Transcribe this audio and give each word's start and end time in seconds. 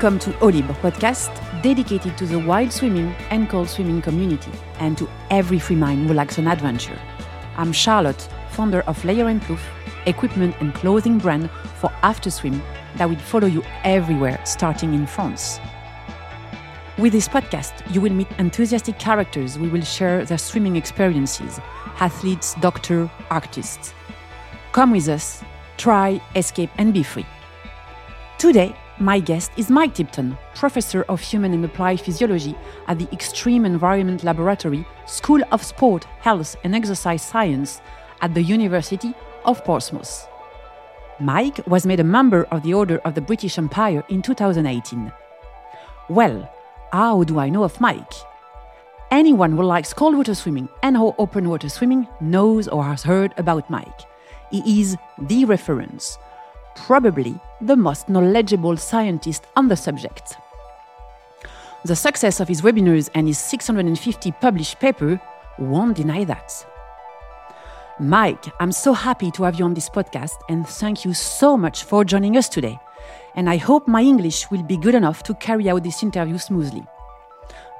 Welcome 0.00 0.32
to 0.32 0.40
Eau 0.40 0.48
Libre 0.48 0.74
podcast, 0.76 1.30
dedicated 1.62 2.16
to 2.16 2.24
the 2.24 2.38
wild 2.38 2.72
swimming 2.72 3.14
and 3.28 3.50
cold 3.50 3.68
swimming 3.68 4.00
community, 4.00 4.50
and 4.78 4.96
to 4.96 5.06
every 5.28 5.58
free 5.58 5.76
mind 5.76 6.08
who 6.08 6.14
likes 6.14 6.38
an 6.38 6.48
adventure. 6.48 6.98
I'm 7.58 7.70
Charlotte, 7.70 8.26
founder 8.48 8.80
of 8.86 9.04
Layer 9.04 9.28
and 9.28 9.42
Plouf, 9.42 9.60
equipment 10.06 10.56
and 10.60 10.72
clothing 10.72 11.18
brand 11.18 11.50
for 11.80 11.92
after 12.00 12.30
swim 12.30 12.62
that 12.96 13.10
will 13.10 13.18
follow 13.18 13.46
you 13.46 13.62
everywhere, 13.84 14.40
starting 14.46 14.94
in 14.94 15.06
France. 15.06 15.60
With 16.96 17.12
this 17.12 17.28
podcast, 17.28 17.82
you 17.92 18.00
will 18.00 18.14
meet 18.14 18.28
enthusiastic 18.38 18.98
characters 18.98 19.56
who 19.56 19.68
will 19.68 19.82
share 19.82 20.24
their 20.24 20.38
swimming 20.38 20.76
experiences 20.76 21.60
athletes, 21.98 22.54
doctors, 22.62 23.10
artists. 23.28 23.92
Come 24.72 24.92
with 24.92 25.08
us, 25.08 25.44
try, 25.76 26.22
escape, 26.34 26.70
and 26.78 26.94
be 26.94 27.02
free. 27.02 27.26
Today, 28.38 28.74
my 29.00 29.18
guest 29.18 29.50
is 29.56 29.70
Mike 29.70 29.94
Tipton, 29.94 30.36
professor 30.54 31.02
of 31.08 31.20
human 31.20 31.54
and 31.54 31.64
applied 31.64 32.00
physiology 32.00 32.54
at 32.86 32.98
the 32.98 33.08
Extreme 33.12 33.64
Environment 33.64 34.22
Laboratory, 34.22 34.86
School 35.06 35.40
of 35.52 35.64
Sport, 35.64 36.04
Health, 36.20 36.54
and 36.64 36.74
Exercise 36.74 37.22
Science 37.22 37.80
at 38.20 38.34
the 38.34 38.42
University 38.42 39.14
of 39.46 39.64
Portsmouth. 39.64 40.28
Mike 41.18 41.66
was 41.66 41.86
made 41.86 42.00
a 42.00 42.04
member 42.04 42.44
of 42.44 42.62
the 42.62 42.74
Order 42.74 42.98
of 42.98 43.14
the 43.14 43.22
British 43.22 43.56
Empire 43.56 44.04
in 44.10 44.20
2018. 44.20 45.10
Well, 46.10 46.52
how 46.92 47.24
do 47.24 47.38
I 47.38 47.48
know 47.48 47.64
of 47.64 47.80
Mike? 47.80 48.12
Anyone 49.10 49.52
who 49.52 49.62
likes 49.62 49.94
cold 49.94 50.14
water 50.14 50.34
swimming 50.34 50.68
and 50.82 50.96
or 50.96 51.14
open 51.18 51.48
water 51.48 51.68
swimming 51.68 52.06
knows 52.20 52.68
or 52.68 52.84
has 52.84 53.02
heard 53.02 53.32
about 53.38 53.68
Mike. 53.70 54.00
He 54.50 54.80
is 54.80 54.96
the 55.18 55.46
reference, 55.46 56.18
probably 56.74 57.38
the 57.60 57.76
most 57.76 58.08
knowledgeable 58.08 58.76
scientist 58.76 59.46
on 59.56 59.68
the 59.68 59.76
subject. 59.76 60.36
The 61.84 61.96
success 61.96 62.40
of 62.40 62.48
his 62.48 62.60
webinars 62.62 63.08
and 63.14 63.26
his 63.26 63.38
650 63.38 64.32
published 64.32 64.78
paper 64.80 65.20
won't 65.58 65.96
deny 65.96 66.24
that. 66.24 66.66
Mike, 67.98 68.44
I'm 68.60 68.72
so 68.72 68.92
happy 68.92 69.30
to 69.32 69.42
have 69.44 69.58
you 69.58 69.64
on 69.64 69.74
this 69.74 69.90
podcast 69.90 70.36
and 70.48 70.66
thank 70.66 71.04
you 71.04 71.12
so 71.12 71.56
much 71.56 71.84
for 71.84 72.04
joining 72.04 72.36
us 72.36 72.48
today. 72.48 72.78
And 73.34 73.48
I 73.48 73.56
hope 73.56 73.86
my 73.86 74.02
English 74.02 74.50
will 74.50 74.62
be 74.62 74.76
good 74.76 74.94
enough 74.94 75.22
to 75.24 75.34
carry 75.34 75.68
out 75.68 75.84
this 75.84 76.02
interview 76.02 76.38
smoothly. 76.38 76.84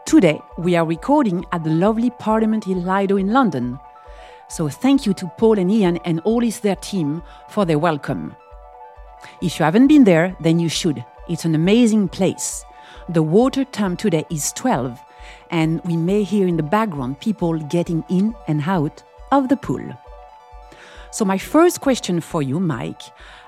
Today, 0.07 0.41
we 0.59 0.77
are 0.77 0.85
recording 0.85 1.45
at 1.53 1.65
the 1.65 1.71
lovely 1.71 2.11
Parliament 2.11 2.65
Hill 2.65 2.79
Lido 2.79 3.17
in 3.17 3.33
London. 3.33 3.79
So 4.49 4.69
thank 4.69 5.07
you 5.07 5.15
to 5.15 5.31
Paul 5.39 5.59
and 5.59 5.71
Ian 5.71 5.99
and 5.99 6.21
all 6.21 6.41
his 6.41 6.61
their 6.61 6.77
team 6.77 7.23
for 7.49 7.65
their 7.65 7.79
welcome. 7.79 8.35
If 9.43 9.59
you 9.59 9.65
haven't 9.65 9.89
been 9.89 10.05
there, 10.05 10.37
then 10.41 10.59
you 10.59 10.69
should. 10.69 11.05
It's 11.29 11.45
an 11.45 11.55
amazing 11.55 12.09
place. 12.09 12.65
The 13.09 13.23
water 13.23 13.65
temp 13.65 13.99
today 13.99 14.25
is 14.31 14.53
12, 14.53 15.01
and 15.51 15.81
we 15.85 15.97
may 15.97 16.23
hear 16.23 16.47
in 16.47 16.57
the 16.57 16.63
background 16.63 17.21
people 17.21 17.59
getting 17.59 18.05
in 18.09 18.35
and 18.47 18.63
out 18.67 19.03
of 19.33 19.49
the 19.49 19.57
pool. 19.57 19.83
So, 21.13 21.25
my 21.25 21.39
first 21.39 21.81
question 21.81 22.21
for 22.21 22.41
you, 22.41 22.61
Mike, 22.61 23.03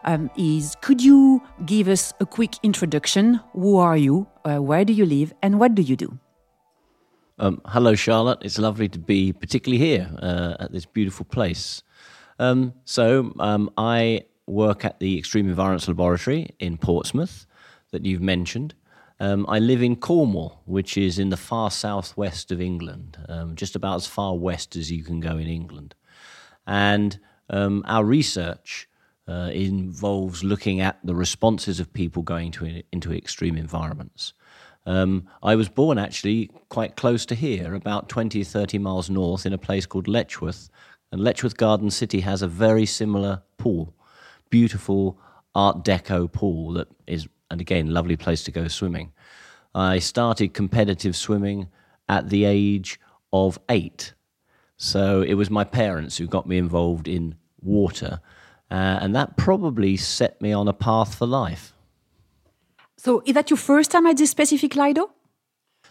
um, 0.04 0.30
is 0.36 0.76
could 0.80 1.00
you 1.00 1.42
give 1.64 1.86
us 1.86 2.12
a 2.18 2.26
quick 2.26 2.56
introduction? 2.64 3.40
Who 3.52 3.76
are 3.76 3.96
you? 3.96 4.26
Uh, 4.44 4.58
where 4.58 4.84
do 4.84 4.92
you 4.92 5.06
live? 5.06 5.32
And 5.42 5.60
what 5.60 5.76
do 5.76 5.82
you 5.82 5.94
do? 5.94 6.18
Um, 7.38 7.60
hello, 7.66 7.94
Charlotte. 7.94 8.38
It's 8.42 8.58
lovely 8.58 8.88
to 8.88 8.98
be 8.98 9.32
particularly 9.32 9.78
here 9.78 10.10
uh, 10.20 10.56
at 10.58 10.72
this 10.72 10.86
beautiful 10.86 11.24
place. 11.24 11.84
Um, 12.40 12.74
so, 12.84 13.32
um, 13.38 13.70
I 13.76 14.22
work 14.52 14.84
at 14.84 15.00
the 15.00 15.18
Extreme 15.18 15.48
Environments 15.48 15.88
Laboratory 15.88 16.50
in 16.58 16.78
Portsmouth 16.78 17.46
that 17.90 18.04
you've 18.04 18.22
mentioned. 18.22 18.74
Um, 19.20 19.46
I 19.48 19.58
live 19.58 19.82
in 19.82 19.96
Cornwall, 19.96 20.62
which 20.64 20.96
is 20.96 21.18
in 21.18 21.30
the 21.30 21.36
far 21.36 21.70
southwest 21.70 22.50
of 22.50 22.60
England, 22.60 23.18
um, 23.28 23.54
just 23.54 23.76
about 23.76 23.96
as 23.96 24.06
far 24.06 24.36
west 24.36 24.74
as 24.76 24.90
you 24.90 25.04
can 25.04 25.20
go 25.20 25.36
in 25.36 25.46
England. 25.46 25.94
And 26.66 27.18
um, 27.50 27.84
our 27.86 28.04
research 28.04 28.88
uh, 29.28 29.50
involves 29.52 30.42
looking 30.42 30.80
at 30.80 30.98
the 31.04 31.14
responses 31.14 31.78
of 31.78 31.92
people 31.92 32.22
going 32.22 32.50
to, 32.52 32.82
into 32.90 33.12
extreme 33.12 33.56
environments. 33.56 34.32
Um, 34.84 35.28
I 35.42 35.54
was 35.54 35.68
born 35.68 35.98
actually 35.98 36.50
quite 36.68 36.96
close 36.96 37.24
to 37.26 37.34
here, 37.34 37.74
about 37.74 38.08
20, 38.08 38.42
30 38.42 38.78
miles 38.78 39.08
north, 39.08 39.46
in 39.46 39.52
a 39.52 39.58
place 39.58 39.86
called 39.86 40.08
Letchworth. 40.08 40.68
And 41.12 41.20
Letchworth 41.20 41.56
Garden 41.56 41.90
City 41.90 42.20
has 42.20 42.42
a 42.42 42.48
very 42.48 42.86
similar 42.86 43.42
pool, 43.58 43.94
beautiful 44.52 45.18
Art 45.54 45.82
Deco 45.82 46.30
pool 46.30 46.74
that 46.74 46.86
is, 47.06 47.26
and 47.50 47.60
again, 47.60 47.92
lovely 47.92 48.16
place 48.16 48.44
to 48.44 48.52
go 48.52 48.68
swimming. 48.68 49.12
I 49.74 49.98
started 49.98 50.52
competitive 50.52 51.16
swimming 51.16 51.68
at 52.06 52.28
the 52.28 52.44
age 52.44 53.00
of 53.32 53.58
eight. 53.70 54.12
So 54.76 55.22
it 55.22 55.34
was 55.34 55.48
my 55.48 55.64
parents 55.64 56.18
who 56.18 56.26
got 56.26 56.46
me 56.46 56.58
involved 56.58 57.08
in 57.08 57.34
water. 57.62 58.20
Uh, 58.70 58.98
and 59.00 59.14
that 59.14 59.38
probably 59.38 59.96
set 59.96 60.40
me 60.42 60.52
on 60.52 60.68
a 60.68 60.72
path 60.72 61.14
for 61.14 61.26
life. 61.26 61.72
So, 62.98 63.22
is 63.26 63.34
that 63.34 63.50
your 63.50 63.56
first 63.56 63.90
time 63.90 64.06
at 64.06 64.16
this 64.16 64.30
specific 64.30 64.76
Lido? 64.76 65.10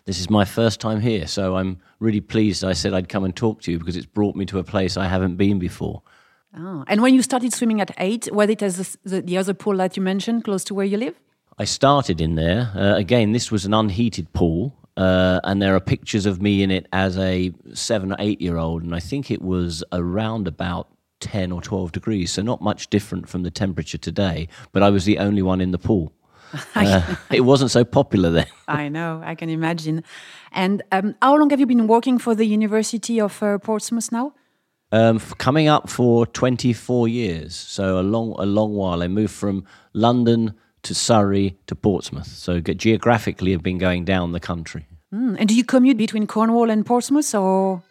This 0.05 0.19
is 0.19 0.29
my 0.29 0.45
first 0.45 0.79
time 0.79 0.99
here, 0.99 1.27
so 1.27 1.57
I'm 1.57 1.79
really 1.99 2.21
pleased 2.21 2.63
I 2.63 2.73
said 2.73 2.93
I'd 2.93 3.09
come 3.09 3.23
and 3.23 3.35
talk 3.35 3.61
to 3.61 3.71
you 3.71 3.79
because 3.79 3.97
it's 3.97 4.05
brought 4.05 4.35
me 4.35 4.45
to 4.45 4.59
a 4.59 4.63
place 4.63 4.97
I 4.97 5.07
haven't 5.07 5.35
been 5.35 5.59
before. 5.59 6.01
Oh. 6.57 6.83
And 6.87 7.01
when 7.01 7.13
you 7.13 7.21
started 7.21 7.53
swimming 7.53 7.79
at 7.81 7.91
eight, 7.97 8.29
was 8.31 8.49
it 8.49 8.61
as 8.61 8.97
the, 9.03 9.21
the 9.21 9.37
other 9.37 9.53
pool 9.53 9.77
that 9.77 9.95
you 9.95 10.03
mentioned 10.03 10.43
close 10.43 10.63
to 10.65 10.73
where 10.73 10.85
you 10.85 10.97
live? 10.97 11.19
I 11.57 11.65
started 11.65 12.19
in 12.19 12.35
there. 12.35 12.71
Uh, 12.75 12.95
again, 12.95 13.31
this 13.31 13.51
was 13.51 13.65
an 13.65 13.73
unheated 13.73 14.33
pool, 14.33 14.75
uh, 14.97 15.39
and 15.43 15.61
there 15.61 15.75
are 15.75 15.79
pictures 15.79 16.25
of 16.25 16.41
me 16.41 16.63
in 16.63 16.71
it 16.71 16.87
as 16.91 17.17
a 17.17 17.53
seven 17.73 18.11
or 18.11 18.15
eight 18.19 18.41
year 18.41 18.57
old, 18.57 18.83
and 18.83 18.95
I 18.95 18.99
think 18.99 19.31
it 19.31 19.41
was 19.41 19.83
around 19.91 20.47
about 20.47 20.89
10 21.19 21.51
or 21.51 21.61
12 21.61 21.91
degrees, 21.91 22.31
so 22.31 22.41
not 22.41 22.61
much 22.61 22.89
different 22.89 23.29
from 23.29 23.43
the 23.43 23.51
temperature 23.51 23.97
today, 23.97 24.47
but 24.71 24.83
I 24.83 24.89
was 24.89 25.05
the 25.05 25.19
only 25.19 25.41
one 25.41 25.61
in 25.61 25.71
the 25.71 25.79
pool. 25.79 26.11
Uh, 26.75 27.15
it 27.31 27.41
wasn't 27.41 27.71
so 27.71 27.85
popular 27.85 28.29
then. 28.29 28.45
I 28.67 28.89
know, 28.89 29.21
I 29.23 29.35
can 29.35 29.49
imagine. 29.49 30.03
And 30.51 30.83
um, 30.91 31.15
how 31.21 31.37
long 31.37 31.49
have 31.49 31.61
you 31.61 31.65
been 31.65 31.87
working 31.87 32.17
for 32.17 32.35
the 32.35 32.45
University 32.45 33.21
of 33.21 33.41
uh, 33.41 33.57
Portsmouth 33.57 34.11
now? 34.11 34.33
Um, 34.93 35.19
coming 35.19 35.69
up 35.69 35.89
for 35.89 36.25
24 36.25 37.07
years, 37.07 37.55
so 37.55 37.99
a 37.99 38.01
long, 38.01 38.35
a 38.37 38.45
long 38.45 38.75
while. 38.75 39.01
I 39.01 39.07
moved 39.07 39.33
from 39.33 39.63
London 39.93 40.53
to 40.83 40.93
Surrey 40.93 41.57
to 41.67 41.75
Portsmouth, 41.75 42.27
so 42.27 42.59
geographically, 42.59 43.53
I've 43.53 43.63
been 43.63 43.77
going 43.77 44.03
down 44.03 44.33
the 44.33 44.39
country. 44.39 44.87
Mm. 45.13 45.37
And 45.39 45.49
do 45.49 45.55
you 45.55 45.63
commute 45.63 45.97
between 45.97 46.27
Cornwall 46.27 46.69
and 46.69 46.85
Portsmouth, 46.85 47.33
or? 47.35 47.83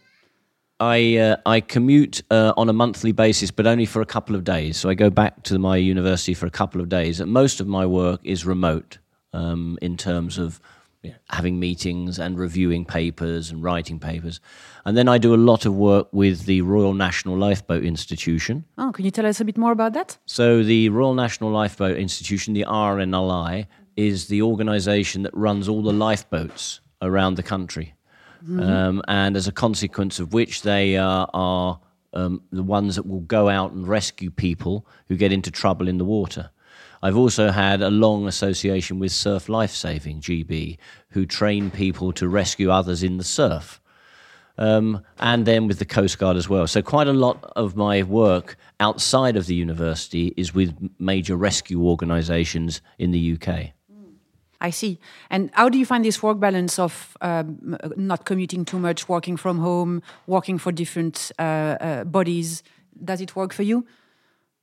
I 0.81 1.17
uh, 1.19 1.37
I 1.45 1.61
commute 1.61 2.23
uh, 2.31 2.55
on 2.57 2.71
a 2.71 2.73
monthly 2.73 3.13
basis, 3.13 3.51
but 3.51 3.67
only 3.67 3.85
for 3.85 4.01
a 4.01 4.07
couple 4.07 4.35
of 4.35 4.45
days. 4.45 4.79
So 4.79 4.89
I 4.89 4.95
go 4.95 5.11
back 5.11 5.43
to 5.45 5.59
my 5.59 5.77
university 5.77 6.33
for 6.33 6.47
a 6.47 6.51
couple 6.51 6.81
of 6.81 6.89
days. 6.89 7.21
And 7.21 7.31
most 7.31 7.61
of 7.61 7.67
my 7.67 7.85
work 7.85 8.21
is 8.25 8.47
remote 8.47 8.99
um, 9.35 9.79
in 9.83 9.99
terms 9.99 10.39
of 10.39 10.59
having 11.31 11.59
meetings 11.59 12.19
and 12.19 12.39
reviewing 12.39 12.85
papers 12.85 13.51
and 13.51 13.63
writing 13.63 13.99
papers. 13.99 14.41
And 14.85 14.97
then 14.97 15.09
I 15.09 15.19
do 15.19 15.35
a 15.35 15.37
lot 15.37 15.65
of 15.65 15.75
work 15.75 16.09
with 16.13 16.45
the 16.45 16.61
Royal 16.63 16.95
National 16.95 17.37
Lifeboat 17.37 17.85
Institution. 17.85 18.65
Oh, 18.77 18.93
can 18.93 19.05
you 19.05 19.11
tell 19.11 19.27
us 19.27 19.41
a 19.41 19.45
bit 19.45 19.57
more 19.57 19.73
about 19.73 19.95
that? 19.95 20.19
So 20.27 20.63
the 20.63 20.89
Royal 20.91 21.15
National 21.15 21.51
Lifeboat 21.51 21.97
Institution, 21.97 22.53
the 22.55 22.67
RNLI, 22.69 23.67
is 23.97 24.29
the 24.29 24.43
organisation 24.43 25.23
that 25.23 25.35
runs 25.35 25.69
all 25.69 25.83
the 25.83 25.93
lifeboats 25.93 26.81
around 27.03 27.37
the 27.37 27.43
country. 27.43 27.95
Mm-hmm. 28.43 28.61
Um, 28.61 29.03
and 29.09 29.37
as 29.37 29.49
a 29.49 29.53
consequence 29.53 30.19
of 30.19 30.33
which 30.33 30.63
they 30.63 30.97
uh, 30.97 31.27
are 31.33 31.81
um, 32.13 32.43
the 32.51 32.63
ones 32.63 32.97
that 32.97 33.07
will 33.07 33.21
go 33.21 33.49
out 33.49 33.73
and 33.73 33.87
rescue 33.87 34.31
people 34.31 34.87
who 35.09 35.17
get 35.17 35.33
into 35.33 35.51
trouble 35.51 35.89
in 35.89 35.99
the 35.99 36.05
water. 36.05 36.51
I've 37.03 37.17
also 37.17 37.51
had 37.51 37.81
a 37.81 37.91
long 37.91 38.27
association 38.27 38.99
with 38.99 39.13
Surf 39.13 39.49
Life 39.49 39.71
Saving, 39.71 40.21
GB, 40.21 40.77
who 41.11 41.25
train 41.25 41.71
people 41.71 42.13
to 42.13 42.29
rescue 42.29 42.71
others 42.71 43.03
in 43.03 43.17
the 43.17 43.25
surf. 43.25 43.81
Um, 44.59 45.03
and 45.19 45.47
then 45.47 45.67
with 45.67 45.79
the 45.79 45.87
Coast 45.87 46.19
Guard 46.19 46.37
as 46.37 46.49
well. 46.49 46.67
So, 46.67 46.83
quite 46.83 47.09
a 47.09 47.15
lot 47.15 47.51
of 47.57 47.77
my 47.77 48.03
work 48.03 48.57
outside 48.79 49.37
of 49.37 49.47
the 49.47 49.55
university 49.55 50.35
is 50.37 50.55
with 50.55 50.77
major 50.99 51.35
rescue 51.35 51.83
organisations 51.83 52.83
in 52.99 53.11
the 53.11 53.39
UK. 53.41 53.73
I 54.61 54.69
see. 54.69 54.99
And 55.31 55.51
how 55.55 55.71
do 55.71 55.79
you 55.79 55.87
find 55.87 56.05
this 56.05 56.23
work 56.23 56.39
balance 56.39 56.79
of 56.79 57.17
um, 57.23 57.79
not 57.97 58.27
commuting 58.27 58.67
too 58.67 58.79
much, 58.79 59.09
working 59.09 59.39
from 59.39 59.59
home, 59.59 60.03
working 60.27 60.59
for 60.59 60.71
different 60.71 61.33
uh, 61.39 61.43
uh, 61.43 62.05
bodies? 62.05 62.63
Does 63.03 63.23
it 63.23 63.35
work 63.35 63.55
for 63.55 63.63
you? 63.63 63.87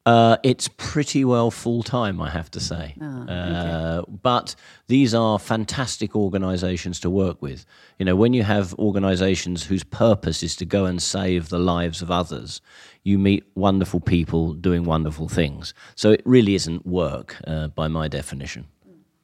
Uh, 0.08 0.38
it's 0.42 0.70
pretty 0.78 1.26
well 1.26 1.52
full 1.52 1.84
time, 1.84 2.22
I 2.22 2.30
have 2.30 2.50
to 2.52 2.62
say. 2.62 2.96
Oh, 3.02 3.24
okay. 3.24 3.34
Uh, 3.34 4.02
but 4.04 4.56
these 4.88 5.14
are 5.14 5.38
fantastic 5.38 6.16
organizations 6.16 7.02
to 7.02 7.10
work 7.10 7.42
with. 7.42 7.66
You 8.00 8.06
know, 8.06 8.16
when 8.16 8.34
you 8.34 8.44
have 8.44 8.74
organizations 8.76 9.66
whose 9.66 9.84
purpose 9.84 10.44
is 10.44 10.56
to 10.56 10.66
go 10.66 10.86
and 10.86 11.02
save 11.02 11.50
the 11.50 11.60
lives 11.60 12.02
of 12.02 12.10
others, 12.10 12.62
you 13.04 13.20
meet 13.20 13.44
wonderful 13.56 14.00
people 14.00 14.54
doing 14.54 14.86
wonderful 14.86 15.28
things. 15.28 15.74
So 15.96 16.12
it 16.12 16.22
really 16.24 16.56
isn't 16.56 16.86
work 16.88 17.36
uh, 17.46 17.68
by 17.68 17.90
my 17.90 18.08
definition. 18.08 18.66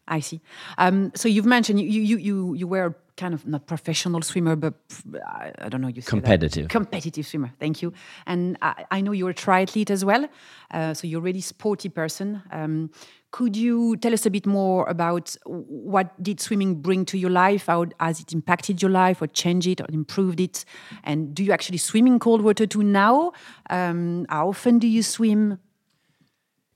I 0.09 0.19
see. 0.19 0.41
Um, 0.77 1.13
so 1.15 1.29
you've 1.29 1.45
mentioned 1.45 1.79
you, 1.79 2.01
you 2.01 2.17
you 2.17 2.53
you 2.55 2.67
were 2.67 2.93
kind 3.15 3.33
of 3.33 3.45
not 3.45 3.67
professional 3.67 4.21
swimmer, 4.21 4.55
but 4.55 4.73
I, 5.25 5.51
I 5.59 5.69
don't 5.69 5.81
know 5.81 5.87
you. 5.87 6.01
Competitive. 6.01 6.67
competitive 6.69 7.25
swimmer. 7.25 7.51
Thank 7.59 7.81
you. 7.81 7.93
And 8.25 8.57
I, 8.61 8.85
I 8.91 9.01
know 9.01 9.11
you're 9.11 9.31
a 9.31 9.35
triathlete 9.35 9.89
as 9.89 10.03
well, 10.03 10.27
uh, 10.71 10.93
so 10.93 11.07
you're 11.07 11.19
a 11.19 11.23
really 11.23 11.41
sporty 11.41 11.89
person. 11.89 12.41
Um, 12.51 12.89
could 13.31 13.57
you 13.57 13.97
tell 13.97 14.13
us 14.13 14.27
a 14.27 14.29
bit 14.29 14.45
more 14.45 14.85
about 14.87 15.35
what 15.45 16.21
did 16.21 16.39
swimming 16.39 16.75
bring 16.75 17.03
to 17.05 17.17
your 17.17 17.31
life? 17.31 17.65
How 17.65 17.87
has 17.99 18.19
it 18.19 18.31
impacted 18.31 18.81
your 18.81 18.91
life, 18.91 19.21
or 19.23 19.27
changed 19.27 19.67
it, 19.67 19.81
or 19.81 19.87
improved 19.89 20.39
it? 20.39 20.65
And 21.03 21.33
do 21.33 21.43
you 21.43 21.51
actually 21.51 21.79
swim 21.79 22.05
in 22.05 22.19
cold 22.19 22.43
water 22.43 22.67
too 22.67 22.83
now? 22.83 23.31
Um, 23.71 24.27
how 24.29 24.49
often 24.49 24.77
do 24.77 24.87
you 24.87 25.01
swim? 25.01 25.57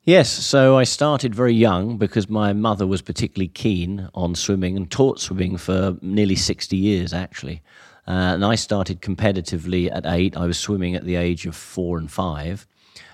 Yes, 0.07 0.29
so 0.29 0.77
I 0.77 0.85
started 0.85 1.35
very 1.35 1.53
young 1.53 1.97
because 1.97 2.29
my 2.29 2.53
mother 2.53 2.87
was 2.87 3.01
particularly 3.01 3.49
keen 3.49 4.07
on 4.15 4.35
swimming 4.35 4.77
and 4.77 4.89
taught 4.89 5.19
swimming 5.19 5.57
for 5.57 5.97
nearly 6.01 6.37
60 6.37 6.77
years, 6.77 7.11
actually. 7.13 7.61
Uh, 8.07 8.31
and 8.35 8.45
I 8.45 8.55
started 8.55 9.01
competitively 9.01 9.93
at 9.93 10.05
eight. 10.05 10.37
I 10.37 10.45
was 10.45 10.57
swimming 10.57 10.95
at 10.95 11.03
the 11.03 11.17
age 11.17 11.45
of 11.45 11.57
four 11.57 11.97
and 11.97 12.09
five. 12.09 12.65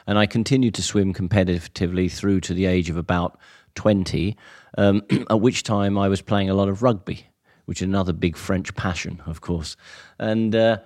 And 0.05 0.19
I 0.19 0.27
continued 0.27 0.75
to 0.75 0.83
swim 0.83 1.15
competitively 1.15 2.11
through 2.11 2.41
to 2.41 2.53
the 2.53 2.67
age 2.67 2.91
of 2.91 2.97
about 2.97 3.39
20, 3.73 4.37
um, 4.77 5.01
at 5.31 5.41
which 5.41 5.63
time 5.63 5.97
I 5.97 6.07
was 6.09 6.21
playing 6.21 6.51
a 6.51 6.53
lot 6.53 6.69
of 6.69 6.83
rugby, 6.83 7.25
which 7.65 7.81
is 7.81 7.87
another 7.87 8.13
big 8.13 8.37
French 8.37 8.75
passion, 8.75 9.19
of 9.25 9.41
course. 9.41 9.75
And 10.19 10.55
uh, 10.55 10.77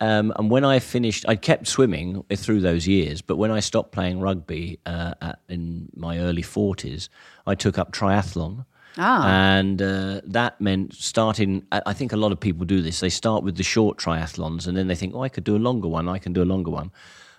um, 0.00 0.32
and 0.36 0.50
when 0.50 0.64
I 0.64 0.78
finished, 0.78 1.24
I 1.28 1.36
kept 1.36 1.66
swimming 1.68 2.22
through 2.34 2.60
those 2.60 2.86
years. 2.86 3.22
But 3.22 3.36
when 3.36 3.50
I 3.50 3.60
stopped 3.60 3.92
playing 3.92 4.20
rugby 4.20 4.78
uh, 4.86 5.14
at, 5.22 5.38
in 5.48 5.88
my 5.96 6.18
early 6.18 6.42
forties, 6.42 7.08
I 7.46 7.54
took 7.54 7.78
up 7.78 7.92
triathlon. 7.92 8.66
Ah. 8.98 9.26
And 9.28 9.80
uh, 9.82 10.20
that 10.24 10.58
meant 10.60 10.94
starting. 10.94 11.66
I 11.70 11.92
think 11.92 12.12
a 12.12 12.16
lot 12.16 12.32
of 12.32 12.40
people 12.40 12.64
do 12.64 12.80
this. 12.82 13.00
They 13.00 13.10
start 13.10 13.42
with 13.44 13.56
the 13.56 13.62
short 13.62 13.98
triathlons, 13.98 14.66
and 14.66 14.76
then 14.76 14.86
they 14.86 14.94
think, 14.94 15.14
"Oh, 15.14 15.22
I 15.22 15.28
could 15.28 15.44
do 15.44 15.56
a 15.56 15.58
longer 15.68 15.88
one. 15.88 16.08
I 16.08 16.18
can 16.18 16.32
do 16.32 16.42
a 16.42 16.48
longer 16.54 16.70
one." 16.70 16.90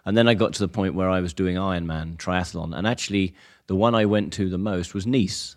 And 0.05 0.15
then 0.15 0.27
I 0.27 0.35
got 0.35 0.53
to 0.53 0.59
the 0.59 0.67
point 0.69 0.93
where 0.95 1.09
I 1.09 1.19
was 1.19 1.33
doing 1.33 1.55
Ironman 1.57 2.17
triathlon, 2.17 2.77
and 2.77 2.87
actually, 2.87 3.33
the 3.67 3.75
one 3.75 3.93
I 3.95 4.05
went 4.05 4.33
to 4.33 4.49
the 4.49 4.57
most 4.57 4.93
was 4.93 5.05
Nice. 5.07 5.55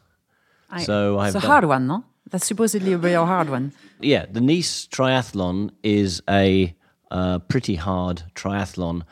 I, 0.70 0.82
So 0.85 1.19
I've 1.19 1.29
it's 1.35 1.37
a 1.37 1.41
done- 1.41 1.50
hard 1.50 1.64
one, 1.67 1.87
no? 1.87 2.05
That's 2.31 2.47
supposedly 2.47 2.93
a 2.93 2.99
very 2.99 3.14
hard 3.14 3.49
one. 3.50 3.73
Yeah, 4.00 4.26
the 4.31 4.41
Nice 4.41 4.87
Triathlon 4.87 5.70
is 5.82 6.23
a 6.29 6.75
uh, 7.11 7.39
pretty 7.41 7.75
hard 7.77 8.23
triathlon. 8.35 9.03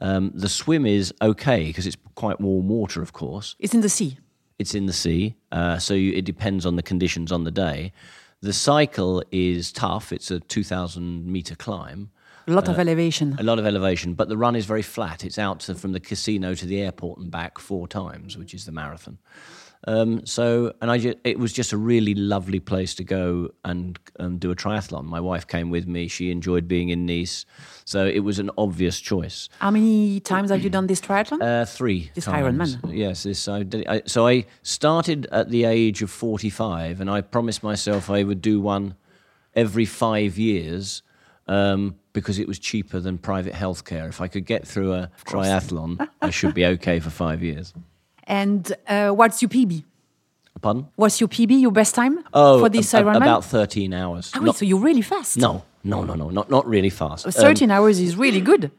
Um, 0.00 0.30
the 0.34 0.48
swim 0.48 0.86
is 0.86 1.12
okay 1.20 1.64
because 1.66 1.86
it's 1.86 1.96
quite 2.14 2.40
warm 2.40 2.68
water, 2.68 3.02
of 3.02 3.12
course. 3.12 3.56
It's 3.58 3.74
in 3.74 3.80
the 3.80 3.88
sea. 3.88 4.18
It's 4.58 4.74
in 4.74 4.86
the 4.86 4.92
sea, 4.92 5.36
uh, 5.52 5.78
so 5.78 5.94
you, 5.94 6.12
it 6.12 6.24
depends 6.24 6.66
on 6.66 6.74
the 6.76 6.82
conditions 6.82 7.30
on 7.30 7.44
the 7.44 7.50
day. 7.52 7.92
The 8.40 8.52
cycle 8.52 9.22
is 9.30 9.70
tough. 9.72 10.12
It's 10.12 10.30
a 10.32 10.40
2,000 10.40 11.26
meter 11.26 11.54
climb, 11.54 12.10
A 12.48 12.52
lot 12.52 12.68
of 12.68 12.78
elevation. 12.78 13.36
a 13.38 13.42
lot 13.44 13.58
of 13.60 13.66
elevation, 13.66 14.14
but 14.14 14.28
the 14.28 14.36
run 14.36 14.56
is 14.56 14.66
very 14.66 14.82
flat. 14.82 15.24
It's 15.24 15.38
out 15.38 15.60
to, 15.60 15.74
from 15.76 15.92
the 15.92 16.00
casino 16.00 16.54
to 16.54 16.66
the 16.66 16.80
airport 16.80 17.20
and 17.20 17.30
back 17.30 17.58
four 17.58 17.86
times, 17.86 18.36
which 18.36 18.52
is 18.52 18.64
the 18.64 18.72
marathon. 18.72 19.18
Um, 19.86 20.26
so, 20.26 20.72
and 20.82 20.90
I 20.90 20.98
ju- 20.98 21.14
it 21.22 21.38
was 21.38 21.52
just 21.52 21.72
a 21.72 21.76
really 21.76 22.14
lovely 22.14 22.58
place 22.58 22.94
to 22.96 23.04
go 23.04 23.50
and 23.64 23.98
um, 24.18 24.38
do 24.38 24.50
a 24.50 24.56
triathlon. 24.56 25.04
My 25.04 25.20
wife 25.20 25.46
came 25.46 25.70
with 25.70 25.86
me. 25.86 26.08
She 26.08 26.30
enjoyed 26.32 26.66
being 26.66 26.88
in 26.88 27.06
Nice, 27.06 27.46
so 27.84 28.04
it 28.04 28.20
was 28.20 28.40
an 28.40 28.50
obvious 28.58 28.98
choice. 29.00 29.48
How 29.60 29.70
many 29.70 30.18
times 30.20 30.50
have 30.50 30.64
you 30.64 30.70
done 30.70 30.88
this 30.88 31.00
triathlon? 31.00 31.40
Uh, 31.40 31.64
three 31.64 32.10
This 32.14 32.24
times. 32.24 32.76
Ironman. 32.76 32.96
Yes, 32.96 33.22
this 33.22 33.46
I 33.46 33.62
did. 33.62 33.86
I, 33.86 34.02
so 34.04 34.26
I 34.26 34.46
started 34.62 35.26
at 35.30 35.50
the 35.50 35.64
age 35.64 36.02
of 36.02 36.10
forty-five, 36.10 37.00
and 37.00 37.08
I 37.08 37.20
promised 37.20 37.62
myself 37.62 38.10
I 38.10 38.24
would 38.24 38.42
do 38.42 38.60
one 38.60 38.96
every 39.54 39.84
five 39.84 40.36
years 40.38 41.02
um, 41.46 41.94
because 42.12 42.40
it 42.40 42.48
was 42.48 42.58
cheaper 42.58 42.98
than 42.98 43.16
private 43.16 43.54
healthcare. 43.54 44.08
If 44.08 44.20
I 44.20 44.26
could 44.26 44.44
get 44.44 44.66
through 44.66 44.92
a 44.94 45.10
triathlon, 45.24 46.08
I 46.20 46.30
should 46.30 46.52
be 46.54 46.66
okay 46.66 46.98
for 46.98 47.10
five 47.10 47.44
years. 47.44 47.72
And 48.28 48.72
uh, 48.86 49.10
what's 49.10 49.42
your 49.42 49.48
PB? 49.48 49.82
Pardon? 50.60 50.86
What's 50.96 51.20
your 51.20 51.28
PB, 51.28 51.60
your 51.60 51.70
best 51.72 51.94
time 51.94 52.18
Oh, 52.32 52.60
for 52.60 52.68
this 52.68 52.92
a- 52.94 52.98
a- 52.98 53.02
Ironman? 53.02 53.16
about 53.16 53.44
thirteen 53.44 53.92
hours. 53.94 54.30
Ah, 54.34 54.40
wait, 54.42 54.54
so 54.54 54.64
you're 54.64 54.80
really 54.80 55.02
fast. 55.02 55.36
no, 55.36 55.62
no, 55.84 56.02
no, 56.04 56.14
no, 56.14 56.30
not 56.30 56.50
not 56.50 56.66
really 56.66 56.90
fast. 56.90 57.26
Um, 57.26 57.32
13 57.32 57.70
hours 57.70 57.98
is 58.00 58.16
really 58.16 58.40
good. 58.40 58.70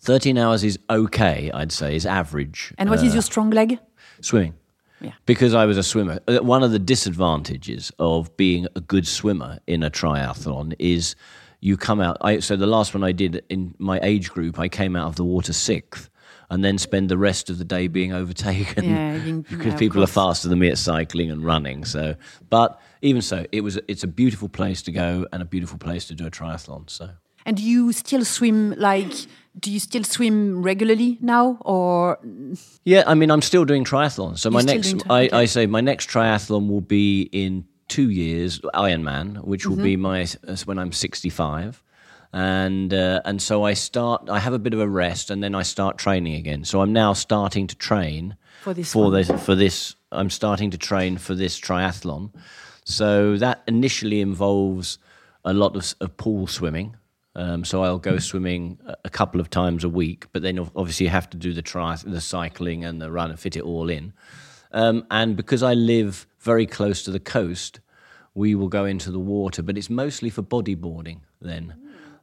Thirteen 0.00 0.38
hours 0.38 0.62
is 0.62 0.78
okay, 0.88 1.50
I'd 1.52 1.72
say, 1.72 1.96
is 1.96 2.06
average. 2.06 2.72
And 2.78 2.88
what 2.90 3.02
is 3.02 3.12
your 3.12 3.22
strong 3.22 3.50
leg? 3.50 3.78
Swimming. 4.20 4.54
Yeah. 5.00 5.12
Because 5.26 5.54
I 5.54 5.64
was 5.64 5.76
a 5.78 5.82
swimmer. 5.82 6.18
Uh, 6.28 6.38
One 6.38 6.62
of 6.64 6.70
the 6.72 6.78
disadvantages 6.78 7.92
of 7.98 8.36
being 8.36 8.66
a 8.76 8.80
good 8.80 9.06
swimmer 9.06 9.58
in 9.66 9.82
a 9.82 9.90
triathlon 9.90 10.74
is 10.78 11.14
you 11.60 11.76
come 11.76 12.00
out. 12.00 12.16
I, 12.20 12.38
so 12.40 12.56
the 12.56 12.66
last 12.66 12.94
one 12.94 13.02
I 13.04 13.12
did 13.12 13.44
in 13.48 13.74
my 13.78 13.98
age 14.02 14.30
group, 14.30 14.58
I 14.58 14.68
came 14.68 14.96
out 14.96 15.06
of 15.08 15.16
the 15.16 15.24
water 15.24 15.52
sixth 15.52 16.08
and 16.50 16.64
then 16.64 16.78
spend 16.78 17.08
the 17.08 17.18
rest 17.18 17.50
of 17.50 17.58
the 17.58 17.64
day 17.64 17.88
being 17.88 18.12
overtaken 18.12 18.84
Yeah, 18.84 19.18
because 19.50 19.66
yeah, 19.72 19.78
people 19.78 20.02
are 20.02 20.06
faster 20.08 20.48
than 20.48 20.58
me 20.58 20.68
at 20.68 20.78
cycling 20.78 21.30
and 21.30 21.44
running. 21.44 21.84
So, 21.84 22.16
but 22.48 22.80
even 23.02 23.22
so, 23.22 23.44
it 23.52 23.60
was 23.62 23.78
it's 23.88 24.04
a 24.04 24.08
beautiful 24.08 24.48
place 24.48 24.82
to 24.82 24.92
go 24.92 25.26
and 25.32 25.42
a 25.42 25.44
beautiful 25.44 25.78
place 25.78 26.06
to 26.06 26.14
do 26.14 26.26
a 26.26 26.30
triathlon. 26.30 26.88
So. 26.88 27.10
And 27.46 27.56
do 27.56 27.62
you 27.62 27.92
still 27.92 28.24
swim 28.24 28.74
like, 28.76 29.12
do 29.58 29.70
you 29.70 29.80
still 29.80 30.04
swim 30.04 30.62
regularly 30.62 31.16
now? 31.20 31.56
Or 31.62 32.18
Yeah, 32.84 33.04
I 33.06 33.14
mean, 33.14 33.30
I'm 33.30 33.42
still 33.42 33.64
doing 33.64 33.84
triathlons. 33.84 34.38
So 34.38 34.50
my 34.50 34.60
next, 34.60 34.96
I, 35.08 35.26
okay. 35.26 35.36
I 35.36 35.44
say 35.46 35.66
my 35.66 35.80
next 35.80 36.10
triathlon 36.10 36.68
will 36.68 36.82
be 36.82 37.22
in 37.32 37.64
two 37.88 38.10
years, 38.10 38.60
Ironman, 38.74 39.44
which 39.44 39.66
will 39.66 39.76
be 39.76 39.96
my 39.96 40.22
Mm-hmm. 40.22 40.50
uh, 40.50 40.56
when 40.66 40.78
I'm 40.78 40.92
65, 40.92 41.82
and 42.32 42.92
uh, 42.92 43.20
and 43.24 43.40
so 43.40 43.64
I 43.64 43.74
start. 43.74 44.28
I 44.28 44.38
have 44.38 44.52
a 44.52 44.58
bit 44.58 44.74
of 44.74 44.80
a 44.80 44.88
rest, 44.88 45.30
and 45.30 45.42
then 45.42 45.54
I 45.54 45.62
start 45.62 45.98
training 45.98 46.34
again. 46.34 46.64
So 46.64 46.80
I'm 46.80 46.92
now 46.92 47.12
starting 47.14 47.66
to 47.68 47.76
train 47.76 48.36
For 48.62 48.74
this 48.74 48.92
for 48.92 49.04
one. 49.04 49.12
this 49.14 49.30
for 49.44 49.54
this. 49.54 49.94
I'm 50.12 50.30
starting 50.30 50.70
to 50.70 50.78
train 50.78 51.18
for 51.18 51.34
this 51.34 51.58
triathlon. 51.60 52.30
So 52.84 53.36
that 53.36 53.62
initially 53.66 54.20
involves 54.22 54.98
a 55.44 55.52
lot 55.52 55.76
of, 55.76 55.94
of 56.00 56.16
pool 56.16 56.46
swimming. 56.46 56.96
Um, 57.36 57.64
so 57.64 57.84
I'll 57.84 57.98
go 57.98 58.18
swimming 58.18 58.78
a- 58.86 58.96
a 59.04 59.10
couple 59.10 59.40
of 59.40 59.48
times 59.50 59.84
a 59.84 59.88
week, 59.88 60.26
but 60.32 60.42
then 60.42 60.58
obviously 60.74 61.04
you 61.04 61.10
have 61.10 61.28
to 61.30 61.36
do 61.36 61.52
the 61.52 61.62
tri- 61.62 61.96
the 62.04 62.20
cycling 62.20 62.84
and 62.84 63.00
the 63.00 63.10
run 63.10 63.30
and 63.30 63.38
fit 63.38 63.54
it 63.56 63.62
all 63.62 63.88
in. 63.90 64.12
Um, 64.72 65.06
and 65.10 65.36
because 65.36 65.62
I 65.62 65.74
live 65.74 66.26
very 66.40 66.66
close 66.66 67.02
to 67.04 67.10
the 67.10 67.20
coast, 67.20 67.80
we 68.34 68.54
will 68.54 68.68
go 68.68 68.84
into 68.86 69.10
the 69.10 69.18
water, 69.20 69.62
but 69.62 69.76
it's 69.78 69.90
mostly 69.90 70.30
for 70.30 70.42
bodyboarding 70.42 71.20
then. 71.40 71.74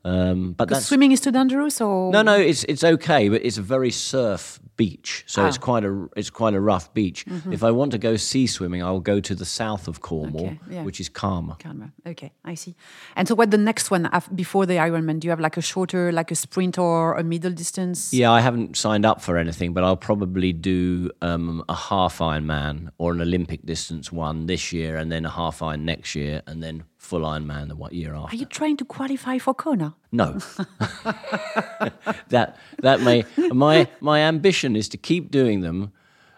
Um, 0.05 0.53
but 0.53 0.69
that's 0.69 0.85
swimming 0.85 1.11
is 1.11 1.19
too 1.21 1.31
dangerous? 1.31 1.81
Or 1.81 2.11
no, 2.11 2.21
no, 2.21 2.37
it's 2.37 2.63
it's 2.65 2.83
okay, 2.83 3.27
but 3.29 3.43
it's 3.43 3.57
a 3.57 3.63
very 3.63 3.89
surf 3.91 4.59
beach, 4.77 5.23
so 5.25 5.45
it's 5.47 5.57
Ah. 5.57 5.61
quite 5.61 5.83
a 5.85 6.07
it's 6.15 6.29
quite 6.29 6.53
a 6.53 6.59
rough 6.59 6.93
beach. 6.93 7.25
If 7.51 7.63
I 7.63 7.71
want 7.71 7.91
to 7.93 7.97
go 7.97 8.15
sea 8.17 8.45
swimming, 8.47 8.83
I'll 8.83 8.99
go 9.13 9.19
to 9.19 9.33
the 9.33 9.45
south 9.45 9.87
of 9.87 10.01
Cornwall, 10.01 10.45
Okay, 10.45 10.59
yeah. 10.69 10.83
which 10.83 10.99
is 10.99 11.09
calmer. 11.09 11.55
Calma. 11.57 11.91
Okay, 12.05 12.31
I 12.43 12.53
see. 12.55 12.75
And 13.15 13.27
so, 13.27 13.33
what 13.33 13.49
the 13.49 13.57
next 13.57 13.89
one 13.89 14.07
before 14.35 14.65
the 14.67 14.75
Ironman? 14.75 15.19
Do 15.19 15.25
you 15.27 15.31
have 15.31 15.39
like 15.39 15.57
a 15.57 15.61
shorter, 15.61 16.11
like 16.11 16.29
a 16.31 16.35
sprint 16.35 16.77
or 16.77 17.15
a 17.17 17.23
middle 17.23 17.51
distance? 17.51 18.13
Yeah, 18.13 18.31
I 18.31 18.41
haven't 18.41 18.77
signed 18.77 19.05
up 19.05 19.21
for 19.21 19.37
anything, 19.37 19.73
but 19.73 19.83
I'll 19.83 19.97
probably 20.11 20.53
do 20.53 21.09
um, 21.23 21.63
a 21.67 21.73
half 21.75 22.19
Ironman 22.19 22.89
or 22.99 23.11
an 23.13 23.21
Olympic 23.21 23.65
distance 23.65 24.11
one 24.11 24.45
this 24.45 24.71
year, 24.71 24.97
and 24.97 25.11
then 25.11 25.25
a 25.25 25.31
half 25.31 25.63
Iron 25.63 25.83
next 25.85 26.13
year, 26.15 26.43
and 26.45 26.61
then 26.61 26.83
full 27.05 27.21
Ironman 27.21 27.67
the 27.69 27.75
what 27.75 27.93
year 27.93 28.13
Are 28.13 28.23
after. 28.25 28.35
you 28.35 28.45
trying 28.45 28.77
to 28.77 28.85
qualify 28.85 29.37
for 29.37 29.53
Kona? 29.53 29.95
No, 30.11 30.39
that 32.29 32.57
that 32.81 33.01
may 33.01 33.23
my 33.51 33.87
my 34.01 34.19
ambition 34.19 34.75
is 34.75 34.89
to 34.89 34.97
keep 34.97 35.31
doing 35.31 35.61
them 35.61 35.91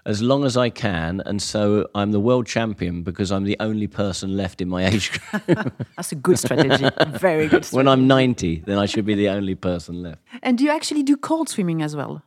as 0.05 0.21
long 0.21 0.45
as 0.45 0.55
I 0.55 0.69
can, 0.69 1.21
and 1.25 1.41
so 1.41 1.85
I'm 1.93 2.11
the 2.13 2.19
world 2.19 2.47
champion 2.47 3.03
because 3.03 3.29
I'm 3.29 3.43
the 3.43 3.57
only 3.59 3.87
person 3.87 4.37
left 4.37 4.61
in 4.61 4.69
my 4.69 4.85
age 4.85 5.11
group. 5.11 5.73
That's 5.97 6.13
a 6.13 6.15
good 6.15 6.39
strategy. 6.39 6.87
Very 7.19 7.47
good. 7.49 7.65
Strategy. 7.65 7.75
when 7.75 7.87
I'm 7.89 8.07
90, 8.07 8.63
then 8.65 8.77
I 8.77 8.85
should 8.85 9.03
be 9.05 9.15
the 9.15 9.27
only 9.27 9.55
person 9.55 10.01
left. 10.03 10.21
And 10.41 10.57
do 10.57 10.63
you 10.63 10.71
actually 10.71 11.03
do 11.03 11.17
cold 11.17 11.49
swimming 11.49 11.81
as 11.81 11.93
well? 11.93 12.23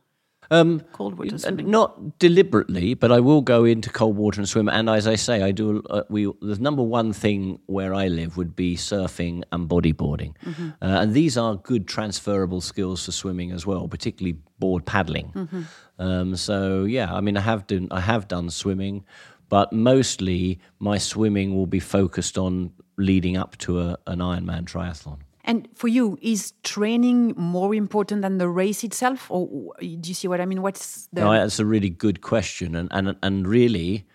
Um, 0.51 0.81
Cold 0.91 1.17
water 1.17 1.37
swimming. 1.37 1.71
not 1.71 2.19
deliberately, 2.19 2.93
but 2.93 3.09
I 3.11 3.21
will 3.21 3.41
go 3.41 3.63
into 3.63 3.89
cold 3.89 4.17
water 4.17 4.41
and 4.41 4.47
swim. 4.49 4.67
And 4.67 4.89
as 4.89 5.07
I 5.07 5.15
say, 5.15 5.41
I 5.41 5.51
do. 5.51 5.81
Uh, 5.89 6.03
we 6.09 6.25
the 6.41 6.57
number 6.59 6.83
one 6.83 7.13
thing 7.13 7.59
where 7.67 7.93
I 7.93 8.07
live 8.09 8.35
would 8.35 8.53
be 8.53 8.75
surfing 8.75 9.43
and 9.53 9.69
bodyboarding, 9.69 10.33
Mm-hmm. 10.45 10.69
uh, 10.81 11.01
and 11.01 11.13
these 11.13 11.37
are 11.37 11.55
good 11.55 11.87
transferable 11.87 12.59
skills 12.61 13.05
for 13.05 13.13
swimming 13.13 13.51
as 13.51 13.65
well, 13.65 13.87
particularly 13.87 14.37
board 14.59 14.85
paddling. 14.85 15.31
Mm-hmm. 15.33 15.61
Um, 15.99 16.35
so 16.35 16.83
yeah, 16.83 17.13
I 17.13 17.21
mean, 17.21 17.37
I 17.37 17.41
have 17.41 17.65
done 17.67 17.87
I 17.91 18.01
have 18.01 18.27
done 18.27 18.49
swimming, 18.49 19.05
but 19.47 19.71
mostly 19.71 20.59
my 20.79 20.97
swimming 20.97 21.55
will 21.55 21.67
be 21.67 21.79
focused 21.79 22.37
on 22.37 22.71
leading 22.97 23.37
up 23.37 23.57
to 23.59 23.79
a, 23.79 23.97
an 24.05 24.19
Ironman 24.19 24.65
triathlon. 24.65 25.19
And 25.43 25.67
for 25.75 25.87
you, 25.87 26.17
is 26.21 26.53
training 26.63 27.33
more 27.35 27.73
important 27.75 28.21
than 28.21 28.37
the 28.37 28.47
race 28.47 28.83
itself, 28.83 29.29
or 29.29 29.73
do 29.79 30.07
you 30.09 30.13
see 30.13 30.27
what 30.27 30.39
I 30.39 30.45
mean? 30.45 30.61
What's 30.61 31.07
the 31.13 31.21
No, 31.21 31.31
that's 31.31 31.59
a 31.59 31.65
really 31.65 31.89
good 31.89 32.21
question, 32.21 32.75
and 32.75 32.87
and 32.91 33.15
and 33.23 33.47
really, 33.47 34.05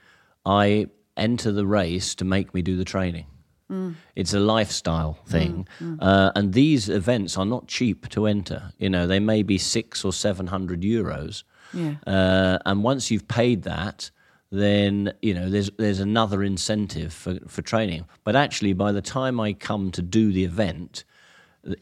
I 0.44 0.86
enter 1.16 1.52
the 1.52 1.66
race 1.66 2.14
to 2.16 2.24
make 2.24 2.54
me 2.54 2.62
do 2.62 2.76
the 2.76 2.84
training. 2.84 3.26
It's 4.14 4.32
a 4.32 4.38
lifestyle 4.38 5.18
thing, 5.26 5.66
Uh, 5.98 6.30
and 6.36 6.52
these 6.52 6.88
events 6.88 7.36
are 7.36 7.46
not 7.46 7.66
cheap 7.66 8.08
to 8.10 8.26
enter. 8.26 8.70
You 8.78 8.88
know, 8.88 9.06
they 9.08 9.18
may 9.20 9.42
be 9.42 9.58
six 9.58 10.04
or 10.04 10.12
seven 10.12 10.46
hundred 10.46 10.82
euros, 10.82 11.42
Yeah. 11.74 11.94
uh, 12.06 12.58
and 12.64 12.84
once 12.84 13.10
you've 13.10 13.26
paid 13.26 13.62
that, 13.62 14.12
then 14.52 15.12
you 15.20 15.34
know 15.34 15.50
there's 15.50 15.70
there's 15.78 15.98
another 16.00 16.44
incentive 16.44 17.12
for 17.12 17.40
for 17.48 17.62
training. 17.62 18.04
But 18.22 18.36
actually, 18.36 18.72
by 18.74 18.92
the 18.92 19.02
time 19.02 19.40
I 19.40 19.52
come 19.52 19.90
to 19.90 20.02
do 20.02 20.32
the 20.32 20.44
event, 20.44 21.04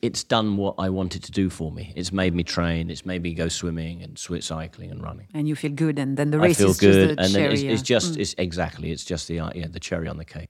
it's 0.02 0.24
done 0.24 0.56
what 0.56 0.74
I 0.78 0.88
wanted 0.88 1.24
to 1.24 1.32
do 1.32 1.50
for 1.50 1.70
me. 1.70 1.92
It's 1.96 2.12
made 2.12 2.34
me 2.34 2.42
train. 2.42 2.90
It's 2.90 3.04
made 3.04 3.22
me 3.22 3.34
go 3.34 3.48
swimming 3.48 4.02
and 4.02 4.16
swi 4.16 4.42
cycling 4.42 4.90
and 4.90 5.02
running. 5.02 5.28
And 5.34 5.48
you 5.48 5.54
feel 5.54 5.72
good, 5.72 5.98
and 5.98 6.16
then 6.16 6.30
the 6.30 6.38
I 6.38 6.44
race 6.44 6.58
feel 6.58 6.70
is 6.70 6.78
good, 6.78 7.16
just 7.16 7.16
the 7.16 7.22
and 7.24 7.32
cherry. 7.32 7.52
it's, 7.54 7.62
it's 7.62 7.82
just 7.82 8.16
it's 8.16 8.34
exactly 8.38 8.90
it's 8.90 9.04
just 9.04 9.28
the 9.28 9.40
uh, 9.40 9.50
yeah 9.54 9.66
the 9.68 9.80
cherry 9.80 10.08
on 10.08 10.16
the 10.16 10.24
cake. 10.24 10.48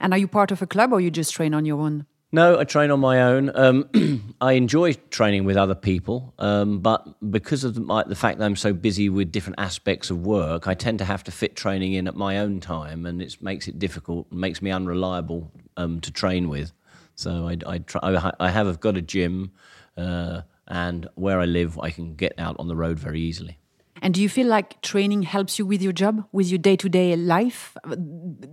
And 0.00 0.12
are 0.12 0.18
you 0.18 0.28
part 0.28 0.50
of 0.50 0.62
a 0.62 0.66
club, 0.66 0.92
or 0.92 1.00
you 1.00 1.10
just 1.10 1.32
train 1.34 1.54
on 1.54 1.64
your 1.64 1.80
own? 1.80 2.06
No, 2.34 2.58
I 2.58 2.64
train 2.64 2.90
on 2.90 2.98
my 2.98 3.20
own. 3.20 3.50
Um, 3.54 4.34
I 4.40 4.52
enjoy 4.52 4.94
training 5.10 5.44
with 5.44 5.58
other 5.58 5.74
people, 5.74 6.32
um, 6.38 6.78
but 6.80 7.06
because 7.30 7.62
of 7.62 7.74
the, 7.74 7.82
my, 7.82 8.04
the 8.04 8.14
fact 8.14 8.38
that 8.38 8.46
I'm 8.46 8.56
so 8.56 8.72
busy 8.72 9.10
with 9.10 9.30
different 9.30 9.60
aspects 9.60 10.08
of 10.08 10.24
work, 10.24 10.66
I 10.66 10.72
tend 10.72 10.98
to 11.00 11.04
have 11.04 11.22
to 11.24 11.30
fit 11.30 11.56
training 11.56 11.92
in 11.92 12.08
at 12.08 12.16
my 12.16 12.38
own 12.38 12.58
time, 12.58 13.04
and 13.04 13.20
it 13.20 13.36
makes 13.42 13.68
it 13.68 13.78
difficult, 13.78 14.32
makes 14.32 14.62
me 14.62 14.70
unreliable 14.70 15.52
um, 15.76 16.00
to 16.00 16.10
train 16.10 16.48
with. 16.48 16.72
So 17.22 17.48
I, 17.48 17.56
I, 17.66 17.78
try, 17.78 18.00
I, 18.02 18.32
I 18.38 18.50
have 18.50 18.80
got 18.80 18.96
a 18.96 19.02
gym, 19.02 19.52
uh, 19.96 20.42
and 20.68 21.08
where 21.14 21.40
I 21.40 21.46
live, 21.46 21.78
I 21.78 21.90
can 21.90 22.14
get 22.14 22.34
out 22.38 22.56
on 22.58 22.68
the 22.68 22.76
road 22.76 22.98
very 22.98 23.20
easily. 23.20 23.58
And 24.00 24.14
do 24.14 24.20
you 24.20 24.28
feel 24.28 24.48
like 24.48 24.80
training 24.82 25.22
helps 25.22 25.58
you 25.58 25.66
with 25.66 25.80
your 25.80 25.92
job, 25.92 26.24
with 26.32 26.48
your 26.48 26.58
day 26.58 26.76
to 26.76 26.88
day 26.88 27.14
life, 27.16 27.76
uh, 27.84 27.94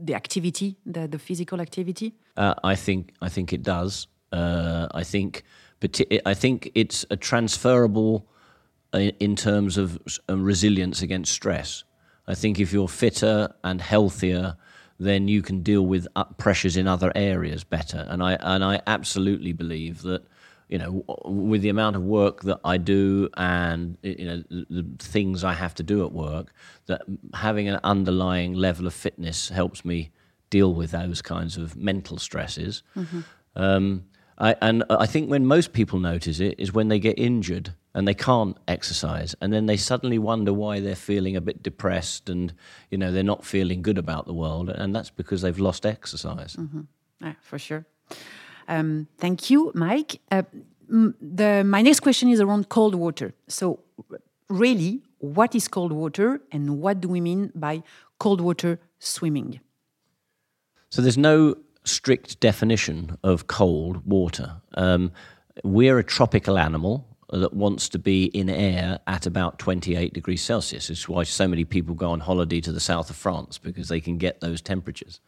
the 0.06 0.14
activity, 0.14 0.78
the, 0.86 1.08
the 1.08 1.18
physical 1.18 1.60
activity? 1.60 2.14
Uh, 2.38 2.54
I 2.64 2.76
think 2.76 3.14
I 3.22 3.30
think 3.30 3.52
it 3.52 3.64
does. 3.64 4.08
Uh, 4.32 4.88
I 4.94 5.04
think, 5.04 5.44
I 6.26 6.36
think 6.36 6.72
it's 6.76 7.04
a 7.10 7.18
transferable 7.18 8.28
in, 8.94 9.12
in 9.20 9.36
terms 9.36 9.78
of 9.78 9.98
um, 10.28 10.44
resilience 10.44 11.02
against 11.02 11.32
stress. 11.32 11.84
I 12.28 12.36
think 12.36 12.60
if 12.60 12.72
you're 12.72 12.88
fitter 12.88 13.50
and 13.64 13.82
healthier, 13.82 14.56
then 15.00 15.28
you 15.28 15.42
can 15.42 15.62
deal 15.64 15.86
with 15.86 16.08
pressures 16.38 16.76
in 16.78 16.88
other 16.88 17.12
areas 17.16 17.64
better. 17.64 18.06
And 18.10 18.22
I 18.22 18.34
and 18.34 18.64
I 18.64 18.82
absolutely 18.86 19.54
believe 19.54 20.02
that 20.04 20.24
you 20.68 20.78
know 20.78 21.04
with 21.26 21.62
the 21.62 21.70
amount 21.70 21.96
of 21.96 22.04
work 22.04 22.42
that 22.44 22.60
I 22.64 22.78
do 22.78 23.30
and 23.38 23.98
you 24.04 24.26
know 24.26 24.44
the, 24.50 24.66
the 24.70 24.86
things 25.00 25.44
I 25.44 25.54
have 25.54 25.74
to 25.76 25.84
do 25.84 26.06
at 26.06 26.12
work, 26.12 26.54
that 26.88 27.02
having 27.34 27.68
an 27.68 27.80
underlying 27.84 28.54
level 28.54 28.86
of 28.88 28.94
fitness 28.94 29.50
helps 29.50 29.86
me 29.86 30.12
deal 30.50 30.74
with 30.74 30.92
those 30.92 31.22
kinds 31.22 31.58
of 31.58 31.76
mental 31.76 32.18
stresses. 32.18 32.84
Um, 33.56 34.06
I, 34.38 34.56
and 34.62 34.84
I 34.90 35.06
think 35.06 35.30
when 35.30 35.46
most 35.46 35.74
people 35.74 36.00
notice 36.00 36.40
it 36.40 36.56
is 36.58 36.74
when 36.74 36.88
they 36.88 37.00
get 37.00 37.20
injured 37.20 37.74
and 37.94 38.08
they 38.08 38.14
can't 38.14 38.58
exercise, 38.68 39.36
and 39.42 39.52
then 39.52 39.66
they 39.66 39.78
suddenly 39.78 40.20
wonder 40.20 40.54
why 40.54 40.80
they're 40.80 40.96
feeling 40.96 41.36
a 41.36 41.42
bit 41.42 41.64
depressed 41.64 42.30
and 42.30 42.54
you 42.92 42.98
know 42.98 43.12
they're 43.12 43.24
not 43.24 43.46
feeling 43.46 43.82
good 43.82 43.98
about 43.98 44.26
the 44.26 44.34
world, 44.34 44.70
and 44.70 44.96
that's 44.96 45.10
because 45.10 45.42
they've 45.42 45.60
lost 45.60 45.86
exercise. 45.86 46.58
Yeah, 47.22 47.34
for 47.42 47.60
sure. 47.60 47.86
Um, 48.68 49.08
thank 49.18 49.50
you, 49.50 49.72
Mike. 49.74 50.22
Uh, 50.32 50.44
the, 50.90 51.64
my 51.66 51.82
next 51.82 52.00
question 52.00 52.30
is 52.30 52.40
around 52.40 52.70
cold 52.70 52.96
water. 52.96 53.34
So, 53.48 53.80
really, 54.48 55.02
what 55.20 55.56
is 55.56 55.68
cold 55.68 55.92
water 55.92 56.42
and 56.52 56.80
what 56.80 57.02
do 57.02 57.08
we 57.08 57.22
mean 57.22 57.52
by 57.56 57.84
cold 58.20 58.42
water 58.42 58.80
swimming? 59.00 59.60
So 60.90 61.02
there's 61.02 61.18
no 61.18 61.56
strict 61.84 62.40
definition 62.40 63.18
of 63.24 63.48
cold 63.48 64.06
water. 64.06 64.62
Um, 64.76 65.12
we're 65.64 66.00
a 66.00 66.04
tropical 66.04 66.58
animal 66.58 67.06
that 67.32 67.54
wants 67.54 67.90
to 67.90 68.00
be 68.00 68.26
in 68.26 68.50
air 68.50 69.00
at 69.08 69.26
about 69.26 69.60
28 69.60 70.14
degrees 70.14 70.42
Celsius. 70.42 70.90
It's 70.90 71.08
why 71.08 71.24
so 71.24 71.48
many 71.48 71.64
people 71.64 71.96
go 71.96 72.12
on 72.12 72.20
holiday 72.22 72.62
to 72.62 72.72
the 72.72 72.80
south 72.80 73.10
of 73.10 73.16
France 73.16 73.58
because 73.58 73.88
they 73.90 74.00
can 74.00 74.18
get 74.18 74.42
those 74.42 74.62
temperatures. 74.62 75.20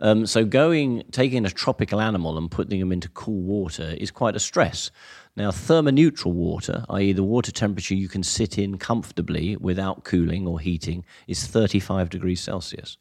Um, 0.00 0.26
so 0.26 0.44
going, 0.44 1.04
taking 1.12 1.46
a 1.46 1.50
tropical 1.50 2.00
animal 2.00 2.36
and 2.36 2.50
putting 2.50 2.80
them 2.80 2.90
into 2.90 3.08
cool 3.10 3.40
water 3.42 3.94
is 3.98 4.10
quite 4.10 4.34
a 4.34 4.40
stress. 4.40 4.90
Now, 5.36 5.50
thermoneutral 5.50 6.32
water, 6.32 6.84
i.e., 6.90 7.12
the 7.12 7.22
water 7.22 7.52
temperature 7.52 7.94
you 7.94 8.08
can 8.08 8.22
sit 8.22 8.58
in 8.58 8.78
comfortably 8.78 9.56
without 9.56 10.04
cooling 10.04 10.46
or 10.46 10.58
heating, 10.58 11.04
is 11.28 11.46
35 11.46 12.10
degrees 12.10 12.40
Celsius. 12.40 12.96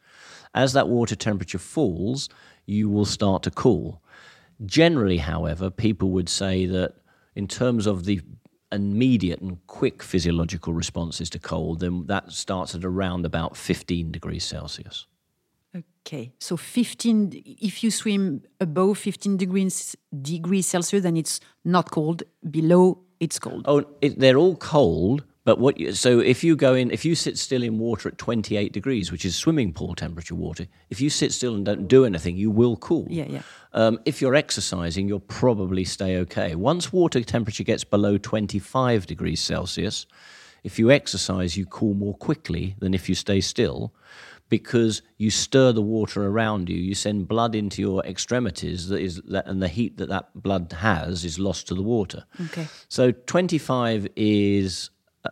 As 0.54 0.74
that 0.74 0.90
water 0.90 1.16
temperature 1.16 1.58
falls, 1.58 2.30
you 2.66 2.88
will 2.88 3.06
start 3.06 3.44
to 3.44 3.52
cool. 3.52 4.02
Generally, 4.66 5.18
however, 5.18 5.70
people 5.72 6.12
would 6.12 6.30
say 6.30 6.68
that 6.68 6.94
in 7.36 7.48
terms 7.48 7.88
of 7.88 8.06
the 8.06 8.22
immediate 8.72 9.42
and 9.42 9.66
quick 9.68 10.02
physiological 10.02 10.74
responses 10.74 11.30
to 11.30 11.40
cold, 11.40 11.80
then 11.80 12.06
that 12.08 12.32
starts 12.32 12.76
at 12.76 12.86
around 12.86 13.26
about 13.26 13.58
15 13.58 14.12
degrees 14.12 14.44
Celsius. 14.44 15.08
Okay, 15.76 16.34
so 16.40 16.58
15, 16.58 17.44
if 17.46 17.84
you 17.84 17.92
swim 17.92 18.42
above 18.60 18.98
15 18.98 19.38
degrees, 19.38 19.96
degrees 20.22 20.68
Celsius, 20.68 21.04
then 21.04 21.16
it's 21.16 21.40
not 21.64 21.92
cold. 21.92 22.24
Below, 22.50 23.00
it's 23.20 23.40
cold. 23.40 23.66
Oh, 23.68 23.86
it, 24.02 24.20
they're 24.20 24.38
all 24.38 24.56
cold, 24.56 25.24
but 25.44 25.58
what? 25.60 25.80
You, 25.80 25.94
so 25.94 26.20
if 26.20 26.44
you 26.44 26.56
go 26.56 26.76
in, 26.76 26.92
if 26.92 27.04
you 27.04 27.16
sit 27.16 27.38
still 27.38 27.64
in 27.64 27.80
water 27.80 28.10
at 28.10 28.18
28 28.18 28.72
degrees, 28.72 29.12
which 29.12 29.26
is 29.26 29.36
swimming 29.36 29.74
pool 29.74 29.96
temperature 29.96 30.36
water, 30.36 30.68
if 30.90 31.02
you 31.02 31.10
sit 31.10 31.32
still 31.32 31.56
and 31.56 31.66
don't 31.66 31.88
do 31.88 32.06
anything, 32.06 32.38
you 32.38 32.52
will 32.52 32.78
cool. 32.78 33.08
Yeah, 33.10 33.26
yeah. 33.28 33.42
Um, 33.74 34.00
if 34.06 34.22
you're 34.22 34.36
exercising, 34.36 35.08
you'll 35.08 35.20
probably 35.20 35.84
stay 35.84 36.18
okay. 36.18 36.54
Once 36.56 36.94
water 36.94 37.22
temperature 37.24 37.64
gets 37.64 37.84
below 37.84 38.18
25 38.18 39.08
degrees 39.08 39.42
Celsius, 39.42 40.06
if 40.64 40.78
you 40.78 40.92
exercise, 40.92 41.58
you 41.58 41.66
cool 41.66 41.96
more 41.96 42.16
quickly 42.16 42.76
than 42.80 42.94
if 42.94 43.10
you 43.10 43.16
stay 43.16 43.42
still 43.42 43.94
because 44.52 45.02
you 45.18 45.32
stir 45.32 45.72
the 45.72 45.82
water 45.82 46.28
around 46.28 46.70
you. 46.70 46.76
You 46.76 46.94
send 46.94 47.28
blood 47.28 47.56
into 47.56 47.82
your 47.82 48.06
extremities, 48.06 48.90
that 48.90 49.00
is, 49.00 49.22
that, 49.30 49.48
and 49.48 49.64
the 49.64 49.70
heat 49.70 49.98
that 49.98 50.10
that 50.10 50.30
blood 50.36 50.76
has 50.78 51.24
is 51.24 51.40
lost 51.40 51.70
to 51.70 51.74
the 51.74 51.82
water. 51.82 52.26
Okay. 52.48 52.68
So 52.90 53.12
25 53.12 54.10
is 54.18 54.92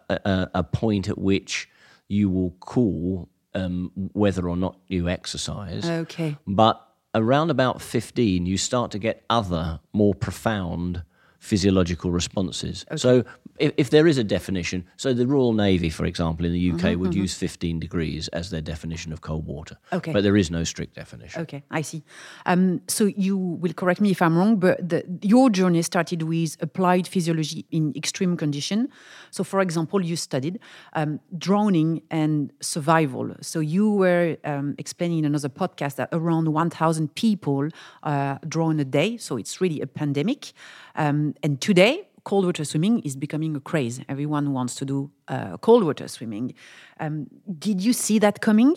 a, 0.09 0.49
a, 0.53 0.63
point 0.63 1.09
at 1.09 1.17
which 1.17 1.69
you 2.07 2.29
will 2.29 2.55
cool 2.59 3.29
um, 3.53 3.91
whether 4.13 4.47
or 4.47 4.57
not 4.57 4.77
you 4.87 5.09
exercise. 5.09 5.87
Okay. 5.87 6.37
But 6.47 6.85
around 7.15 7.49
about 7.49 7.81
15, 7.81 8.45
you 8.45 8.57
start 8.57 8.91
to 8.91 8.99
get 8.99 9.23
other 9.29 9.79
more 9.93 10.13
profound 10.13 11.03
physiological 11.39 12.11
responses. 12.11 12.85
So, 12.95 13.23
if, 13.57 13.73
if 13.77 13.89
there 13.89 14.07
is 14.07 14.17
a 14.17 14.23
definition, 14.23 14.85
so 14.97 15.13
the 15.13 15.27
Royal 15.27 15.53
Navy, 15.53 15.89
for 15.89 16.05
example, 16.05 16.45
in 16.45 16.53
the 16.53 16.71
UK 16.71 16.97
would 16.97 17.13
use 17.13 17.33
15 17.33 17.79
degrees 17.79 18.27
as 18.29 18.49
their 18.49 18.61
definition 18.61 19.11
of 19.11 19.21
cold 19.21 19.45
water. 19.45 19.77
Okay. 19.91 20.13
But 20.13 20.23
there 20.23 20.37
is 20.37 20.49
no 20.49 20.63
strict 20.63 20.95
definition. 20.95 21.41
Okay, 21.41 21.63
I 21.71 21.81
see. 21.81 22.03
Um, 22.45 22.81
so 22.87 23.05
you 23.05 23.37
will 23.37 23.73
correct 23.73 24.01
me 24.01 24.11
if 24.11 24.21
I'm 24.21 24.37
wrong, 24.37 24.57
but 24.57 24.87
the, 24.87 25.03
your 25.21 25.49
journey 25.49 25.81
started 25.81 26.23
with 26.23 26.55
applied 26.61 27.07
physiology 27.07 27.65
in 27.71 27.93
extreme 27.95 28.37
condition. 28.37 28.89
So, 29.31 29.43
for 29.43 29.59
example, 29.61 30.03
you 30.03 30.15
studied 30.15 30.59
um, 30.93 31.19
drowning 31.37 32.01
and 32.11 32.51
survival. 32.61 33.35
So 33.41 33.59
you 33.59 33.91
were 33.91 34.37
um, 34.43 34.75
explaining 34.77 35.19
in 35.19 35.25
another 35.25 35.49
podcast 35.49 35.95
that 35.95 36.09
around 36.11 36.47
1,000 36.47 37.15
people 37.15 37.69
uh, 38.03 38.37
drown 38.47 38.79
a 38.79 38.85
day. 38.85 39.17
So 39.17 39.37
it's 39.37 39.61
really 39.61 39.81
a 39.81 39.87
pandemic. 39.87 40.53
Um, 40.95 41.35
and 41.43 41.59
today, 41.61 42.07
cold 42.23 42.45
water 42.45 42.65
swimming 42.65 42.99
is 42.99 43.15
becoming 43.15 43.55
a 43.55 43.59
craze. 43.59 44.01
Everyone 44.07 44.53
wants 44.53 44.75
to 44.75 44.85
do 44.85 45.11
uh, 45.27 45.57
cold 45.57 45.83
water 45.83 46.07
swimming. 46.07 46.53
Um, 46.99 47.27
did 47.57 47.81
you 47.81 47.93
see 47.93 48.19
that 48.19 48.41
coming? 48.41 48.75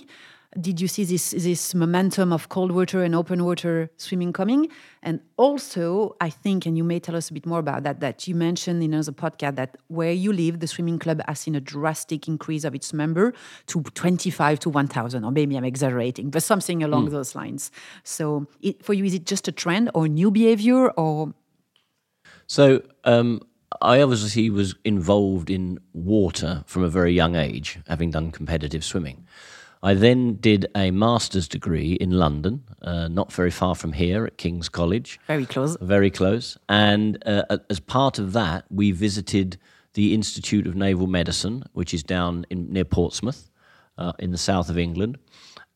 Did 0.61 0.83
you 0.83 0.89
see 0.89 1.05
this 1.05 1.31
this 1.31 1.75
momentum 1.75 2.31
of 2.31 2.51
cold 2.51 2.73
water 2.73 3.03
and 3.03 3.15
open 3.15 3.43
water 3.43 3.91
swimming 3.97 4.35
coming? 4.35 4.69
And 5.03 5.21
also, 5.39 6.15
I 6.21 6.29
think, 6.29 6.67
and 6.67 6.77
you 6.77 6.85
may 6.85 7.01
tell 7.01 7.17
us 7.17 7.31
a 7.31 7.33
bit 7.33 7.47
more 7.47 7.59
about 7.59 7.85
that. 7.85 8.01
That 8.01 8.29
you 8.29 8.35
mentioned 8.35 8.83
in 8.83 8.93
another 8.93 9.13
podcast 9.13 9.57
that 9.57 9.79
where 9.89 10.13
you 10.13 10.31
live, 10.31 10.61
the 10.61 10.67
swimming 10.67 10.99
club 10.99 11.23
has 11.27 11.39
seen 11.41 11.55
a 11.55 11.61
drastic 11.61 12.29
increase 12.29 12.65
of 12.65 12.75
its 12.75 12.93
member 12.93 13.33
to 13.69 13.83
twenty 13.95 14.29
five 14.31 14.59
to 14.59 14.69
one 14.69 14.89
thousand, 14.89 15.25
or 15.25 15.31
maybe 15.31 15.57
I'm 15.57 15.65
exaggerating, 15.65 16.29
but 16.29 16.43
something 16.43 16.83
along 16.83 17.09
those 17.09 17.35
lines. 17.35 17.71
So, 18.05 18.47
it, 18.61 18.85
for 18.85 18.93
you, 18.93 19.07
is 19.07 19.15
it 19.15 19.25
just 19.25 19.49
a 19.49 19.53
trend 19.53 19.91
or 19.95 20.07
new 20.07 20.31
behavior, 20.31 20.91
or 20.91 21.33
So 22.47 22.83
um, 23.05 23.41
I 23.81 24.03
obviously 24.03 24.51
was 24.51 24.75
involved 24.85 25.51
in 25.51 25.79
water 25.93 26.65
from 26.67 26.83
a 26.83 26.89
very 26.89 27.13
young 27.13 27.37
age, 27.37 27.79
having 27.89 28.11
done 28.11 28.31
competitive 28.31 28.85
swimming. 28.85 29.27
I 29.85 29.95
then 29.95 30.35
did 30.35 30.67
a 30.77 30.93
master's 30.93 31.49
degree 31.49 31.95
in 31.95 32.13
London, 32.13 32.63
uh, 32.83 33.09
not 33.09 33.33
very 33.33 33.51
far 33.51 33.75
from 33.75 33.95
here 33.95 34.25
at 34.25 34.39
King's 34.39 34.69
College. 34.69 35.19
very 35.27 35.45
close? 35.45 35.77
Very 35.81 36.11
close. 36.11 36.57
And 36.69 37.21
uh, 37.27 37.59
as 37.69 37.81
part 37.81 38.21
of 38.21 38.33
that, 38.33 38.65
we 38.71 38.93
visited 38.93 39.59
the 39.95 40.15
Institute 40.15 40.69
of 40.69 40.77
Naval 40.77 41.09
Medicine, 41.09 41.65
which 41.73 41.93
is 41.93 42.05
down 42.05 42.47
in, 42.49 42.73
near 42.73 42.85
Portsmouth, 42.85 43.51
uh, 43.99 44.13
in 44.21 44.31
the 44.31 44.39
south 44.39 44.71
of 44.71 44.79
England. 44.79 45.19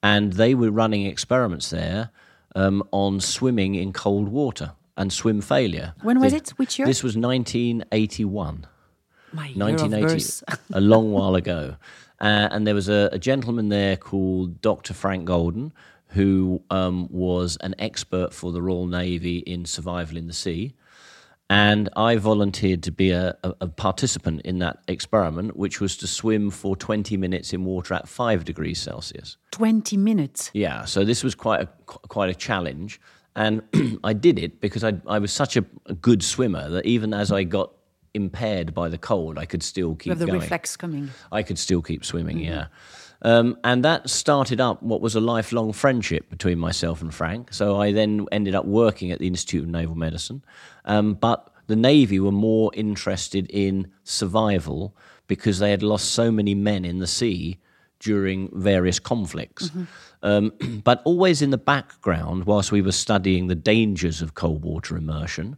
and 0.03 0.35
they 0.35 0.55
were 0.55 0.71
running 0.71 1.05
experiments 1.07 1.71
there 1.71 2.11
um, 2.55 2.83
on 2.93 3.21
swimming 3.21 3.75
in 3.75 3.93
cold 3.93 4.29
water 4.29 4.73
and 4.97 5.13
swim 5.13 5.41
failure. 5.41 5.95
When 6.03 6.21
was 6.21 6.33
The- 6.33 6.39
it? 6.39 6.49
Which 6.57 6.79
year? 6.79 6.87
This 6.87 7.03
was 7.03 7.17
1981. 7.17 8.67
My 9.33 9.47
year 9.49 9.53
of 9.53 9.59
1980, 9.83 10.63
a 10.73 10.81
long 10.81 11.13
while 11.13 11.35
ago. 11.35 11.77
Uh, 12.21 12.49
and 12.51 12.67
there 12.67 12.75
was 12.75 12.89
a, 12.89 13.11
a 13.13 13.19
gentleman 13.19 13.69
there 13.69 13.97
called 13.97 14.61
Dr. 14.63 14.95
Frank 14.95 15.27
Golden, 15.27 15.73
who 16.09 16.63
um, 16.71 17.09
was 17.11 17.57
an 17.61 17.75
expert 17.79 18.33
for 18.33 18.53
the 18.53 18.63
Royal 18.63 18.87
Navy 18.87 19.39
in 19.39 19.67
survival 19.67 20.17
in 20.17 20.27
the 20.27 20.33
sea. 20.33 20.75
And 21.49 21.89
I 21.95 22.17
volunteered 22.17 22.83
to 22.85 22.91
be 22.91 23.11
a, 23.13 23.37
a, 23.45 23.55
a 23.63 23.69
participant 23.69 24.41
in 24.43 24.59
that 24.61 24.79
experiment, 24.89 25.57
which 25.57 25.81
was 25.81 25.97
to 25.99 26.07
swim 26.09 26.51
for 26.51 26.75
20 26.75 27.17
minutes 27.17 27.53
in 27.53 27.65
water 27.65 27.95
at 27.95 28.09
five 28.09 28.45
degrees 28.45 28.81
Celsius. 28.81 29.37
20 29.53 29.97
minutes. 29.97 30.51
Yeah, 30.55 30.85
so 30.87 31.05
this 31.05 31.23
was 31.23 31.35
quite 31.37 31.61
a 31.63 31.67
quite 31.87 32.31
a 32.31 32.35
challenge, 32.35 33.01
and 33.37 33.63
I 34.05 34.13
did 34.15 34.39
it 34.39 34.61
because 34.61 34.83
I 34.83 34.95
I 35.07 35.19
was 35.21 35.33
such 35.33 35.57
a, 35.57 35.65
a 35.87 35.95
good 35.95 36.23
swimmer 36.25 36.69
that 36.71 36.85
even 36.87 37.15
as 37.15 37.31
I 37.31 37.45
got 37.45 37.71
impaired 38.15 38.75
by 38.75 38.89
the 38.89 38.99
cold, 38.99 39.39
I 39.39 39.45
could 39.45 39.63
still 39.63 39.91
You 39.91 39.97
keep 39.97 40.11
have 40.11 40.19
the 40.19 40.27
going. 40.27 40.41
reflex 40.41 40.77
coming. 40.77 41.11
I 41.31 41.43
could 41.43 41.59
still 41.59 41.83
keep 41.83 42.05
swimming, 42.05 42.39
yeah. 42.39 42.67
Um, 43.23 43.57
and 43.65 43.85
that 43.85 44.11
started 44.11 44.61
up 44.61 44.83
what 44.83 45.01
was 45.01 45.15
a 45.15 45.21
lifelong 45.21 45.73
friendship 45.73 46.29
between 46.31 46.59
myself 46.59 47.01
and 47.03 47.15
Frank. 47.15 47.53
So 47.53 47.81
I 47.81 47.93
then 47.93 48.27
ended 48.33 48.55
up 48.55 48.65
working 48.65 49.11
at 49.11 49.19
the 49.19 49.27
Institute 49.27 49.65
of 49.65 49.69
Naval 49.71 49.95
Medicine. 49.95 50.43
Um, 50.85 51.15
but 51.15 51.51
the 51.67 51.77
Navy 51.77 52.21
were 52.21 52.33
more 52.33 52.71
interested 52.75 53.47
in 53.51 53.91
survival 54.05 54.95
because 55.27 55.59
they 55.59 55.71
had 55.71 55.83
lost 55.83 56.13
so 56.13 56.31
many 56.31 56.55
men 56.55 56.85
in 56.85 56.99
the 56.99 57.07
sea 57.07 57.59
during 58.01 58.51
various 58.53 58.99
conflicts. 58.99 59.71
Um, 60.27 60.53
but 60.85 61.01
always 61.05 61.41
in 61.41 61.51
the 61.51 61.59
background, 61.59 62.45
whilst 62.45 62.73
we 62.73 62.83
were 62.83 62.93
studying 62.93 63.47
the 63.47 63.55
dangers 63.55 64.21
of 64.21 64.35
cold 64.35 64.63
water 64.63 64.97
immersion, 64.97 65.57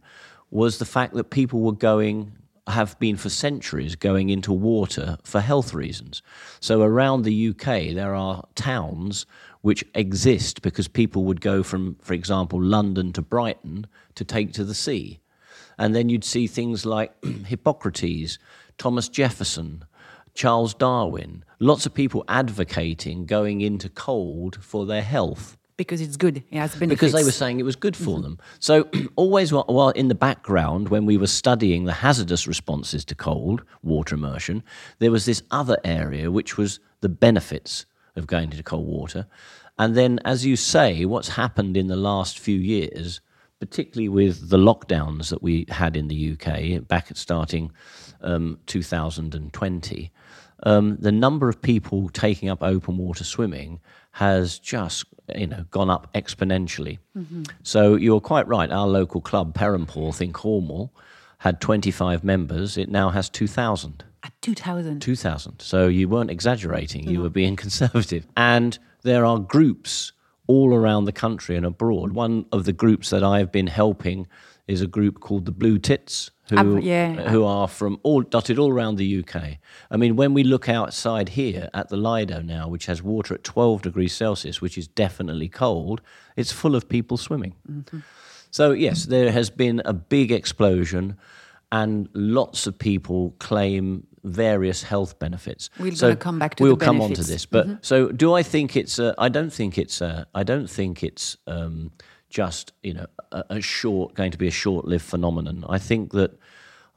was 0.51 0.77
the 0.77 0.85
fact 0.85 1.15
that 1.15 1.31
people 1.31 1.59
were 1.59 1.73
going 1.73 2.33
have 2.67 2.97
been 2.99 3.17
for 3.17 3.29
centuries 3.29 3.95
going 3.95 4.29
into 4.29 4.53
water 4.53 5.17
for 5.23 5.41
health 5.41 5.73
reasons. 5.73 6.21
So 6.59 6.83
around 6.83 7.23
the 7.23 7.49
UK, 7.49 7.95
there 7.95 8.13
are 8.13 8.45
towns 8.53 9.25
which 9.61 9.83
exist 9.95 10.61
because 10.61 10.87
people 10.87 11.23
would 11.23 11.41
go 11.41 11.63
from, 11.63 11.95
for 12.03 12.13
example, 12.13 12.61
London 12.61 13.11
to 13.13 13.23
Brighton 13.23 13.87
to 14.13 14.23
take 14.23 14.53
to 14.53 14.63
the 14.63 14.75
sea. 14.75 15.19
And 15.79 15.95
then 15.95 16.09
you'd 16.09 16.23
see 16.23 16.45
things 16.45 16.85
like 16.85 17.11
Hippocrates, 17.47 18.37
Thomas 18.77 19.09
Jefferson, 19.09 19.83
Charles 20.35 20.75
Darwin, 20.75 21.43
lots 21.59 21.85
of 21.85 21.93
people 21.93 22.23
advocating 22.27 23.25
going 23.25 23.61
into 23.61 23.89
cold 23.89 24.57
for 24.61 24.85
their 24.85 25.01
health 25.01 25.57
Because 25.77 26.01
it's 26.01 26.17
good. 26.17 26.37
It 26.51 26.57
has 26.57 26.73
benefits. 26.75 26.89
because 26.89 27.13
they 27.13 27.23
were 27.23 27.31
saying 27.31 27.59
it 27.59 27.63
was 27.63 27.75
good 27.75 27.95
for 27.95 28.19
them. 28.21 28.37
So 28.59 28.87
always 29.15 29.51
while, 29.53 29.65
while 29.67 29.89
in 29.89 30.07
the 30.09 30.15
background, 30.15 30.89
when 30.89 31.05
we 31.05 31.17
were 31.17 31.27
studying 31.27 31.85
the 31.85 31.93
hazardous 31.93 32.47
responses 32.47 33.05
to 33.05 33.15
cold 33.15 33.63
water 33.83 34.15
immersion, 34.15 34.63
there 34.99 35.11
was 35.11 35.25
this 35.25 35.41
other 35.51 35.77
area 35.83 36.31
which 36.31 36.57
was 36.57 36.79
the 37.01 37.09
benefits 37.09 37.85
of 38.15 38.27
going 38.27 38.51
into 38.51 38.63
cold 38.63 38.87
water. 38.87 39.25
And 39.77 39.95
then, 39.95 40.19
as 40.25 40.45
you 40.45 40.57
say, 40.57 41.05
what's 41.05 41.29
happened 41.29 41.77
in 41.77 41.87
the 41.87 41.95
last 41.95 42.37
few 42.39 42.59
years, 42.59 43.21
particularly 43.61 44.09
with 44.09 44.49
the 44.49 44.57
lockdowns 44.57 45.29
that 45.29 45.41
we 45.41 45.65
had 45.69 45.95
in 45.95 46.09
the 46.09 46.33
UK 46.33 46.85
back 46.85 47.09
at 47.09 47.15
starting 47.17 47.71
um, 48.21 48.59
2020, 48.65 50.11
um, 50.63 50.97
the 50.99 51.11
number 51.11 51.49
of 51.49 51.61
people 51.61 52.09
taking 52.09 52.49
up 52.49 52.61
open 52.63 52.97
water 52.97 53.23
swimming 53.23 53.79
has 54.11 54.59
just 54.59 55.05
you 55.35 55.47
know 55.47 55.65
gone 55.71 55.89
up 55.89 56.11
exponentially. 56.13 56.97
So 57.63 57.95
you're 57.95 58.21
quite 58.21 58.47
right. 58.47 58.71
Our 58.71 58.87
local 58.87 59.21
club, 59.21 59.53
Perranporth 59.53 60.21
in 60.21 60.33
Cornwall, 60.33 60.91
had 61.39 61.61
25 61.61 62.23
members. 62.23 62.77
It 62.77 62.89
now 62.89 63.09
has 63.09 63.29
2,000. 63.29 64.03
At 64.23 64.33
2000. 64.41 64.99
2,000. 64.99 65.61
So 65.61 65.87
you 65.87 66.09
weren't 66.09 66.29
exaggerating, 66.31 67.07
you 67.09 67.21
were 67.21 67.29
being 67.29 67.55
conservative. 67.65 68.27
And 68.35 68.77
there 69.03 69.25
are 69.25 69.39
groups 69.39 70.11
all 70.47 70.73
around 70.73 71.05
the 71.05 71.13
country 71.13 71.55
and 71.55 71.65
abroad. 71.65 72.11
One 72.13 72.45
of 72.51 72.65
the 72.65 72.73
groups 72.73 73.11
that 73.11 73.23
I've 73.23 73.51
been 73.51 73.67
helping 73.67 74.27
is 74.67 74.81
a 74.81 74.87
group 74.87 75.19
called 75.21 75.45
the 75.45 75.51
Blue 75.51 75.79
Tits, 75.79 76.31
who, 76.49 76.79
yeah. 76.79 77.29
who 77.29 77.43
are 77.43 77.67
from 77.67 77.99
all 78.03 78.21
dotted 78.21 78.57
all 78.57 78.71
around 78.71 78.95
the 78.95 79.19
UK. 79.19 79.57
I 79.91 79.97
mean, 79.97 80.15
when 80.15 80.33
we 80.33 80.43
look 80.43 80.67
outside 80.67 81.29
here 81.29 81.69
at 81.73 81.89
the 81.89 81.97
Lido 81.97 82.41
now, 82.41 82.67
which 82.67 82.85
has 82.87 83.03
water 83.03 83.33
at 83.33 83.43
12 83.43 83.83
degrees 83.83 84.13
Celsius, 84.13 84.61
which 84.61 84.77
is 84.77 84.87
definitely 84.87 85.49
cold, 85.49 86.01
it's 86.35 86.51
full 86.51 86.75
of 86.75 86.89
people 86.89 87.17
swimming. 87.17 87.55
So, 88.51 88.71
yes, 88.71 89.05
there 89.05 89.31
has 89.31 89.49
been 89.49 89.81
a 89.85 89.93
big 89.93 90.31
explosion, 90.31 91.17
and 91.71 92.09
lots 92.13 92.65
of 92.65 92.79
people 92.79 93.35
claim 93.39 94.07
various 94.23 94.83
health 94.83 95.19
benefits. 95.19 95.69
We're 95.79 95.95
so 95.95 96.15
come 96.15 96.39
back 96.39 96.55
to 96.55 96.63
we'll 96.63 96.75
the 96.75 96.85
come 96.85 97.01
on 97.01 97.13
to 97.13 97.23
this, 97.23 97.45
but 97.45 97.85
so 97.85 98.11
do 98.11 98.33
I 98.33 98.43
think 98.43 98.75
it's? 98.75 98.99
A, 98.99 99.13
I 99.17 99.29
don't 99.29 99.51
think 99.51 99.77
it's. 99.77 100.01
A, 100.01 100.25
I 100.33 100.43
don't 100.43 100.69
think 100.69 101.03
it's 101.03 101.37
um, 101.47 101.91
just 102.29 102.73
you 102.83 102.93
know 102.93 103.07
a, 103.31 103.43
a 103.49 103.61
short 103.61 104.13
going 104.13 104.31
to 104.31 104.37
be 104.37 104.47
a 104.47 104.51
short-lived 104.51 105.05
phenomenon. 105.05 105.65
I 105.69 105.79
think 105.79 106.11
that. 106.11 106.37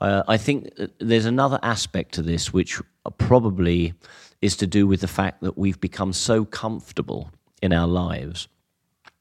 Uh, 0.00 0.24
I 0.26 0.36
think 0.36 0.72
there's 0.98 1.26
another 1.26 1.60
aspect 1.62 2.14
to 2.14 2.22
this 2.22 2.52
which 2.52 2.80
probably 3.18 3.94
is 4.40 4.56
to 4.56 4.66
do 4.66 4.84
with 4.84 5.00
the 5.00 5.06
fact 5.06 5.42
that 5.42 5.56
we've 5.56 5.80
become 5.80 6.12
so 6.12 6.44
comfortable 6.44 7.30
in 7.62 7.72
our 7.72 7.86
lives 7.86 8.48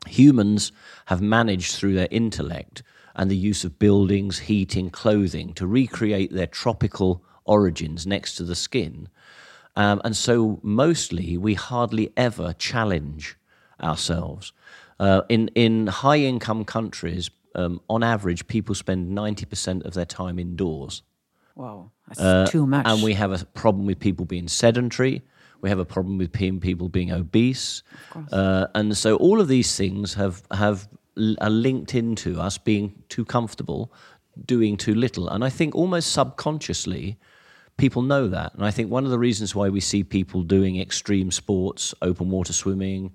humans 0.07 0.71
have 1.05 1.21
managed 1.21 1.75
through 1.75 1.93
their 1.93 2.07
intellect 2.11 2.83
and 3.15 3.29
the 3.29 3.37
use 3.37 3.63
of 3.63 3.79
buildings, 3.79 4.39
heating, 4.39 4.89
clothing 4.89 5.53
to 5.53 5.67
recreate 5.67 6.31
their 6.31 6.47
tropical 6.47 7.23
origins 7.45 8.07
next 8.07 8.35
to 8.35 8.43
the 8.43 8.55
skin. 8.55 9.09
Um, 9.75 10.01
and 10.03 10.15
so, 10.15 10.59
mostly, 10.63 11.37
we 11.37 11.53
hardly 11.53 12.11
ever 12.17 12.53
challenge 12.53 13.37
ourselves. 13.81 14.53
Uh, 15.01 15.23
in, 15.29 15.47
in 15.55 15.87
high 15.87 16.19
income 16.19 16.63
countries, 16.63 17.31
um, 17.55 17.81
on 17.89 18.03
average, 18.03 18.45
people 18.45 18.75
spend 18.75 19.17
90% 19.17 19.83
of 19.83 19.95
their 19.95 20.05
time 20.05 20.37
indoors. 20.37 21.01
Wow. 21.55 21.91
That's 22.07 22.51
too 22.51 22.67
much. 22.67 22.85
Uh, 22.85 22.93
And 22.93 23.03
we 23.03 23.13
have 23.15 23.31
a 23.31 23.43
problem 23.45 23.87
with 23.87 23.99
people 23.99 24.25
being 24.25 24.47
sedentary. 24.47 25.23
We 25.61 25.69
have 25.69 25.79
a 25.79 25.85
problem 25.85 26.19
with 26.19 26.31
people 26.31 26.87
being 26.87 27.11
obese. 27.11 27.81
Uh, 28.31 28.67
and 28.75 28.95
so 28.95 29.15
all 29.15 29.41
of 29.41 29.47
these 29.47 29.75
things 29.75 30.13
have, 30.13 30.43
have 30.51 30.87
are 31.39 31.49
linked 31.49 31.95
into 31.95 32.39
us 32.39 32.57
being 32.59 33.03
too 33.09 33.25
comfortable, 33.25 33.91
doing 34.45 34.77
too 34.77 34.93
little. 34.93 35.27
And 35.29 35.43
I 35.43 35.49
think 35.49 35.75
almost 35.75 36.11
subconsciously, 36.11 37.17
people 37.77 38.01
know 38.03 38.27
that. 38.27 38.53
And 38.53 38.63
I 38.63 38.71
think 38.71 38.91
one 38.91 39.05
of 39.05 39.11
the 39.11 39.19
reasons 39.19 39.55
why 39.55 39.69
we 39.69 39.79
see 39.79 40.03
people 40.03 40.43
doing 40.43 40.79
extreme 40.79 41.31
sports, 41.31 41.93
open 42.01 42.29
water 42.29 42.53
swimming, 42.53 43.11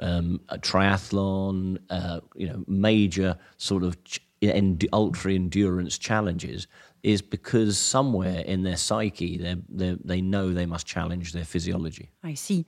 um, 0.00 0.40
a 0.48 0.58
triathlon, 0.58 1.78
uh, 1.90 2.20
you 2.34 2.48
know, 2.48 2.64
major 2.66 3.38
sort 3.56 3.82
of 3.82 4.02
ch- 4.04 4.20
end- 4.42 4.86
ultra 4.92 5.32
endurance 5.32 5.98
challenges 5.98 6.66
is 7.02 7.22
because 7.22 7.78
somewhere 7.78 8.40
in 8.40 8.64
their 8.64 8.76
psyche 8.76 9.38
they 9.38 9.56
they 9.68 9.96
they 10.04 10.20
know 10.20 10.52
they 10.52 10.66
must 10.66 10.86
challenge 10.86 11.32
their 11.32 11.44
physiology. 11.44 12.10
I 12.24 12.34
see. 12.34 12.66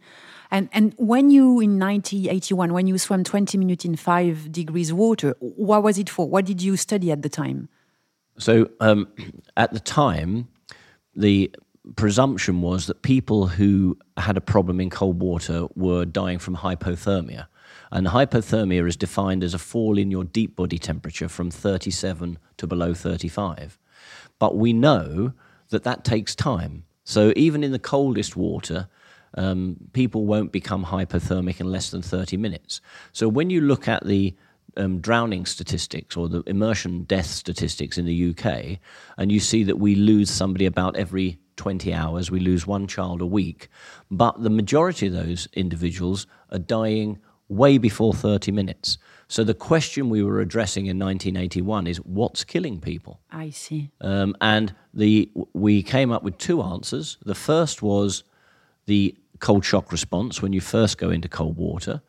And 0.51 0.69
and 0.73 0.95
when 0.97 1.31
you 1.31 1.61
in 1.61 1.79
1981 1.79 2.73
when 2.73 2.87
you 2.87 2.99
swam 2.99 3.25
20 3.25 3.59
minutes 3.59 3.85
in 3.85 3.97
5 3.97 4.53
degrees 4.53 4.93
water, 4.93 5.35
what 5.41 5.83
was 5.83 5.99
it 5.99 6.09
for? 6.09 6.29
What 6.29 6.45
did 6.45 6.63
you 6.63 6.77
study 6.77 7.11
at 7.11 7.23
the 7.23 7.29
time? 7.29 7.69
So 8.39 8.71
um, 8.81 9.09
at 9.57 9.73
the 9.73 9.81
time, 9.81 10.49
the 11.17 11.53
presumption 11.97 12.61
was 12.61 12.87
that 12.87 13.03
people 13.03 13.47
who 13.47 13.99
had 14.17 14.37
a 14.37 14.41
problem 14.41 14.81
in 14.81 14.91
cold 14.91 15.21
water 15.21 15.67
were 15.75 16.05
dying 16.05 16.39
from 16.39 16.57
hypothermia. 16.57 17.47
And 17.91 18.07
hypothermia 18.07 18.87
is 18.87 18.97
defined 18.97 19.43
as 19.43 19.55
a 19.55 19.59
fall 19.59 19.99
in 19.99 20.11
your 20.11 20.25
deep 20.25 20.57
body 20.57 20.79
temperature 20.79 21.29
from 21.29 21.51
37 21.51 22.39
to 22.59 22.67
below 22.67 22.95
35. 22.95 23.79
But 24.39 24.57
we 24.57 24.73
know 24.73 25.33
that 25.71 25.85
that 25.85 26.05
takes 26.05 26.35
time. 26.35 26.85
So 27.05 27.33
even 27.37 27.65
in 27.65 27.73
the 27.73 27.79
coldest 27.79 28.37
water, 28.37 28.89
um, 29.35 29.77
people 29.93 30.27
won't 30.27 30.53
become 30.53 30.85
hypothermic 30.85 31.61
in 31.61 31.71
less 31.71 31.91
than 31.91 32.03
30 32.03 32.37
minutes. 32.37 32.81
So 33.13 33.29
when 33.29 33.51
you 33.51 33.61
look 33.61 33.89
at 33.89 34.07
the 34.07 34.35
um, 34.77 35.01
drowning 35.01 35.47
statistics 35.47 36.17
or 36.17 36.29
the 36.29 36.43
immersion 36.47 37.03
death 37.05 37.27
statistics 37.27 37.99
in 37.99 38.07
the 38.07 38.31
UK, 38.31 38.79
and 39.17 39.33
you 39.33 39.41
see 39.41 39.65
that 39.65 39.79
we 39.79 39.95
lose 39.95 40.31
somebody 40.31 40.67
about 40.67 40.97
every 40.97 41.39
20 41.59 41.93
hours, 41.93 42.31
we 42.31 42.41
lose 42.41 42.67
one 42.67 42.87
child 42.87 43.21
a 43.21 43.27
week, 43.27 43.69
but 44.11 44.43
the 44.43 44.51
majority 44.51 45.09
of 45.09 45.13
those 45.13 45.47
individuals 45.53 46.27
are 46.51 46.59
dying 46.59 47.19
way 47.49 47.79
before 47.79 48.15
30 48.15 48.53
minutes. 48.53 48.99
So 49.29 49.45
the 49.45 49.55
question 49.55 50.09
we 50.09 50.23
were 50.23 50.41
addressing 50.41 50.87
in 50.87 50.99
1981 50.99 51.87
is 51.87 51.99
what's 51.99 52.45
killing 52.45 52.81
people? 52.81 53.21
I 53.31 53.51
see. 53.51 53.91
Um, 54.01 54.35
and 54.41 54.75
the 54.95 55.31
we 55.53 55.83
came 55.83 56.11
up 56.11 56.23
with 56.23 56.39
two 56.39 56.63
answers. 56.63 57.19
The 57.25 57.35
first 57.35 57.83
was 57.83 58.25
the 58.87 59.15
cold 59.41 59.65
shock 59.65 59.93
response 59.93 60.41
when 60.41 60.53
you 60.53 60.61
first 60.61 60.97
go 60.97 61.11
into 61.11 61.29
cold 61.29 61.57
water, 61.57 62.01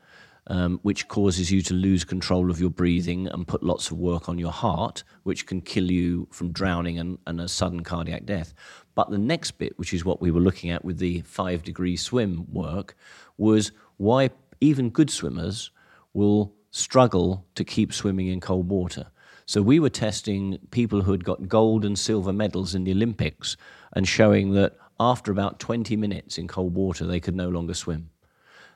um, 0.48 0.80
which 0.82 1.08
causes 1.10 1.52
you 1.52 1.62
to 1.64 1.74
lose 1.74 2.06
control 2.06 2.50
of 2.50 2.60
your 2.60 2.70
breathing 2.70 3.28
and 3.28 3.48
put 3.48 3.64
lots 3.64 3.92
of 3.92 3.98
work 3.98 4.30
on 4.30 4.40
your 4.40 4.52
heart, 4.52 5.04
which 5.24 5.46
can 5.46 5.62
kill 5.62 5.92
you 5.92 6.28
from 6.32 6.52
drowning 6.52 6.98
and, 6.98 7.18
and 7.28 7.42
a 7.42 7.48
sudden 7.48 7.84
cardiac 7.84 8.26
death. 8.26 8.54
But 9.00 9.12
the 9.12 9.18
next 9.18 9.52
bit, 9.52 9.80
which 9.80 9.94
is 9.94 10.04
what 10.04 10.20
we 10.20 10.30
were 10.30 10.42
looking 10.42 10.72
at 10.72 10.84
with 10.84 10.98
the 10.98 11.22
five 11.22 11.64
degree 11.64 11.96
swim 11.96 12.46
work, 12.52 12.98
was 13.38 13.72
why 13.96 14.32
even 14.60 14.90
good 14.90 15.10
swimmers 15.10 15.72
will 16.14 16.54
struggle 16.72 17.46
to 17.56 17.64
keep 17.64 17.94
swimming 17.94 18.28
in 18.28 18.42
cold 18.42 18.68
water. 18.68 19.10
So 19.46 19.62
we 19.62 19.80
were 19.80 19.90
testing 19.90 20.60
people 20.72 21.02
who 21.02 21.14
had 21.14 21.24
got 21.24 21.48
gold 21.48 21.86
and 21.86 21.98
silver 21.98 22.34
medals 22.34 22.76
in 22.76 22.84
the 22.84 22.92
Olympics 22.92 23.56
and 23.94 24.06
showing 24.06 24.52
that 24.56 24.76
after 25.00 25.32
about 25.32 25.62
20 25.62 25.96
minutes 25.96 26.38
in 26.38 26.50
cold 26.50 26.76
water, 26.76 27.08
they 27.08 27.22
could 27.22 27.38
no 27.38 27.48
longer 27.48 27.76
swim. 27.76 28.10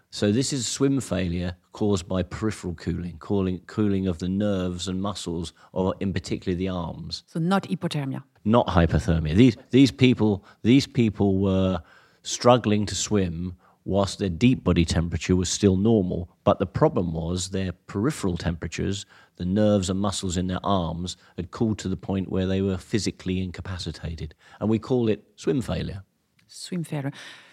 So 0.10 0.32
this 0.32 0.54
is 0.54 0.66
swim 0.66 1.02
failure 1.02 1.58
caused 1.74 2.08
by 2.08 2.24
peripheral 2.24 2.76
cooling, 2.76 3.18
cooling, 3.20 3.60
cooling 3.68 4.08
of 4.08 4.20
the 4.20 4.30
nerves 4.30 4.88
and 4.88 5.02
muscles, 5.02 5.52
or 5.74 5.96
in 6.00 6.14
particular 6.14 6.56
the 6.58 6.70
arms. 6.70 7.24
So 7.28 7.42
not 7.42 7.64
hypothermia. 7.64 8.24
Not 8.46 8.68
hypothermia. 8.68 9.36
These 9.36 9.58
these 9.70 9.92
people 9.92 10.44
these 10.62 10.88
people 10.88 11.40
were 11.40 11.82
struggling 12.24 12.86
to 12.86 12.96
swim 12.96 13.56
whilst 13.86 14.20
their 14.20 14.30
deep 14.30 14.64
body 14.64 14.86
temperature 14.86 15.36
was 15.36 15.50
still 15.50 15.76
normal. 15.76 16.30
But 16.44 16.60
the 16.60 16.66
problem 16.66 17.14
was 17.14 17.50
their 17.50 17.74
peripheral 17.88 18.38
temperatures, 18.38 19.06
the 19.36 19.46
nerves 19.46 19.90
and 19.90 20.00
muscles 20.00 20.38
in 20.38 20.48
their 20.48 20.64
arms, 20.64 21.18
had 21.36 21.52
cooled 21.52 21.80
to 21.80 21.90
the 21.90 21.98
point 21.98 22.30
where 22.30 22.46
they 22.46 22.62
were 22.62 22.78
physically 22.78 23.42
incapacitated. 23.42 24.36
And 24.60 24.70
we 24.70 24.80
call 24.80 25.10
it 25.10 25.24
swim 25.36 25.62
failure. 25.62 26.04
Swim 26.48 26.84
failure. 26.84 27.12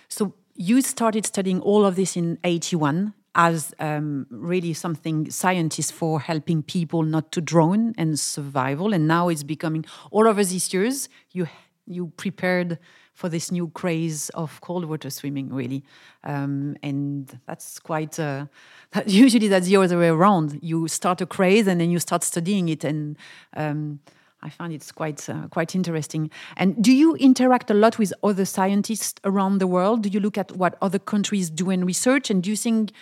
So 0.09 0.35
you 0.55 0.83
started 0.83 1.27
studying 1.27 1.61
all 1.61 1.85
of 1.85 1.97
this 1.97 2.17
in 2.17 2.39
81 2.45 3.15
as 3.35 3.73
um, 3.79 4.27
really 4.31 4.73
something 4.73 5.31
scientists 5.31 5.91
for 5.91 6.21
helping 6.21 6.63
people 6.63 7.03
not 7.03 7.31
to 7.33 7.41
drown 7.41 7.95
and 7.97 8.19
survival 8.19 8.93
and 8.93 9.07
now 9.07 9.29
it's 9.29 9.45
becoming 9.45 9.85
all 10.11 10.27
over 10.27 10.43
these 10.43 10.73
years 10.73 11.09
you 11.33 11.47
you 11.87 12.13
prepared 12.17 12.79
for 13.21 13.29
this 13.29 13.53
new 13.53 13.69
craze 13.69 14.31
of 14.31 14.61
cold 14.63 14.87
water 14.87 15.11
swimming, 15.11 15.53
really. 15.53 15.85
Um, 16.25 16.75
and 16.83 17.39
that's 17.47 17.79
quite, 17.79 18.19
uh, 18.19 18.47
that 18.93 19.09
usually 19.09 19.49
that's 19.49 19.67
the 19.67 19.77
other 19.77 19.99
way 19.99 20.09
around. 20.09 20.59
You 20.63 20.89
start 20.89 21.21
a 21.21 21.27
craze 21.27 21.67
and 21.67 21.81
then 21.81 21.91
you 21.91 21.99
start 21.99 22.25
studying 22.25 22.71
it. 22.71 22.83
And 22.83 23.19
um, 23.55 24.01
I 24.41 24.49
find 24.49 24.73
it's 24.73 24.91
quite, 24.91 25.29
uh, 25.29 25.49
quite 25.49 25.75
interesting. 25.75 26.31
And 26.57 26.83
do 26.83 26.93
you 26.93 27.15
interact 27.17 27.71
a 27.71 27.75
lot 27.75 27.99
with 27.99 28.13
other 28.23 28.47
scientists 28.47 29.21
around 29.25 29.59
the 29.59 29.67
world? 29.67 30.03
Do 30.03 30.09
you 30.09 30.21
look 30.21 30.39
at 30.39 30.53
what 30.53 30.79
other 30.81 30.99
countries 30.99 31.51
do 31.51 31.69
in 31.69 31.85
research? 31.85 32.31
And 32.31 32.43
do 32.43 32.49
you 32.49 32.57
think, 32.57 32.93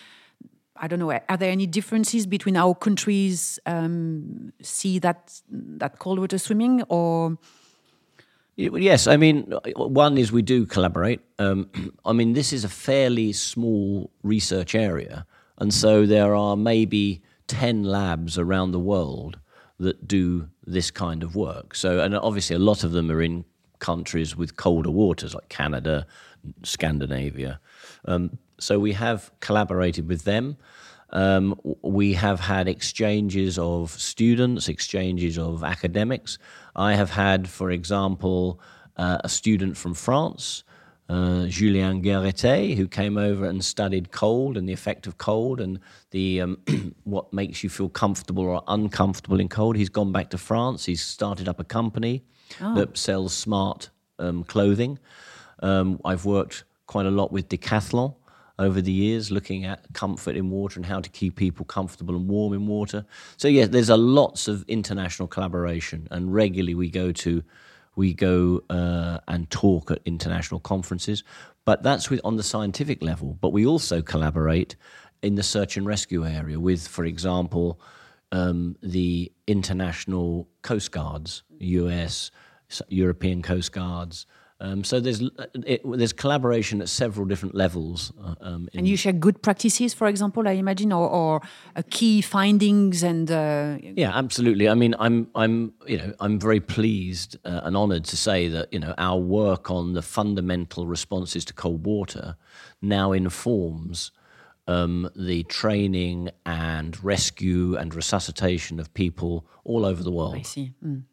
I 0.81 0.89
don't 0.89 0.99
know, 0.99 1.11
are 1.11 1.37
there 1.37 1.51
any 1.51 1.67
differences 1.67 2.27
between 2.27 2.57
our 2.57 2.75
countries 2.75 3.59
um, 3.67 4.53
see 4.63 4.99
that, 5.01 5.41
that 5.51 5.99
cold 5.99 6.19
water 6.19 6.39
swimming 6.39 6.83
or 6.89 7.39
Yes, 8.61 9.07
I 9.07 9.17
mean, 9.17 9.53
one 9.77 10.19
is 10.19 10.33
we 10.33 10.43
do 10.43 10.67
collaborate. 10.67 11.21
Um, 11.39 11.71
I 12.05 12.13
mean, 12.13 12.33
this 12.33 12.53
is 12.53 12.65
a 12.65 12.69
fairly 12.69 13.33
small 13.33 14.11
research 14.25 14.75
area, 14.75 15.27
and 15.59 15.73
so 15.73 16.07
there 16.07 16.35
are 16.35 16.57
maybe 16.57 17.23
10 17.47 17.85
labs 17.85 18.37
around 18.37 18.73
the 18.73 18.81
world 18.81 19.39
that 19.79 20.09
do 20.09 20.49
this 20.67 20.91
kind 20.91 21.23
of 21.23 21.37
work. 21.37 21.77
So, 21.77 22.01
and 22.01 22.17
obviously, 22.17 22.57
a 22.57 22.59
lot 22.59 22.83
of 22.83 22.91
them 22.91 23.13
are 23.13 23.23
in 23.23 23.45
countries 23.79 24.35
with 24.37 24.57
colder 24.57 24.91
waters 24.91 25.35
like 25.35 25.49
Canada, 25.49 26.05
Scandinavia. 26.65 27.61
Um, 28.07 28.39
so, 28.59 28.79
we 28.79 28.93
have 28.93 29.31
collaborated 29.41 30.09
with 30.09 30.25
them. 30.25 30.57
Um, 31.11 31.59
we 31.83 32.13
have 32.15 32.41
had 32.41 32.69
exchanges 32.69 33.59
of 33.59 33.91
students, 33.91 34.69
exchanges 34.69 35.39
of 35.39 35.65
academics. 35.65 36.39
I 36.77 36.95
have 36.95 37.11
had, 37.11 37.49
for 37.49 37.71
example, 37.71 38.61
uh, 38.97 39.19
a 39.25 39.29
student 39.29 39.77
from 39.77 39.95
France, 39.95 40.65
uh, 41.09 41.47
Julien 41.47 42.03
Guerreté, 42.03 42.77
who 42.77 42.87
came 42.87 43.17
over 43.17 43.47
and 43.47 43.65
studied 43.65 44.13
cold 44.13 44.59
and 44.59 44.69
the 44.69 44.75
effect 44.75 45.07
of 45.07 45.17
cold 45.17 45.61
and 45.61 45.81
the 46.11 46.43
um, 46.43 46.59
what 47.05 47.33
makes 47.33 47.65
you 47.65 47.71
feel 47.71 47.89
comfortable 47.89 48.45
or 48.45 48.63
uncomfortable 48.69 49.41
in 49.41 49.49
cold. 49.49 49.77
He's 49.77 49.89
gone 49.89 50.13
back 50.13 50.29
to 50.31 50.39
France. 50.39 50.85
He's 50.85 51.03
started 51.03 51.49
up 51.49 51.59
a 51.59 51.65
company 51.65 52.25
oh. 52.61 52.75
that 52.75 52.99
sells 52.99 53.33
smart 53.33 53.89
um, 54.19 54.45
clothing. 54.45 54.99
Um, 55.61 56.01
I've 56.05 56.27
worked 56.27 56.65
quite 56.87 57.07
a 57.07 57.11
lot 57.11 57.33
with 57.33 57.49
Decathlon 57.49 58.15
over 58.59 58.81
the 58.81 58.93
years, 58.93 59.31
looking 59.31 59.65
at 59.65 59.85
comfort 59.93 60.37
in 60.37 60.51
water 60.51 60.79
and 60.79 60.87
how 60.87 61.01
to 61.01 61.09
keep 61.11 61.37
people 61.37 61.65
comfortable 61.65 62.17
and 62.17 62.29
warm 62.29 62.53
in 62.53 62.67
water. 62.67 63.05
So 63.37 63.49
yeah, 63.49 63.67
there's 63.67 63.89
a 63.89 63.97
lots 63.97 64.49
of 64.49 64.65
international 64.69 65.29
collaboration, 65.29 66.09
and 66.11 66.33
regularly 66.33 66.75
we 66.75 66.91
go 66.91 67.13
to 67.13 67.43
we 67.97 68.15
go 68.15 68.63
uh, 68.71 69.19
and 69.27 69.51
talk 69.51 69.91
at 69.91 70.01
international 70.05 70.61
conferences. 70.61 71.25
But 71.65 71.83
that's 71.83 72.09
with, 72.09 72.21
on 72.25 72.37
the 72.37 72.45
scientific 72.45 73.03
level. 73.03 73.37
But 73.41 73.53
we 73.53 73.67
also 73.67 74.01
collaborate 74.01 74.77
in 75.23 75.35
the 75.35 75.43
search 75.43 75.77
and 75.77 75.85
rescue 75.85 76.25
area 76.25 76.61
with, 76.61 76.87
for 76.87 77.05
example, 77.05 77.81
um, 78.31 78.77
the 78.83 79.33
international 79.49 80.49
coast 80.63 80.93
guards, 80.93 81.43
U.S., 81.59 82.31
European 82.89 83.43
coast 83.43 83.73
guards. 83.73 84.27
Um, 84.61 84.83
so 84.83 84.99
there's 84.99 85.23
it, 85.67 85.83
there's 85.85 86.13
collaboration 86.13 86.83
at 86.83 86.89
several 86.89 87.27
different 87.27 87.55
levels. 87.55 88.13
Uh, 88.21 88.35
um, 88.41 88.69
and 88.75 88.89
you 88.89 88.97
share 88.97 89.13
good 89.13 89.41
practices, 89.41 89.95
for 89.95 90.09
example, 90.09 90.49
I 90.49 90.53
imagine, 90.53 90.93
or, 90.93 91.09
or 91.09 91.43
uh, 91.77 91.83
key 91.91 92.21
findings 92.21 93.05
and. 93.05 93.31
Uh, 93.31 93.79
yeah, 93.81 94.11
absolutely. 94.17 94.69
I 94.69 94.75
mean, 94.75 94.97
I'm 94.99 95.29
I'm 95.37 95.75
you 95.87 95.99
know 95.99 96.13
I'm 96.19 96.41
very 96.41 96.59
pleased 96.59 97.37
uh, 97.45 97.61
and 97.63 97.77
honoured 97.77 98.05
to 98.07 98.17
say 98.17 98.49
that 98.49 98.73
you 98.73 98.81
know 98.81 98.95
our 98.99 99.21
work 99.21 99.71
on 99.71 99.93
the 99.93 100.03
fundamental 100.03 100.89
responses 100.89 101.45
to 101.47 101.55
cold 101.55 101.87
water 101.87 102.37
now 102.83 103.13
informs. 103.13 104.11
Um, 104.67 105.09
the 105.17 105.45
training 105.45 106.29
and 106.45 107.03
rescue 107.03 107.75
and 107.77 107.95
resuscitation 107.95 108.79
of 108.79 108.93
people 108.93 109.47
all 109.65 109.87
over 109.87 110.03
the 110.03 110.11
world. 110.11 110.35
I 110.37 110.43
see. 110.43 110.75
Mm. 110.85 111.05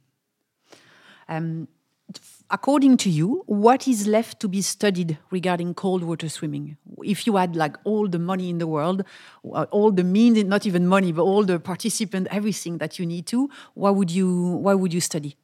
According 2.51 2.97
to 2.97 3.09
you, 3.09 3.43
what 3.47 3.87
is 3.87 4.05
left 4.05 4.39
to 4.41 4.47
be 4.47 4.61
studied 4.61 5.17
regarding 5.31 5.73
cold 5.73 6.03
water 6.03 6.29
swimming? 6.29 6.77
If 7.03 7.25
you 7.25 7.37
had 7.37 7.55
like 7.55 7.75
all 7.83 8.07
the 8.07 8.19
money 8.19 8.49
in 8.49 8.59
the 8.59 8.67
world, 8.67 9.03
uh, 9.51 9.65
all 9.71 9.91
the 9.91 10.03
means, 10.03 10.43
not 10.43 10.65
even 10.65 10.85
money, 10.85 11.11
but 11.11 11.23
all 11.23 11.43
the 11.43 11.59
participants, 11.59 12.29
everything 12.31 12.77
that 12.77 12.99
you 12.99 13.05
need 13.05 13.25
to, 13.27 13.49
what 13.73 13.95
would 13.95 14.11
you, 14.11 14.29
what 14.57 14.79
would 14.79 14.93
you 14.93 15.01
study? 15.01 15.37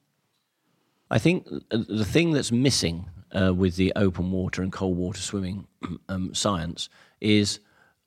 I 1.09 1.17
think 1.17 1.47
the 1.69 2.05
thing 2.05 2.31
that's 2.31 2.51
missing 2.51 3.09
uh, 3.31 3.53
with 3.53 3.75
the 3.77 3.91
open 3.95 4.31
water 4.31 4.61
and 4.61 4.71
cold 4.71 4.95
water 4.95 5.19
swimming 5.19 5.67
um, 6.09 6.33
science 6.33 6.87
is 7.19 7.59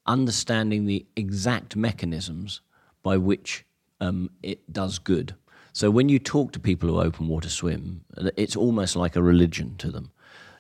understanding 0.07 0.85
the 0.87 1.05
exact 1.17 1.75
mechanisms 1.75 2.61
by 3.03 3.17
which 3.17 3.65
um, 4.01 4.31
it 4.43 4.73
does 4.73 4.99
good. 4.99 5.35
So 5.75 5.91
when 5.91 6.09
you 6.09 6.21
talk 6.21 6.53
to 6.53 6.61
people 6.61 6.89
who 6.89 7.01
open 7.01 7.27
water 7.27 7.49
swim, 7.49 8.05
it's 8.37 8.55
almost 8.55 8.95
like 8.95 9.17
a 9.17 9.23
religion 9.23 9.75
to 9.79 9.91
them. 9.91 10.13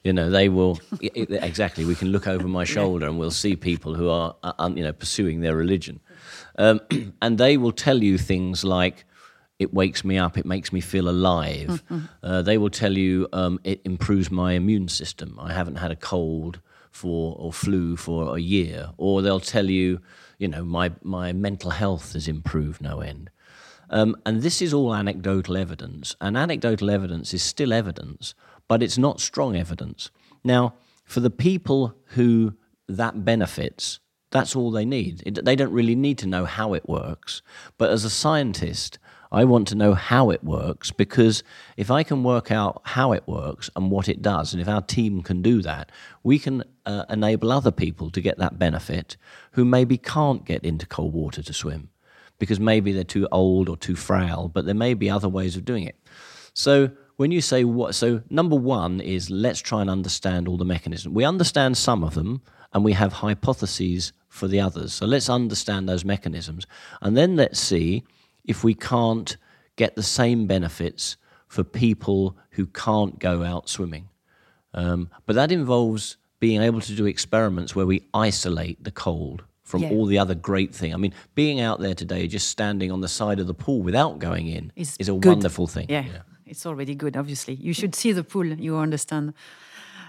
You 0.03 0.13
know, 0.13 0.29
they 0.29 0.49
will 0.49 0.81
exactly. 1.01 1.85
We 1.85 1.95
can 1.95 2.09
look 2.09 2.27
over 2.27 2.49
my 2.49 2.65
shoulder 2.65 3.07
and 3.07 3.17
we'll 3.19 3.31
see 3.31 3.55
people 3.55 3.95
who 3.95 4.11
are, 4.11 4.35
uh, 4.43 4.71
you 4.75 4.83
know, 4.83 4.93
pursuing 4.93 5.41
their 5.41 5.55
religion, 5.55 6.01
um, 6.59 6.81
and 7.23 7.39
they 7.39 7.57
will 7.57 7.73
tell 7.73 8.03
you 8.03 8.19
things 8.19 8.65
like, 8.65 9.05
"It 9.61 9.73
wakes 9.73 10.05
me 10.05 10.19
up. 10.19 10.37
It 10.37 10.45
makes 10.45 10.73
me 10.73 10.81
feel 10.81 11.09
alive." 11.09 11.69
Mm-hmm. 11.69 12.01
Uh, 12.23 12.43
they 12.43 12.59
will 12.59 12.69
tell 12.69 12.99
you 12.99 13.29
um, 13.33 13.61
it 13.63 13.81
improves 13.85 14.31
my 14.31 14.53
immune 14.53 14.89
system. 14.89 15.39
I 15.41 15.53
haven't 15.55 15.77
had 15.77 15.93
a 15.93 15.97
cold 15.97 16.61
for 16.91 17.37
or 17.39 17.53
flu 17.53 17.97
for 17.97 18.37
a 18.37 18.41
year, 18.41 18.91
or 18.99 19.23
they'll 19.23 19.41
tell 19.41 19.71
you, 19.71 20.01
you 20.39 20.49
know, 20.49 20.65
my 20.65 20.91
my 21.03 21.33
mental 21.33 21.71
health 21.71 22.13
has 22.13 22.27
improved 22.29 22.83
no 22.83 23.01
end. 23.01 23.31
Um, 23.91 24.17
and 24.25 24.43
this 24.43 24.63
is 24.63 24.75
all 24.75 24.95
anecdotal 24.95 25.57
evidence. 25.57 26.17
And 26.21 26.37
anecdotal 26.37 26.91
evidence 26.91 27.35
is 27.35 27.43
still 27.43 27.73
evidence, 27.73 28.35
but 28.69 28.83
it's 28.83 28.99
not 28.99 29.21
strong 29.21 29.57
evidence. 29.57 30.11
Now, 30.43 30.75
for 31.05 31.21
the 31.21 31.31
people 31.31 31.95
who 32.09 32.55
that 32.89 33.25
benefits, 33.25 34.01
that's 34.31 34.57
all 34.57 34.71
they 34.71 34.85
need. 34.85 35.23
It, 35.25 35.45
they 35.45 35.57
don't 35.57 35.73
really 35.73 35.95
need 35.95 36.19
to 36.19 36.27
know 36.27 36.45
how 36.45 36.75
it 36.75 36.89
works. 36.89 37.43
But 37.79 37.91
as 37.91 38.05
a 38.05 38.11
scientist, 38.11 38.99
I 39.31 39.45
want 39.45 39.69
to 39.69 39.75
know 39.75 39.95
how 39.95 40.31
it 40.31 40.45
works 40.45 40.91
because 40.91 41.43
if 41.77 41.91
I 41.91 42.03
can 42.03 42.23
work 42.23 42.51
out 42.51 42.83
how 42.85 43.13
it 43.13 43.27
works 43.27 43.69
and 43.75 43.91
what 43.91 44.09
it 44.09 44.23
does, 44.23 44.53
and 44.53 44.61
if 44.61 44.69
our 44.69 44.83
team 44.83 45.23
can 45.23 45.43
do 45.43 45.61
that, 45.63 45.91
we 46.23 46.39
can 46.39 46.63
uh, 46.87 47.05
enable 47.11 47.51
other 47.51 47.73
people 47.73 48.11
to 48.11 48.21
get 48.21 48.39
that 48.39 48.59
benefit 48.59 49.17
who 49.53 49.65
maybe 49.65 49.99
can't 49.99 50.45
get 50.45 50.65
into 50.65 50.87
cold 50.87 51.13
water 51.13 51.43
to 51.43 51.53
swim 51.53 51.91
because 52.39 52.61
maybe 52.61 52.93
they're 52.93 53.05
too 53.05 53.29
old 53.33 53.69
or 53.69 53.77
too 53.77 53.97
frail, 53.97 54.51
but 54.53 54.65
there 54.65 54.75
may 54.75 54.95
be 54.95 55.11
other 55.11 55.29
ways 55.29 55.57
of 55.57 55.65
doing 55.65 55.85
it. 55.85 55.97
So 56.53 56.91
when 57.17 57.31
you 57.31 57.41
say 57.41 57.65
what, 57.65 57.95
so 57.95 58.23
number 58.31 58.57
one 58.57 59.01
is 59.01 59.31
let's 59.31 59.61
try 59.61 59.81
and 59.81 59.91
understand 59.91 60.49
all 60.49 60.57
the 60.57 60.65
mechanisms. 60.65 61.15
We 61.15 61.25
understand 61.25 61.77
some 61.77 62.03
of 62.03 62.15
them, 62.15 62.43
and 62.73 62.85
we 62.85 62.93
have 62.93 63.13
hypotheses 63.13 64.13
for 64.29 64.49
the 64.49 64.61
others. 64.61 64.93
So 64.93 65.07
let's 65.07 65.31
understand 65.31 65.89
those 65.89 66.05
mechanisms, 66.05 66.67
and 67.01 67.17
then 67.17 67.37
let's 67.37 67.61
see 67.61 68.05
if 68.45 68.65
we 68.65 68.75
can't 68.75 69.37
get 69.77 69.97
the 69.97 70.03
same 70.03 70.47
benefits 70.47 71.17
for 71.47 71.65
people 71.65 72.37
who 72.51 72.67
can't 72.67 73.19
go 73.19 73.43
out 73.43 73.69
swimming. 73.69 74.09
Um, 74.73 75.09
but 75.25 75.37
that 75.37 75.53
involves 75.53 76.17
being 76.41 76.63
able 76.63 76.81
to 76.81 76.95
do 76.95 77.07
experiments 77.07 77.75
where 77.77 77.87
we 77.87 78.09
isolate 78.13 78.83
the 78.83 78.91
cold 78.91 79.45
from 79.65 79.83
Yeah. 79.83 79.91
all 79.91 80.07
the 80.07 80.19
other 80.19 80.35
great 80.35 80.75
thing. 80.75 80.95
I 80.95 80.97
mean, 80.99 81.13
being 81.35 81.61
out 81.61 81.81
there 81.81 81.95
today, 81.95 82.27
just 82.29 82.49
standing 82.49 82.93
on 82.93 83.01
the 83.01 83.09
side 83.09 83.41
of 83.41 83.47
the 83.47 83.55
pool 83.55 83.83
without 83.83 84.19
going 84.19 84.47
in, 84.47 84.73
Is 84.77 84.97
is, 84.99 85.09
a 85.09 85.13
good. 85.13 85.27
wonderful 85.27 85.67
thing. 85.67 85.87
Yeah, 85.89 86.05
it's 86.47 86.67
already 86.67 86.95
good. 86.95 87.17
Obviously, 87.17 87.55
you 87.55 87.73
should 87.73 87.95
see 87.95 88.13
the 88.13 88.23
pool. 88.25 88.47
You 88.47 88.77
understand. 88.77 89.33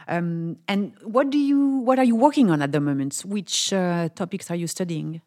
Um, 0.07 0.57
and 0.67 0.93
what 1.03 1.29
do 1.31 1.37
you? 1.37 1.59
What 1.87 1.97
are 1.99 2.05
you 2.05 2.15
working 2.15 2.51
on 2.51 2.61
at 2.61 2.71
the 2.71 2.79
moment? 2.79 3.23
Which 3.25 3.73
uh, 3.73 4.09
topics 4.09 4.51
are 4.51 4.55
you 4.57 4.67
studying? 4.67 5.21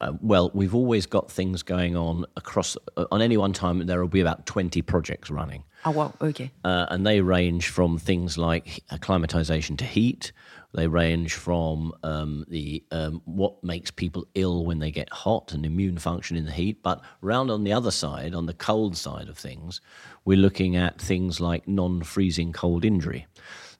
Uh, 0.00 0.12
well, 0.20 0.50
we've 0.54 0.74
always 0.74 1.06
got 1.06 1.30
things 1.30 1.62
going 1.62 1.96
on 1.96 2.24
across. 2.36 2.76
Uh, 2.96 3.06
on 3.10 3.22
any 3.22 3.36
one 3.36 3.52
time, 3.52 3.86
there 3.86 4.00
will 4.00 4.08
be 4.08 4.20
about 4.20 4.44
twenty 4.44 4.82
projects 4.82 5.30
running. 5.30 5.64
Oh 5.84 5.90
wow, 5.92 6.12
okay. 6.20 6.50
uh, 6.64 6.86
and 6.90 7.06
they 7.06 7.20
range 7.20 7.68
from 7.68 7.98
things 7.98 8.36
like 8.36 8.82
acclimatization 8.90 9.76
to 9.78 9.84
heat. 9.84 10.32
They 10.74 10.88
range 10.88 11.34
from 11.34 11.92
um, 12.02 12.44
the 12.48 12.82
um, 12.90 13.22
what 13.26 13.62
makes 13.62 13.92
people 13.92 14.26
ill 14.34 14.64
when 14.64 14.80
they 14.80 14.90
get 14.90 15.08
hot 15.12 15.52
and 15.52 15.64
immune 15.64 15.98
function 15.98 16.36
in 16.36 16.46
the 16.46 16.50
heat. 16.52 16.82
But 16.82 17.00
round 17.20 17.50
on 17.50 17.62
the 17.62 17.72
other 17.72 17.92
side, 17.92 18.34
on 18.34 18.46
the 18.46 18.54
cold 18.54 18.96
side 18.96 19.28
of 19.28 19.38
things, 19.38 19.80
we're 20.24 20.36
looking 20.36 20.74
at 20.74 21.00
things 21.00 21.40
like 21.40 21.68
non-freezing 21.68 22.52
cold 22.52 22.84
injury. 22.84 23.26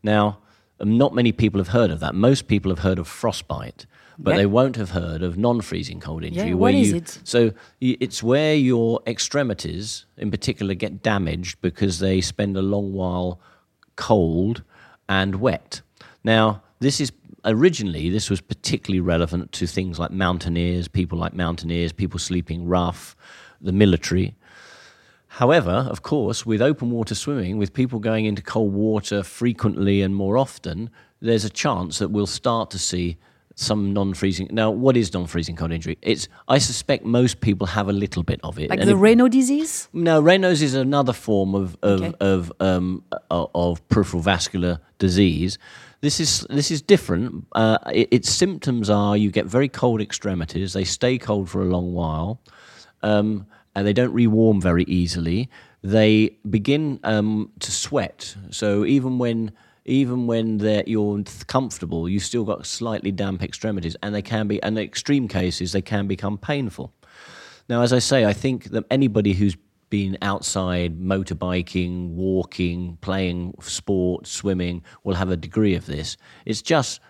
Now, 0.04 0.38
um, 0.78 0.96
not 0.96 1.14
many 1.14 1.33
people 1.33 1.59
have 1.59 1.68
heard 1.68 1.90
of 1.90 1.98
that. 1.98 2.14
Most 2.14 2.46
people 2.46 2.70
have 2.70 2.78
heard 2.80 3.00
of 3.00 3.09
frostbite, 3.09 3.87
but 4.16 4.33
Yeah. 4.33 4.37
they 4.37 4.46
won't 4.46 4.76
have 4.76 4.90
heard 4.90 5.22
of 5.22 5.37
non-freezing 5.37 5.98
cold 5.98 6.22
injury. 6.22 6.48
Yeah, 6.50 6.54
where 6.54 6.72
what 6.72 6.74
is 6.74 6.90
you, 6.90 6.96
it? 6.98 7.18
so 7.24 7.52
it's 7.80 8.22
where 8.22 8.54
your 8.54 9.00
extremities, 9.04 10.07
in 10.16 10.30
particular, 10.30 10.74
get 10.74 11.02
damaged 11.02 11.61
because 11.61 11.98
they 11.98 12.20
spend 12.20 12.57
a 12.57 12.62
long 12.62 12.92
while 12.92 13.40
cold 13.96 14.62
and 15.09 15.37
wet. 15.37 15.80
Now, 16.22 16.62
this 16.84 17.00
is 17.00 17.10
originally 17.44 18.08
this 18.10 18.30
was 18.30 18.40
particularly 18.40 19.00
relevant 19.00 19.52
to 19.52 19.66
things 19.66 19.98
like 19.98 20.10
mountaineers, 20.10 20.88
people 20.88 21.18
like 21.18 21.34
mountaineers, 21.34 21.92
people 21.92 22.18
sleeping 22.18 22.66
rough, 22.66 23.16
the 23.60 23.72
military. 23.72 24.34
However, 25.28 25.86
of 25.90 26.02
course, 26.02 26.46
with 26.46 26.62
open 26.62 26.90
water 26.90 27.14
swimming, 27.14 27.58
with 27.58 27.72
people 27.72 27.98
going 27.98 28.24
into 28.24 28.42
cold 28.42 28.72
water 28.72 29.22
frequently 29.24 30.00
and 30.00 30.14
more 30.14 30.38
often, 30.38 30.90
there's 31.20 31.44
a 31.44 31.50
chance 31.50 31.98
that 31.98 32.10
we'll 32.10 32.26
start 32.26 32.70
to 32.70 32.78
see 32.78 33.16
some 33.56 33.92
non-freezing. 33.92 34.48
Now, 34.50 34.70
what 34.70 34.96
is 34.96 35.12
non-freezing 35.12 35.56
cold 35.56 35.72
injury? 35.72 35.96
It's 36.02 36.28
I 36.48 36.58
suspect 36.58 37.04
most 37.04 37.40
people 37.40 37.66
have 37.68 37.88
a 37.88 37.92
little 37.92 38.22
bit 38.22 38.40
of 38.44 38.58
it. 38.58 38.70
Like 38.70 38.80
And 38.80 38.88
the 38.88 38.94
if- 38.94 39.00
Raynaud 39.00 39.30
disease? 39.30 39.88
no, 39.92 40.22
Raynaud's 40.22 40.62
is 40.62 40.74
another 40.74 41.12
form 41.12 41.54
of 41.54 41.76
of 41.82 42.02
Okay. 42.02 42.12
of, 42.20 42.52
um, 42.60 43.02
of 43.30 43.88
peripheral 43.88 44.22
vascular 44.22 44.78
disease. 44.98 45.58
This 46.04 46.20
is 46.20 46.46
this 46.50 46.70
is 46.70 46.82
different. 46.82 47.46
Uh, 47.52 47.78
it, 47.90 48.08
its 48.10 48.28
symptoms 48.28 48.90
are 48.90 49.16
you 49.16 49.30
get 49.30 49.46
very 49.46 49.70
cold 49.70 50.02
extremities. 50.02 50.74
They 50.74 50.84
stay 50.84 51.16
cold 51.16 51.48
for 51.48 51.62
a 51.62 51.64
long 51.64 51.94
while, 51.94 52.42
um, 53.02 53.46
and 53.74 53.86
they 53.86 53.94
don't 53.94 54.12
rewarm 54.12 54.60
very 54.60 54.84
easily. 54.84 55.48
They 55.82 56.36
begin 56.50 57.00
um, 57.04 57.50
to 57.60 57.72
sweat. 57.72 58.36
So 58.50 58.84
even 58.84 59.16
when 59.16 59.52
even 59.86 60.26
when 60.26 60.60
you're 60.86 61.22
comfortable, 61.46 62.06
you've 62.06 62.22
still 62.22 62.44
got 62.44 62.66
slightly 62.66 63.10
damp 63.10 63.42
extremities, 63.42 63.96
and 64.02 64.14
they 64.14 64.20
can 64.20 64.46
be. 64.46 64.62
And 64.62 64.76
in 64.76 64.84
extreme 64.84 65.26
cases, 65.26 65.72
they 65.72 65.80
can 65.80 66.06
become 66.06 66.36
painful. 66.36 66.92
Now, 67.66 67.80
as 67.80 67.94
I 67.94 67.98
say, 68.00 68.26
I 68.26 68.34
think 68.34 68.64
that 68.72 68.84
anybody 68.90 69.32
who's 69.32 69.56
been 69.94 70.18
outside 70.22 70.98
motorbiking, 70.98 72.09
walking, 72.11 72.98
playing 73.00 73.54
sport, 73.61 74.26
swimming 74.26 74.83
will 75.04 75.14
have 75.14 75.30
a 75.30 75.37
degree 75.37 75.76
of 75.76 75.87
this. 75.87 76.16
It's 76.44 76.62
just 76.62 77.00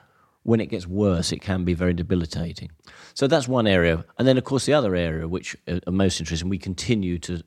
when 0.42 0.60
it 0.60 0.66
gets 0.66 0.86
worse, 0.86 1.32
it 1.32 1.40
can 1.40 1.64
be 1.64 1.72
very 1.72 1.94
debilitating. 1.94 2.70
So 3.14 3.26
that's 3.26 3.48
one 3.48 3.66
area. 3.66 4.04
And 4.18 4.28
then, 4.28 4.36
of 4.36 4.44
course, 4.44 4.66
the 4.66 4.74
other 4.74 4.94
area, 4.94 5.26
which 5.26 5.56
are 5.66 5.80
are 5.86 5.92
most 6.04 6.20
interesting, 6.20 6.50
we 6.50 6.58
continue 6.58 7.18
to, 7.20 7.42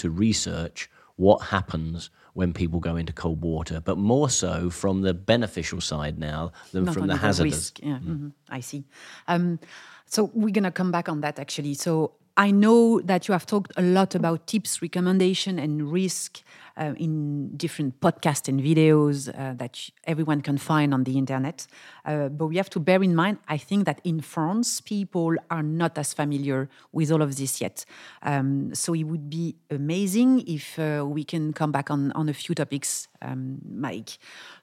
to 0.00 0.06
research 0.26 0.88
what 1.16 1.38
happens 1.56 2.10
when 2.32 2.52
people 2.52 2.80
go 2.80 2.96
into 2.96 3.12
cold 3.12 3.40
water, 3.42 3.80
but 3.84 3.98
more 3.98 4.30
so 4.30 4.70
from 4.70 5.02
the 5.02 5.12
beneficial 5.12 5.80
side 5.80 6.16
now 6.18 6.52
than 6.72 6.84
Not 6.84 6.94
from 6.94 7.06
the 7.08 7.16
hazardous. 7.16 7.54
risk. 7.54 7.80
Yeah, 7.82 7.98
mhm, 7.98 8.32
I 8.48 8.60
see. 8.60 8.84
Um, 9.26 9.58
so 10.06 10.30
we're 10.32 10.54
gonna 10.58 10.72
come 10.80 10.90
back 10.92 11.08
on 11.08 11.20
that 11.20 11.38
actually. 11.38 11.74
So 11.74 12.12
I 12.38 12.52
know 12.52 13.00
that 13.00 13.26
you 13.26 13.32
have 13.32 13.46
talked 13.46 13.72
a 13.76 13.82
lot 13.82 14.14
about 14.14 14.46
tips, 14.46 14.80
recommendation, 14.80 15.58
and 15.58 15.90
risk 15.90 16.40
uh, 16.76 16.94
in 16.96 17.48
different 17.56 17.98
podcasts 17.98 18.46
and 18.46 18.60
videos 18.60 19.28
uh, 19.28 19.54
that 19.54 19.90
everyone 20.04 20.42
can 20.42 20.56
find 20.56 20.94
on 20.94 21.02
the 21.02 21.18
internet. 21.18 21.66
Uh, 22.04 22.28
but 22.28 22.46
we 22.46 22.56
have 22.56 22.70
to 22.70 22.78
bear 22.78 23.02
in 23.02 23.16
mind, 23.16 23.38
I 23.48 23.56
think 23.56 23.86
that 23.86 24.00
in 24.04 24.20
France, 24.20 24.80
people 24.80 25.34
are 25.50 25.64
not 25.64 25.98
as 25.98 26.14
familiar 26.14 26.68
with 26.92 27.10
all 27.10 27.22
of 27.22 27.34
this 27.34 27.60
yet. 27.60 27.84
Um, 28.22 28.72
so 28.72 28.94
it 28.94 29.02
would 29.02 29.28
be 29.28 29.56
amazing 29.68 30.46
if 30.46 30.78
uh, 30.78 31.04
we 31.04 31.24
can 31.24 31.52
come 31.52 31.72
back 31.72 31.90
on, 31.90 32.12
on 32.12 32.28
a 32.28 32.34
few 32.34 32.54
topics, 32.54 33.08
um, 33.20 33.58
Mike. 33.68 34.16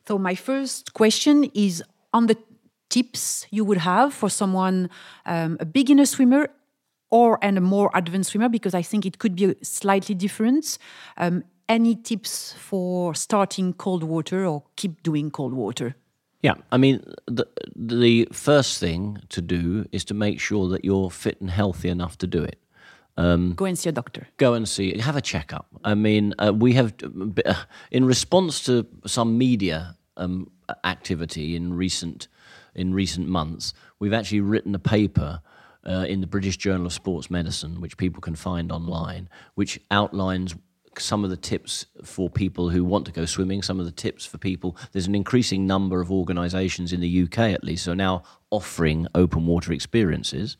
So 0.07 0.17
my 0.17 0.35
first 0.35 0.93
question 0.93 1.51
is 1.53 1.83
on 2.13 2.27
the 2.27 2.37
tips 2.89 3.45
you 3.51 3.65
would 3.65 3.79
have 3.79 4.13
for 4.13 4.29
someone, 4.29 4.89
um, 5.25 5.57
a 5.59 5.65
beginner 5.65 6.05
swimmer 6.05 6.49
or 7.09 7.37
and 7.41 7.57
a 7.57 7.61
more 7.61 7.89
advanced 7.93 8.31
swimmer, 8.31 8.49
because 8.49 8.73
I 8.73 8.81
think 8.81 9.05
it 9.05 9.17
could 9.17 9.35
be 9.35 9.55
slightly 9.61 10.15
different. 10.15 10.77
Um, 11.17 11.43
any 11.67 11.95
tips 11.95 12.53
for 12.53 13.15
starting 13.15 13.73
cold 13.73 14.03
water 14.03 14.45
or 14.45 14.63
keep 14.75 15.01
doing 15.03 15.31
cold 15.31 15.53
water? 15.53 15.95
Yeah, 16.41 16.53
I 16.71 16.77
mean, 16.77 17.01
the 17.25 17.45
the 17.75 18.27
first 18.31 18.79
thing 18.79 19.19
to 19.29 19.41
do 19.41 19.85
is 19.91 20.05
to 20.05 20.13
make 20.13 20.39
sure 20.39 20.69
that 20.69 20.85
you're 20.85 21.09
fit 21.09 21.41
and 21.41 21.49
healthy 21.49 21.89
enough 21.89 22.17
to 22.17 22.27
do 22.27 22.43
it. 22.43 22.59
Go 23.17 23.65
and 23.65 23.79
see 23.79 23.89
a 23.89 23.93
doctor. 23.93 24.27
Go 24.37 24.53
and 24.53 24.67
see, 24.67 24.97
have 24.99 25.15
a 25.15 25.21
checkup. 25.21 25.67
I 25.85 25.95
mean, 25.95 26.33
uh, 26.37 26.51
we 26.53 26.73
have, 26.73 26.93
in 27.89 28.05
response 28.05 28.65
to 28.65 28.85
some 29.07 29.37
media 29.37 29.95
um, 30.17 30.51
activity 30.83 31.55
in 31.55 31.77
recent 31.77 32.27
in 32.75 32.93
recent 32.93 33.27
months, 33.27 33.73
we've 33.99 34.13
actually 34.13 34.41
written 34.41 34.75
a 34.75 34.79
paper. 34.79 35.39
Uh, 35.87 36.03
in 36.09 36.19
the 36.19 36.25
British 36.25 36.57
Journal 36.57 36.87
of 36.87 36.93
Sports 36.93 37.29
Medicine, 37.29 37.79
which 37.79 37.95
people 37.95 38.19
can 38.19 38.33
find 38.35 38.71
online, 38.71 39.29
which 39.53 39.79
outlines 39.91 40.55
some 40.99 41.23
of 41.23 41.29
the 41.29 41.37
tips 41.37 41.85
for 42.03 42.29
people 42.29 42.69
who 42.69 42.83
want 42.83 43.05
to 43.05 43.11
go 43.11 43.25
swimming, 43.25 43.61
some 43.61 43.79
of 43.79 43.85
the 43.85 43.91
tips 43.91 44.25
for 44.25 44.37
people. 44.37 44.77
There's 44.91 45.07
an 45.07 45.15
increasing 45.15 45.67
number 45.67 46.01
of 46.01 46.11
organisations 46.11 46.93
in 46.93 47.01
the 47.01 47.23
UK, 47.23 47.39
at 47.39 47.63
least, 47.63 47.87
are 47.87 47.95
now 47.95 48.23
offering 48.49 49.07
open 49.15 49.45
water 49.45 49.73
experiences. 49.73 50.57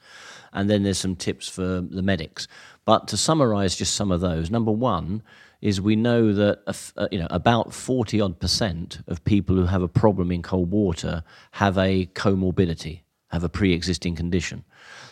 And 0.54 0.70
then 0.70 0.84
there's 0.84 0.98
some 0.98 1.16
tips 1.16 1.48
for 1.48 1.82
the 1.82 2.02
medics. 2.02 2.48
But 2.86 3.08
to 3.10 3.18
summarise 3.18 3.76
just 3.76 3.96
some 3.96 4.12
of 4.12 4.22
those, 4.22 4.52
number 4.52 4.72
one 4.72 5.24
is 5.62 5.82
we 5.82 5.96
know 5.96 6.34
that 6.34 6.92
uh, 6.98 7.08
you 7.12 7.18
know 7.18 7.28
about 7.30 7.74
40 7.74 8.22
odd 8.22 8.40
percent 8.40 9.00
of 9.08 9.24
people 9.24 9.56
who 9.56 9.66
have 9.66 9.82
a 9.82 9.88
problem 9.88 10.32
in 10.32 10.42
cold 10.42 10.70
water 10.70 11.24
have 11.52 11.78
a 11.78 12.06
comorbidity, 12.08 13.02
have 13.30 13.44
a 13.44 13.50
pre-existing 13.50 14.16
condition. 14.16 14.64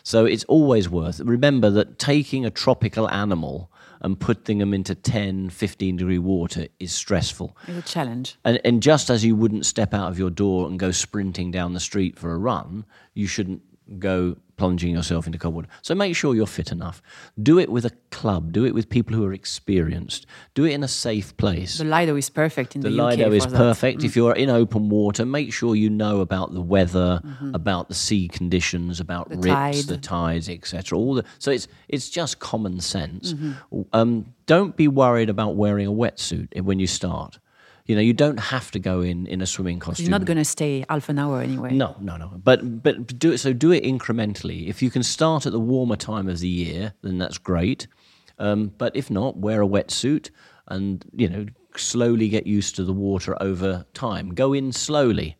So 0.04 0.26
it's 0.26 0.44
always 0.46 0.90
worth. 0.90 1.22
Remember 1.22 1.70
that 1.72 1.98
taking 1.98 2.46
a 2.46 2.52
tropical 2.52 3.10
animal 3.10 3.72
and 4.02 4.20
putting 4.20 4.58
them 4.58 4.74
into 4.74 4.96
10, 4.96 5.50
15 5.50 5.96
degree 5.96 6.20
water 6.20 6.68
is 6.80 6.92
stressful. 6.92 7.56
It's 7.68 7.90
a 7.90 7.94
challenge. 7.94 8.36
And, 8.44 8.60
and 8.66 8.84
just 8.84 9.10
as 9.10 9.24
you 9.24 9.36
wouldn't 9.36 9.66
step 9.66 9.94
out 9.94 10.12
of 10.12 10.20
your 10.20 10.30
door 10.30 10.68
and 10.68 10.78
go 10.78 10.92
sprinting 10.92 11.52
down 11.52 11.74
the 11.74 11.80
street 11.80 12.20
for 12.20 12.34
a 12.34 12.38
run, 12.38 12.86
you 13.14 13.28
shouldn't 13.28 13.62
go 14.00 14.38
plunging 14.56 14.94
yourself 14.94 15.26
into 15.26 15.40
cold 15.40 15.56
water. 15.56 15.68
So 15.82 15.96
make 15.96 16.16
sure 16.16 16.36
you're 16.36 16.46
fit 16.46 16.72
enough. 16.72 17.02
Do 17.42 17.58
it 17.58 17.70
with 17.72 17.86
a 17.86 17.90
club. 18.12 18.52
Do 18.54 18.66
it 18.66 18.74
with 18.74 18.88
people 18.88 19.16
who 19.16 19.26
are 19.26 19.34
experienced. 19.34 20.28
Do 20.54 20.66
it 20.66 20.74
in 20.74 20.84
a 20.84 20.88
safe 20.88 21.36
place. 21.38 21.80
The 21.80 21.86
Lido 21.86 22.16
is 22.16 22.30
perfect 22.30 22.76
in 22.76 22.82
the, 22.82 22.90
The 22.90 22.96
Lido 23.04 23.32
is 23.32 23.48
perfect. 23.48 24.04
If 24.04 24.16
you're 24.16 24.36
in 24.36 24.50
open 24.52 24.90
water, 24.90 25.26
make 25.26 25.52
sure 25.52 25.76
you 25.76 25.90
know 25.90 26.22
about 26.22 26.54
the 26.54 26.62
weather, 26.62 27.20
about 27.54 27.88
the 27.88 27.96
sea 27.96 28.28
conditions, 28.28 29.00
about 29.00 29.30
Mm-hmm. 29.30 29.42
The 29.42 29.50
rips, 29.50 29.56
tide. 29.56 29.84
the 29.86 29.98
tides, 29.98 30.50
etc. 30.50 30.98
All 30.98 31.16
the 31.16 31.26
so 31.40 31.50
it's 31.50 31.68
it's 31.90 32.10
just 32.10 32.40
common 32.40 32.80
sense. 32.80 33.34
Mm-hmm. 33.34 33.82
Um, 33.94 34.34
don't 34.46 34.76
be 34.76 34.88
worried 34.88 35.30
about 35.30 35.56
wearing 35.56 35.88
a 35.88 35.92
wetsuit 35.92 36.62
when 36.62 36.78
you 36.80 36.88
start. 36.88 37.40
You 37.86 37.96
know, 37.96 38.02
you 38.02 38.14
don't 38.14 38.40
have 38.40 38.72
to 38.72 38.80
go 38.80 39.02
in 39.02 39.28
in 39.28 39.42
a 39.42 39.46
swimming 39.46 39.80
costume. 39.80 40.06
You're 40.06 40.18
not 40.18 40.26
going 40.26 40.38
to 40.38 40.46
stay 40.46 40.86
half 40.90 41.10
an 41.10 41.20
hour 41.20 41.42
anyway. 41.42 41.74
No, 41.74 41.98
no, 42.00 42.16
no. 42.16 42.32
But 42.42 42.82
but 42.82 43.20
do 43.20 43.34
it. 43.34 43.40
So 43.40 43.52
do 43.52 43.72
it 43.72 43.84
incrementally. 43.84 44.68
If 44.68 44.82
you 44.82 44.90
can 44.90 45.04
start 45.04 45.46
at 45.46 45.52
the 45.52 45.60
warmer 45.60 45.98
time 45.98 46.30
of 46.30 46.40
the 46.40 46.48
year, 46.48 46.94
then 47.02 47.18
that's 47.18 47.38
great. 47.38 47.88
Um, 48.40 48.72
but 48.78 48.96
if 48.96 49.12
not, 49.12 49.38
wear 49.38 49.62
a 49.62 49.68
wetsuit 49.68 50.30
and 50.68 51.04
you 51.14 51.28
know 51.28 51.46
slowly 51.76 52.30
get 52.30 52.48
used 52.48 52.76
to 52.78 52.84
the 52.84 52.94
water 52.94 53.36
over 53.42 53.86
time. 53.94 54.34
Go 54.34 54.54
in 54.54 54.72
slowly. 54.72 55.38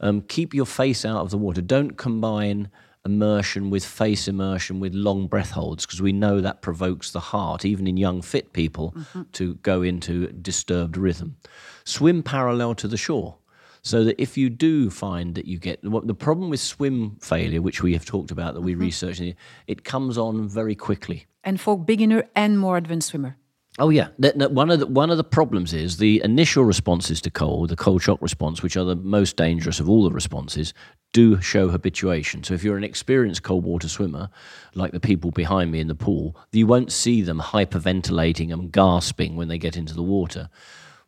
Um, 0.00 0.22
keep 0.22 0.54
your 0.54 0.66
face 0.66 1.04
out 1.04 1.20
of 1.20 1.30
the 1.30 1.38
water. 1.38 1.60
Don't 1.60 1.96
combine 1.96 2.70
immersion 3.04 3.70
with 3.70 3.84
face 3.84 4.28
immersion 4.28 4.78
with 4.78 4.94
long 4.94 5.26
breath 5.26 5.50
holds 5.50 5.84
because 5.84 6.00
we 6.00 6.12
know 6.12 6.40
that 6.40 6.62
provokes 6.62 7.10
the 7.10 7.20
heart, 7.20 7.64
even 7.64 7.86
in 7.86 7.96
young 7.96 8.22
fit 8.22 8.52
people, 8.52 8.92
mm-hmm. 8.96 9.22
to 9.32 9.54
go 9.56 9.82
into 9.82 10.28
disturbed 10.28 10.96
rhythm. 10.96 11.36
Swim 11.84 12.22
parallel 12.22 12.74
to 12.76 12.88
the 12.88 12.96
shore. 12.96 13.36
So 13.84 14.04
that 14.04 14.22
if 14.22 14.38
you 14.38 14.48
do 14.48 14.90
find 14.90 15.34
that 15.34 15.46
you 15.46 15.58
get 15.58 15.80
the 15.82 16.14
problem 16.14 16.50
with 16.50 16.60
swim 16.60 17.16
failure, 17.20 17.60
which 17.60 17.82
we 17.82 17.94
have 17.94 18.04
talked 18.04 18.30
about, 18.30 18.54
that 18.54 18.60
we 18.60 18.74
mm-hmm. 18.74 18.82
researched, 18.82 19.34
it 19.66 19.82
comes 19.82 20.16
on 20.16 20.48
very 20.48 20.76
quickly. 20.76 21.26
And 21.42 21.60
for 21.60 21.76
beginner 21.76 22.28
and 22.36 22.60
more 22.60 22.76
advanced 22.76 23.08
swimmer. 23.08 23.36
Oh 23.78 23.88
yeah, 23.88 24.08
one 24.18 24.70
of 24.70 24.80
the 24.80 24.86
one 24.86 25.10
of 25.10 25.16
the 25.16 25.24
problems 25.24 25.72
is 25.72 25.96
the 25.96 26.20
initial 26.22 26.62
responses 26.62 27.22
to 27.22 27.30
cold, 27.30 27.70
the 27.70 27.76
cold 27.76 28.02
shock 28.02 28.20
response, 28.20 28.62
which 28.62 28.76
are 28.76 28.84
the 28.84 28.96
most 28.96 29.38
dangerous 29.38 29.80
of 29.80 29.88
all 29.88 30.04
the 30.04 30.10
responses, 30.10 30.74
do 31.14 31.40
show 31.40 31.70
habituation. 31.70 32.44
So 32.44 32.52
if 32.52 32.62
you're 32.62 32.76
an 32.76 32.84
experienced 32.84 33.42
cold 33.42 33.64
water 33.64 33.88
swimmer, 33.88 34.28
like 34.74 34.92
the 34.92 35.00
people 35.00 35.30
behind 35.30 35.72
me 35.72 35.80
in 35.80 35.88
the 35.88 35.94
pool, 35.94 36.36
you 36.52 36.66
won't 36.66 36.92
see 36.92 37.22
them 37.22 37.40
hyperventilating 37.40 38.52
and 38.52 38.70
gasping 38.70 39.36
when 39.36 39.48
they 39.48 39.58
get 39.58 39.78
into 39.78 39.94
the 39.94 40.02
water. 40.02 40.50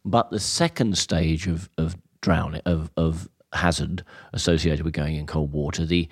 But 0.07 0.31
the 0.31 0.41
second 0.41 0.97
stage 0.97 1.47
of 1.47 1.69
of 1.77 1.97
drowning 2.23 2.63
of 2.65 2.91
of 2.97 3.29
hazard 3.53 4.05
associated 4.33 4.87
with 4.87 4.95
going 4.95 5.17
in 5.17 5.27
cold 5.27 5.53
water, 5.53 5.85
the 5.85 6.09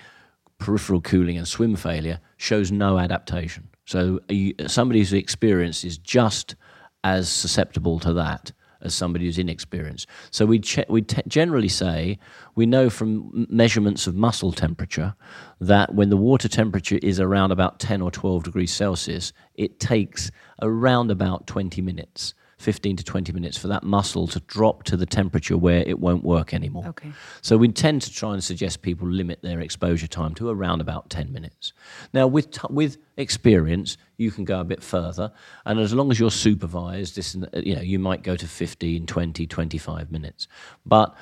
peripheral 0.58 1.00
cooling 1.00 1.38
and 1.38 1.48
swim 1.48 1.76
failure 1.76 2.20
shows 2.36 2.70
no 2.70 2.98
adaptation. 2.98 3.70
So 3.92 4.20
somebody 4.68 5.00
who's 5.00 5.12
experienced 5.12 5.84
is 5.84 5.98
just 5.98 6.56
as 7.04 7.28
susceptible 7.28 7.98
to 8.00 8.14
that 8.14 8.50
as 8.80 8.94
somebody 8.94 9.26
who's 9.26 9.38
inexperienced. 9.38 10.08
So 10.30 10.46
we 10.46 10.60
che- 10.60 10.86
we 10.88 11.02
te- 11.02 11.20
generally 11.28 11.68
say 11.68 12.18
we 12.54 12.64
know 12.64 12.88
from 12.88 13.46
measurements 13.50 14.06
of 14.06 14.14
muscle 14.14 14.50
temperature 14.50 15.14
that 15.60 15.94
when 15.94 16.08
the 16.08 16.16
water 16.16 16.48
temperature 16.48 16.98
is 17.02 17.20
around 17.20 17.52
about 17.52 17.78
10 17.80 18.00
or 18.00 18.10
12 18.10 18.44
degrees 18.44 18.72
Celsius, 18.72 19.34
it 19.56 19.78
takes 19.78 20.30
around 20.62 21.10
about 21.10 21.46
20 21.46 21.82
minutes 21.82 22.32
15 22.62 22.96
to 22.96 23.04
20 23.04 23.32
minutes 23.32 23.58
for 23.58 23.66
that 23.68 23.82
muscle 23.82 24.28
to 24.28 24.38
drop 24.40 24.84
to 24.84 24.96
the 24.96 25.04
temperature 25.04 25.58
where 25.58 25.82
it 25.84 25.98
won't 25.98 26.22
work 26.22 26.54
anymore. 26.54 26.86
Okay. 26.86 27.10
So 27.40 27.56
we 27.56 27.68
tend 27.68 28.02
to 28.02 28.12
try 28.12 28.32
and 28.32 28.42
suggest 28.42 28.82
people 28.82 29.08
limit 29.08 29.42
their 29.42 29.60
exposure 29.60 30.06
time 30.06 30.34
to 30.36 30.48
around 30.48 30.80
about 30.80 31.10
10 31.10 31.32
minutes. 31.32 31.72
Now, 32.14 32.28
with, 32.28 32.52
t- 32.52 32.60
with 32.70 32.98
experience, 33.16 33.96
you 34.16 34.30
can 34.30 34.44
go 34.44 34.60
a 34.60 34.64
bit 34.64 34.82
further. 34.82 35.32
And 35.66 35.80
as 35.80 35.92
long 35.92 36.12
as 36.12 36.20
you're 36.20 36.30
supervised, 36.30 37.16
this, 37.16 37.34
you 37.54 37.74
know, 37.74 37.82
you 37.82 37.98
might 37.98 38.22
go 38.22 38.36
to 38.36 38.46
15, 38.46 39.06
20, 39.06 39.46
25 39.46 40.12
minutes. 40.12 40.46
But 40.86 41.16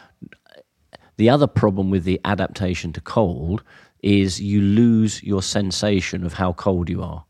the 1.17 1.31
other 1.31 1.47
problem 1.47 1.91
with 1.91 2.05
the 2.05 2.21
adaptation 2.25 2.93
to 2.93 3.01
cold 3.01 3.63
is 4.03 4.41
you 4.41 4.61
lose 4.61 5.23
your 5.23 5.43
sensation 5.43 6.25
of 6.25 6.35
how 6.35 6.53
cold 6.53 6.91
you 6.91 7.03
are. 7.03 7.25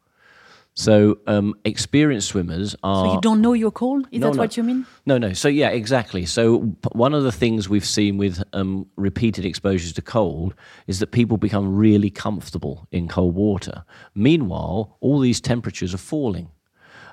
So 0.81 1.19
um, 1.27 1.55
experienced 1.67 2.29
swimmers 2.29 2.75
are. 2.83 3.05
So 3.05 3.15
you 3.15 3.21
don't 3.21 3.43
know 3.43 3.53
you're 3.53 3.71
cold? 3.71 4.09
Is 4.11 4.21
no, 4.21 4.29
that 4.29 4.37
no. 4.37 4.43
what 4.43 4.57
you 4.57 4.63
mean? 4.63 4.87
No, 5.05 5.19
no. 5.19 5.35
So 5.35 5.49
yeah, 5.49 5.69
exactly. 5.69 6.25
So 6.25 6.61
one 6.93 7.13
of 7.13 7.23
the 7.23 7.33
things 7.33 7.69
we've 7.69 7.85
seen 7.85 8.17
with 8.17 8.43
um, 8.55 8.87
repeated 8.97 9.45
exposures 9.45 9.93
to 9.93 10.03
cold 10.03 10.55
is 10.87 10.99
that 11.01 11.09
people 11.09 11.37
become 11.37 11.77
really 11.77 12.09
comfortable 12.09 12.89
in 12.91 13.09
cold 13.09 13.35
water. 13.35 13.85
Meanwhile, 14.15 14.97
all 15.01 15.21
these 15.21 15.39
temperatures 15.39 15.93
are 15.93 15.99
falling. 15.99 16.51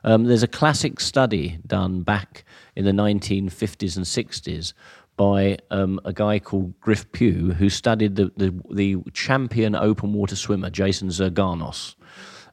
Um, 0.06 0.24
there's 0.24 0.44
a 0.44 0.48
classic 0.48 1.02
study 1.02 1.60
done 1.68 2.04
back 2.04 2.46
in 2.78 2.86
the 2.86 2.92
1950s 2.92 3.98
and 3.98 4.06
60s 4.06 4.72
by 5.18 5.58
um, 5.72 6.00
a 6.06 6.14
guy 6.14 6.40
called 6.40 6.80
Griff 6.80 7.12
Pugh, 7.12 7.52
who 7.52 7.70
studied 7.70 8.16
the, 8.16 8.32
the, 8.38 8.58
the 8.72 8.98
champion 9.12 9.76
open 9.76 10.14
water 10.14 10.38
swimmer, 10.38 10.70
Jason 10.70 11.10
Zirganos. 11.10 11.96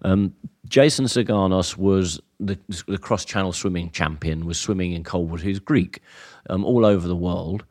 Um, 0.05 0.35
Jason 0.69 1.07
Zirganos 1.07 1.77
was 1.77 2.21
the, 2.39 2.59
the 2.87 2.99
cross 2.99 3.25
channel 3.25 3.53
swimming 3.53 3.91
champion, 3.91 4.47
was 4.47 4.59
swimming 4.59 4.93
in 4.93 5.05
cold 5.05 5.31
water. 5.31 5.45
He's 5.45 5.59
Greek, 5.59 6.01
um, 6.49 6.65
all 6.65 6.87
over 6.87 7.09
the 7.09 7.17
world. 7.17 7.65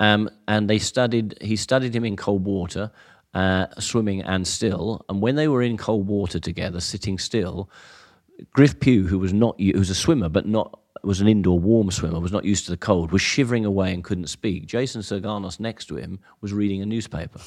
Um, 0.00 0.28
and 0.48 0.68
they 0.68 0.78
studied, 0.78 1.36
he 1.40 1.56
studied 1.56 1.94
him 1.94 2.04
in 2.04 2.16
cold 2.16 2.44
water, 2.44 2.90
uh, 3.34 3.66
swimming 3.78 4.22
and 4.22 4.46
still. 4.46 5.04
And 5.08 5.20
when 5.20 5.36
they 5.36 5.48
were 5.48 5.62
in 5.62 5.76
cold 5.76 6.06
water 6.06 6.38
together, 6.38 6.80
sitting 6.80 7.18
still, 7.18 7.70
Griff 8.52 8.80
Pugh, 8.80 9.06
who 9.06 9.18
was 9.18 9.32
not, 9.32 9.60
who 9.60 9.78
was 9.78 9.90
a 9.90 9.94
swimmer, 9.94 10.28
but 10.28 10.46
not, 10.46 10.80
was 11.02 11.20
an 11.20 11.28
indoor 11.28 11.58
warm 11.58 11.90
swimmer, 11.90 12.18
was 12.18 12.32
not 12.32 12.44
used 12.44 12.64
to 12.64 12.70
the 12.70 12.76
cold, 12.76 13.12
was 13.12 13.22
shivering 13.22 13.64
away 13.64 13.92
and 13.92 14.02
couldn't 14.02 14.28
speak. 14.28 14.66
Jason 14.66 15.02
Zirganos 15.02 15.60
next 15.60 15.86
to 15.86 15.96
him 15.96 16.18
was 16.40 16.52
reading 16.52 16.82
a 16.82 16.86
newspaper. 16.86 17.40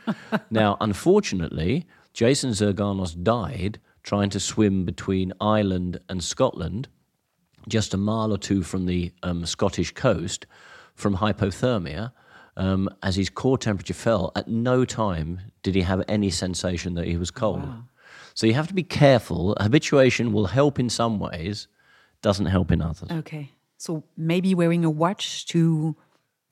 now, 0.50 0.76
unfortunately, 0.80 1.86
Jason 2.12 2.50
Zirganos 2.50 3.20
died 3.22 3.80
trying 4.02 4.30
to 4.30 4.40
swim 4.40 4.84
between 4.84 5.32
Ireland 5.40 6.00
and 6.08 6.22
Scotland, 6.22 6.88
just 7.68 7.94
a 7.94 7.96
mile 7.96 8.32
or 8.32 8.38
two 8.38 8.62
from 8.62 8.86
the 8.86 9.12
um, 9.22 9.46
Scottish 9.46 9.92
coast, 9.92 10.46
from 10.94 11.16
hypothermia. 11.16 12.12
Um, 12.56 12.90
as 13.02 13.16
his 13.16 13.30
core 13.30 13.56
temperature 13.56 13.94
fell, 13.94 14.30
at 14.36 14.46
no 14.46 14.84
time 14.84 15.40
did 15.62 15.74
he 15.74 15.80
have 15.82 16.04
any 16.06 16.28
sensation 16.28 16.94
that 16.94 17.06
he 17.06 17.16
was 17.16 17.30
cold. 17.30 17.62
Wow. 17.62 17.84
So 18.34 18.46
you 18.46 18.54
have 18.54 18.68
to 18.68 18.74
be 18.74 18.82
careful. 18.82 19.56
Habituation 19.58 20.32
will 20.32 20.46
help 20.46 20.78
in 20.78 20.90
some 20.90 21.18
ways, 21.18 21.68
doesn't 22.20 22.46
help 22.46 22.70
in 22.70 22.82
others. 22.82 23.10
Okay. 23.10 23.52
So 23.78 24.04
maybe 24.16 24.54
wearing 24.54 24.84
a 24.84 24.90
watch 24.90 25.46
to 25.46 25.96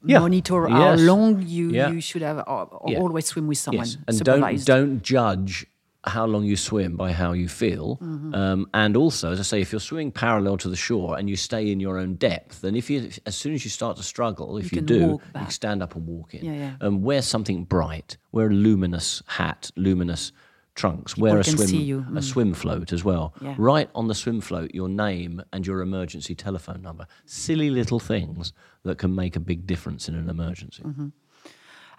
yeah. 0.04 0.18
monitor 0.18 0.68
yes. 0.68 0.78
how 0.78 0.94
long 0.94 1.42
you, 1.46 1.70
yeah. 1.70 1.90
you 1.90 2.00
should 2.00 2.22
have 2.22 2.38
uh, 2.38 2.66
yeah. 2.86 2.98
always 2.98 3.26
swim 3.26 3.46
with 3.46 3.58
someone. 3.58 3.86
Yes. 3.86 3.96
And 4.06 4.16
supervised. 4.16 4.66
don't 4.66 4.80
don't 4.88 5.02
judge 5.02 5.66
how 6.04 6.24
long 6.24 6.44
you 6.44 6.56
swim 6.56 6.96
by 6.96 7.12
how 7.12 7.32
you 7.32 7.48
feel. 7.48 7.98
Mm-hmm. 7.98 8.34
Um, 8.34 8.70
and 8.72 8.96
also, 8.96 9.32
as 9.32 9.40
I 9.40 9.42
say, 9.42 9.60
if 9.60 9.70
you're 9.70 9.80
swimming 9.80 10.10
parallel 10.10 10.56
to 10.58 10.68
the 10.68 10.76
shore 10.76 11.18
and 11.18 11.28
you 11.28 11.36
stay 11.36 11.70
in 11.70 11.78
your 11.78 11.98
own 11.98 12.14
depth, 12.14 12.62
then 12.62 12.74
if 12.74 12.88
you, 12.88 13.10
as 13.26 13.36
soon 13.36 13.52
as 13.52 13.64
you 13.64 13.70
start 13.70 13.96
to 13.98 14.02
struggle, 14.02 14.56
if 14.56 14.72
you, 14.72 14.76
you 14.76 14.82
do, 14.82 15.20
you 15.38 15.50
stand 15.50 15.82
up 15.82 15.94
and 15.96 16.06
walk 16.06 16.34
in. 16.34 16.44
Yeah, 16.44 16.52
yeah. 16.52 16.72
Um, 16.80 17.02
wear 17.02 17.20
something 17.20 17.64
bright. 17.64 18.16
Wear 18.32 18.46
a 18.46 18.54
luminous 18.54 19.22
hat, 19.26 19.70
luminous 19.76 20.32
trunks. 20.74 21.14
People 21.14 21.28
wear 21.28 21.38
a 21.40 21.44
swim 21.44 21.68
mm. 21.68 22.16
a 22.16 22.22
swim 22.22 22.54
float 22.54 22.92
as 22.92 23.04
well. 23.04 23.34
Yeah. 23.40 23.54
Write 23.58 23.90
on 23.94 24.08
the 24.08 24.14
swim 24.14 24.40
float 24.40 24.74
your 24.74 24.88
name 24.88 25.42
and 25.52 25.66
your 25.66 25.82
emergency 25.82 26.34
telephone 26.34 26.80
number. 26.80 27.06
Silly 27.26 27.68
little 27.68 28.00
things 28.00 28.54
that 28.84 28.98
can 28.98 29.14
make 29.14 29.36
a 29.36 29.40
big 29.40 29.66
difference 29.66 30.08
in 30.08 30.14
an 30.14 30.28
emergency. 30.28 30.82
Mm-hmm. 30.82 31.08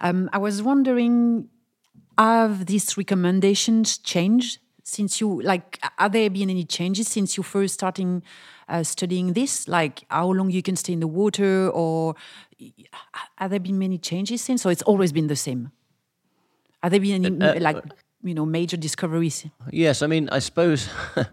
Um, 0.00 0.30
I 0.32 0.38
was 0.38 0.62
wondering 0.62 1.48
have 2.18 2.66
these 2.66 2.96
recommendations 2.96 3.98
changed 3.98 4.58
since 4.84 5.20
you 5.20 5.40
like 5.42 5.78
are 5.98 6.08
there 6.08 6.28
been 6.28 6.50
any 6.50 6.64
changes 6.64 7.08
since 7.08 7.36
you 7.36 7.42
first 7.42 7.74
starting 7.74 8.22
uh, 8.68 8.82
studying 8.82 9.32
this 9.32 9.68
like 9.68 10.04
how 10.10 10.28
long 10.30 10.50
you 10.50 10.62
can 10.62 10.76
stay 10.76 10.92
in 10.92 11.00
the 11.00 11.06
water 11.06 11.68
or 11.70 12.14
have 13.38 13.50
there 13.50 13.60
been 13.60 13.78
many 13.78 13.98
changes 13.98 14.42
since 14.42 14.66
or 14.66 14.72
it's 14.72 14.82
always 14.82 15.12
been 15.12 15.28
the 15.28 15.36
same 15.36 15.70
have 16.82 16.90
there 16.90 17.00
been 17.00 17.24
any 17.24 17.40
uh, 17.40 17.54
uh, 17.54 17.60
like 17.60 17.82
you 18.22 18.34
know 18.34 18.44
major 18.44 18.76
discoveries 18.76 19.46
yes 19.70 20.02
i 20.02 20.06
mean 20.06 20.28
i 20.30 20.38
suppose 20.38 20.88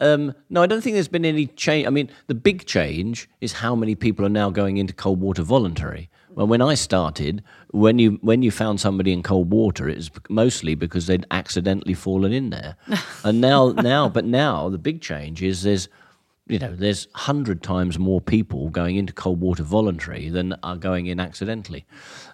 Um, 0.00 0.34
no, 0.48 0.62
I 0.62 0.66
don't 0.66 0.80
think 0.80 0.94
there's 0.94 1.08
been 1.08 1.24
any 1.24 1.46
change. 1.46 1.86
I 1.86 1.90
mean, 1.90 2.10
the 2.26 2.34
big 2.34 2.66
change 2.66 3.28
is 3.40 3.52
how 3.52 3.74
many 3.74 3.94
people 3.94 4.24
are 4.24 4.30
now 4.30 4.50
going 4.50 4.78
into 4.78 4.94
cold 4.94 5.20
water 5.20 5.42
voluntary. 5.42 6.08
Well, 6.30 6.46
when 6.46 6.62
I 6.62 6.74
started, 6.74 7.42
when 7.70 7.98
you 7.98 8.18
when 8.22 8.42
you 8.42 8.50
found 8.50 8.80
somebody 8.80 9.12
in 9.12 9.22
cold 9.22 9.50
water, 9.50 9.88
it 9.88 9.96
was 9.96 10.10
mostly 10.28 10.74
because 10.74 11.06
they'd 11.06 11.26
accidentally 11.30 11.94
fallen 11.94 12.32
in 12.32 12.50
there. 12.50 12.76
and 13.24 13.40
now, 13.40 13.72
now, 13.72 14.08
but 14.08 14.24
now 14.24 14.68
the 14.68 14.78
big 14.78 15.02
change 15.02 15.42
is 15.42 15.62
there's, 15.62 15.88
you 16.46 16.58
know, 16.58 16.74
there's 16.74 17.08
hundred 17.14 17.62
times 17.62 17.98
more 17.98 18.20
people 18.20 18.70
going 18.70 18.96
into 18.96 19.12
cold 19.12 19.40
water 19.40 19.64
voluntary 19.64 20.28
than 20.30 20.54
are 20.62 20.76
going 20.76 21.06
in 21.06 21.20
accidentally, 21.20 21.84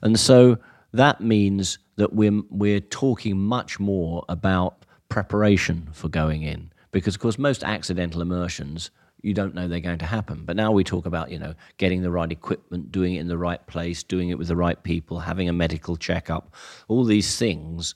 and 0.03 0.21
so 0.21 0.59
that 0.93 1.21
means 1.21 1.79
that 1.97 2.12
we're 2.12 2.43
we're 2.51 2.81
talking 2.81 3.39
much 3.39 3.81
more 3.81 4.25
about 4.29 4.85
preparation 5.09 5.89
for 5.93 6.09
going 6.09 6.43
in 6.43 6.71
because, 6.97 7.15
of 7.15 7.21
course, 7.21 7.39
most 7.39 7.63
accidental 7.63 8.23
immersions 8.23 8.91
you 9.23 9.35
don't 9.35 9.55
know 9.55 9.67
they're 9.67 9.81
going 9.81 9.99
to 9.99 10.07
happen. 10.07 10.45
But 10.45 10.57
now 10.57 10.71
we 10.71 10.85
talk 10.85 11.05
about, 11.05 11.31
you 11.31 11.39
know, 11.39 11.55
getting 11.79 12.03
the 12.03 12.11
right 12.11 12.31
equipment, 12.31 12.93
doing 12.93 13.15
it 13.15 13.21
in 13.21 13.29
the 13.29 13.39
right 13.39 13.67
place, 13.67 14.03
doing 14.03 14.29
it 14.29 14.39
with 14.39 14.49
the 14.49 14.57
right 14.57 14.81
people, 14.83 15.19
having 15.19 15.49
a 15.49 15.53
medical 15.53 15.97
checkup. 15.97 16.55
All 16.89 17.05
these 17.05 17.37
things 17.37 17.95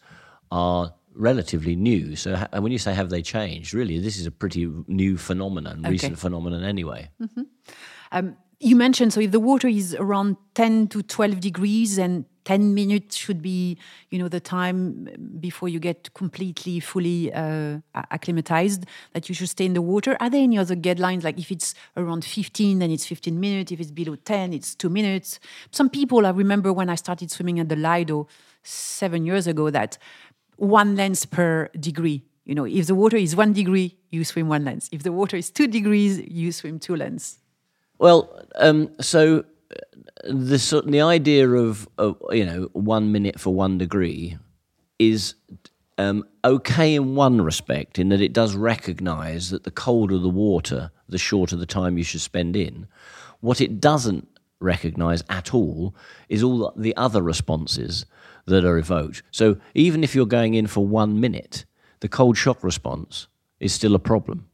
are 0.50 0.92
relatively 1.14 1.76
new. 1.76 2.16
So 2.16 2.36
when 2.58 2.72
you 2.72 2.78
say 2.78 2.94
have 2.94 3.10
they 3.10 3.22
changed, 3.22 3.74
really, 3.74 4.00
this 4.00 4.18
is 4.18 4.26
a 4.26 4.30
pretty 4.30 4.68
new 4.88 5.16
phenomenon, 5.16 5.80
okay. 5.80 5.90
recent 5.90 6.18
phenomenon 6.18 6.64
anyway. 6.64 7.10
Mm-hmm. 7.22 7.42
Um, 8.12 8.36
you 8.58 8.76
mentioned 8.76 9.12
so 9.12 9.20
if 9.20 9.30
the 9.30 9.40
water 9.40 9.68
is 9.68 9.94
around 9.94 10.36
10 10.54 10.88
to 10.88 11.02
12 11.02 11.40
degrees 11.40 11.96
and 11.96 12.24
10 12.44 12.74
minutes 12.74 13.16
should 13.16 13.42
be, 13.42 13.76
you 14.10 14.18
know, 14.18 14.28
the 14.28 14.40
time 14.40 15.08
before 15.40 15.68
you 15.68 15.78
get 15.78 16.12
completely, 16.14 16.80
fully 16.80 17.32
uh, 17.32 17.78
acclimatized 18.10 18.86
that 19.12 19.28
you 19.28 19.34
should 19.34 19.48
stay 19.48 19.66
in 19.66 19.74
the 19.74 19.82
water. 19.82 20.16
Are 20.20 20.30
there 20.30 20.42
any 20.42 20.58
other 20.58 20.76
guidelines? 20.76 21.22
Like 21.24 21.38
if 21.38 21.50
it's 21.50 21.74
around 21.96 22.24
15, 22.24 22.78
then 22.78 22.90
it's 22.90 23.06
15 23.06 23.38
minutes. 23.38 23.72
If 23.72 23.80
it's 23.80 23.90
below 23.90 24.16
10, 24.16 24.52
it's 24.52 24.74
two 24.74 24.88
minutes. 24.88 25.40
Some 25.70 25.90
people, 25.90 26.26
I 26.26 26.30
remember 26.30 26.72
when 26.72 26.88
I 26.88 26.94
started 26.94 27.30
swimming 27.30 27.60
at 27.60 27.68
the 27.68 27.76
Lido 27.76 28.26
seven 28.62 29.24
years 29.26 29.46
ago, 29.46 29.70
that 29.70 29.98
one 30.56 30.96
length 30.96 31.30
per 31.30 31.68
degree. 31.78 32.22
You 32.44 32.54
know, 32.54 32.64
if 32.64 32.86
the 32.86 32.94
water 32.94 33.16
is 33.16 33.36
one 33.36 33.52
degree, 33.52 33.96
you 34.10 34.24
swim 34.24 34.48
one 34.48 34.64
length. 34.64 34.88
If 34.92 35.02
the 35.02 35.12
water 35.12 35.36
is 35.36 35.50
two 35.50 35.66
degrees, 35.66 36.20
you 36.26 36.52
swim 36.52 36.78
two 36.78 36.96
lengths. 36.96 37.38
Well, 37.98 38.44
um, 38.56 38.90
so 39.00 39.44
the 40.24 40.82
the 40.86 41.00
idea 41.00 41.48
of 41.48 41.88
uh, 41.98 42.12
you 42.30 42.44
know 42.44 42.68
one 42.72 43.12
minute 43.12 43.38
for 43.40 43.54
one 43.54 43.78
degree 43.78 44.36
is 44.98 45.34
um, 45.98 46.24
okay 46.44 46.94
in 46.94 47.14
one 47.14 47.40
respect, 47.40 47.98
in 47.98 48.08
that 48.08 48.20
it 48.20 48.32
does 48.32 48.54
recognise 48.54 49.50
that 49.50 49.64
the 49.64 49.70
colder 49.70 50.18
the 50.18 50.28
water, 50.28 50.90
the 51.08 51.18
shorter 51.18 51.56
the 51.56 51.66
time 51.66 51.98
you 51.98 52.04
should 52.04 52.20
spend 52.20 52.56
in. 52.56 52.86
What 53.40 53.60
it 53.60 53.80
doesn't 53.80 54.28
recognise 54.60 55.22
at 55.28 55.54
all 55.54 55.94
is 56.28 56.42
all 56.42 56.72
the 56.76 56.96
other 56.96 57.22
responses 57.22 58.06
that 58.46 58.64
are 58.64 58.78
evoked. 58.78 59.22
So 59.30 59.56
even 59.74 60.04
if 60.04 60.14
you're 60.14 60.26
going 60.26 60.54
in 60.54 60.66
for 60.66 60.86
one 60.86 61.20
minute, 61.20 61.64
the 62.00 62.08
cold 62.08 62.36
shock 62.36 62.62
response 62.62 63.26
is 63.58 63.72
still 63.72 63.94
a 63.94 63.98
problem 63.98 64.49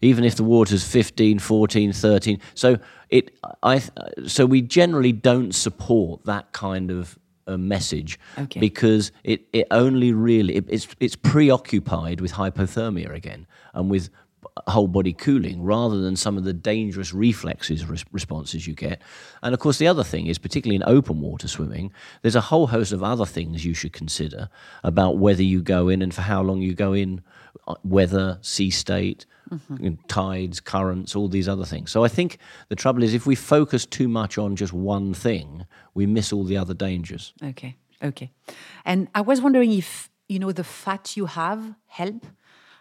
even 0.00 0.24
if 0.24 0.36
the 0.36 0.44
water's 0.44 0.86
15, 0.86 1.38
14, 1.38 1.92
13. 1.92 2.40
So 2.54 2.78
it, 3.08 3.36
I, 3.62 3.82
so 4.26 4.46
we 4.46 4.62
generally 4.62 5.12
don't 5.12 5.54
support 5.54 6.24
that 6.24 6.52
kind 6.52 6.90
of 6.90 7.18
a 7.46 7.58
message 7.58 8.18
okay. 8.38 8.60
because 8.60 9.12
it, 9.24 9.46
it 9.52 9.66
only 9.70 10.12
really 10.12 10.56
it, 10.56 10.66
it's 10.68 10.86
it's 11.00 11.16
preoccupied 11.16 12.20
with 12.20 12.32
hypothermia 12.32 13.12
again 13.12 13.46
and 13.74 13.90
with 13.90 14.08
whole 14.66 14.88
body 14.88 15.12
cooling 15.12 15.62
rather 15.62 16.00
than 16.00 16.16
some 16.16 16.36
of 16.36 16.44
the 16.44 16.52
dangerous 16.52 17.12
reflexes 17.12 17.86
res- 17.86 18.04
responses 18.12 18.66
you 18.66 18.74
get. 18.74 19.00
And 19.42 19.54
of 19.54 19.60
course, 19.60 19.78
the 19.78 19.88
other 19.88 20.04
thing 20.04 20.26
is, 20.26 20.38
particularly 20.38 20.76
in 20.76 20.82
open 20.84 21.20
water 21.20 21.48
swimming, 21.48 21.92
there's 22.22 22.36
a 22.36 22.40
whole 22.40 22.66
host 22.68 22.92
of 22.92 23.02
other 23.02 23.26
things 23.26 23.64
you 23.64 23.74
should 23.74 23.92
consider 23.92 24.48
about 24.82 25.18
whether 25.18 25.42
you 25.42 25.62
go 25.62 25.88
in 25.88 26.02
and 26.02 26.14
for 26.14 26.22
how 26.22 26.42
long 26.42 26.60
you 26.60 26.74
go 26.74 26.92
in, 26.92 27.22
uh, 27.66 27.74
weather, 27.84 28.38
sea 28.42 28.70
state, 28.70 29.26
mm-hmm. 29.52 29.94
tides, 30.08 30.60
currents, 30.60 31.16
all 31.16 31.28
these 31.28 31.48
other 31.48 31.64
things. 31.64 31.90
So 31.90 32.04
I 32.04 32.08
think 32.08 32.38
the 32.68 32.76
trouble 32.76 33.02
is 33.02 33.14
if 33.14 33.26
we 33.26 33.34
focus 33.34 33.86
too 33.86 34.08
much 34.08 34.38
on 34.38 34.56
just 34.56 34.72
one 34.72 35.14
thing, 35.14 35.66
we 35.94 36.06
miss 36.06 36.32
all 36.32 36.44
the 36.44 36.56
other 36.56 36.74
dangers. 36.74 37.32
Okay, 37.42 37.76
okay. 38.02 38.30
And 38.84 39.08
I 39.14 39.20
was 39.20 39.40
wondering 39.40 39.72
if 39.72 40.10
you 40.28 40.38
know 40.38 40.52
the 40.52 40.64
fat 40.64 41.16
you 41.16 41.26
have 41.26 41.74
help. 41.86 42.26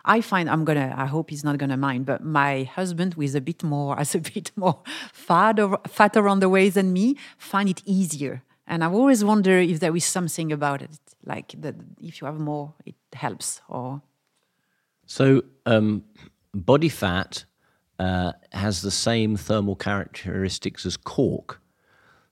I 0.06 0.22
find 0.22 0.50
I'm 0.50 0.66
gonna. 0.66 0.94
I 0.98 1.06
hope 1.06 1.30
he's 1.30 1.44
not 1.44 1.58
gonna 1.58 1.78
mind. 1.78 2.06
But 2.06 2.24
my 2.24 2.64
husband, 2.64 3.16
who 3.16 3.22
is 3.22 3.36
a 3.36 3.42
bit 3.42 3.64
more, 3.64 3.96
has 3.98 4.16
a 4.16 4.20
bit 4.20 4.52
more 4.56 4.82
fat, 5.14 5.60
or, 5.60 5.80
fat 5.88 6.16
around 6.16 6.40
the 6.40 6.50
waist 6.50 6.76
than 6.76 6.94
me, 6.94 7.16
find 7.38 7.70
it 7.70 7.82
easier. 7.86 8.44
And 8.66 8.84
I've 8.84 8.94
always 8.94 9.24
wonder 9.26 9.58
if 9.58 9.80
there 9.80 9.96
is 9.96 10.06
something 10.06 10.52
about 10.52 10.84
it, 10.84 10.92
like 11.26 11.56
that 11.60 11.76
if 12.00 12.22
you 12.22 12.28
have 12.28 12.40
more, 12.40 12.76
it 12.86 12.96
helps. 13.14 13.62
Or 13.68 14.04
so 15.08 15.42
um, 15.66 16.04
body 16.54 16.90
fat 16.90 17.46
uh, 18.00 18.34
has 18.52 18.82
the 18.82 18.92
same 18.92 19.36
thermal 19.36 19.76
characteristics 19.76 20.86
as 20.86 20.98
cork. 20.98 21.62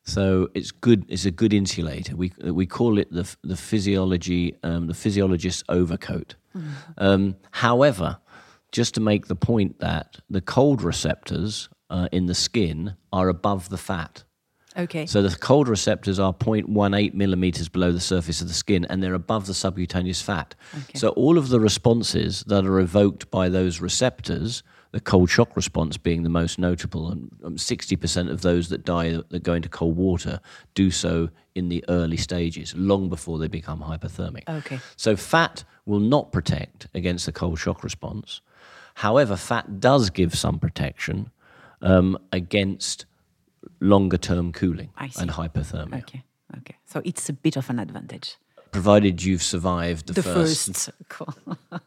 So 0.03 0.47
it's 0.53 0.72
good. 0.72 1.05
It's 1.09 1.26
a 1.26 1.32
good 1.32 1.53
insulator. 1.53 2.15
We 2.15 2.32
we 2.41 2.65
call 2.65 2.97
it 2.97 3.11
the 3.11 3.36
the 3.43 3.57
physiology 3.57 4.55
um, 4.63 4.88
the 4.88 4.93
physiologist's 4.93 5.63
overcoat. 5.68 6.36
Mm. 6.55 6.72
Um, 6.97 7.36
however, 7.51 8.18
just 8.72 8.93
to 8.95 9.01
make 9.01 9.28
the 9.28 9.36
point 9.36 9.80
that 9.80 10.18
the 10.30 10.39
cold 10.39 10.82
receptors 10.82 11.68
uh, 11.89 12.07
in 12.11 12.26
the 12.26 12.36
skin 12.36 12.95
are 13.11 13.28
above 13.28 13.68
the 13.68 13.78
fat. 13.78 14.24
Okay. 14.78 15.05
So 15.05 15.21
the 15.21 15.36
cold 15.36 15.67
receptors 15.67 16.19
are 16.19 16.34
0.18 16.34 17.13
millimeters 17.13 17.67
below 17.67 17.91
the 17.91 17.99
surface 17.99 18.41
of 18.41 18.47
the 18.47 18.53
skin, 18.53 18.86
and 18.86 19.01
they're 19.01 19.13
above 19.13 19.47
the 19.47 19.53
subcutaneous 19.53 20.21
fat. 20.21 20.55
Okay. 20.84 20.99
So 20.99 21.09
all 21.09 21.38
of 21.38 21.49
the 21.49 21.59
responses 21.59 22.43
that 22.47 22.65
are 22.65 22.80
evoked 22.80 23.32
by 23.32 23.49
those 23.49 23.82
receptors, 23.82 24.61
the 24.91 24.99
cold 24.99 25.30
shock 25.30 25.55
response 25.55 25.97
being 25.97 26.23
the 26.23 26.30
most 26.30 26.59
notable, 26.59 27.11
and 27.11 27.32
60% 27.41 28.21
um, 28.21 28.28
of 28.28 28.41
those 28.41 28.69
that 28.69 28.86
die 28.86 29.17
that 29.30 29.43
go 29.43 29.53
into 29.53 29.67
cold 29.67 29.97
water 29.97 30.39
do 30.75 30.91
so 30.91 31.30
in 31.55 31.69
the 31.69 31.84
early 31.89 32.17
stages, 32.17 32.75
long 32.75 33.09
before 33.09 33.39
they 33.39 33.47
become 33.47 33.82
hypothermic. 33.82 34.47
Okay. 34.47 34.80
So 34.95 35.15
fat 35.15 35.63
will 35.86 35.99
not 35.99 36.32
protect 36.32 36.88
against 36.93 37.25
the 37.25 37.32
cold 37.32 37.57
shock 37.57 37.84
response. 37.84 38.41
However, 38.93 39.36
fat 39.36 39.80
does 39.80 40.11
give 40.11 40.36
some 40.36 40.59
protection 40.59 41.32
um, 41.82 42.17
against 42.32 43.07
longer 43.80 44.18
term 44.18 44.51
cooling 44.51 44.89
and 44.97 45.32
hypothermia. 45.32 45.99
Okay, 45.99 46.24
okay. 46.57 46.76
So 46.86 47.01
it's 47.03 47.30
a 47.30 47.34
bit 47.34 47.57
of 47.57 47.70
an 47.70 47.80
advantage. 47.80 48.38
Provided 48.72 49.24
you've 49.24 49.43
survived 49.43 50.07
the, 50.07 50.13
the 50.13 50.24
first. 50.24 50.68
first. 50.68 50.89
Cool. 51.09 51.34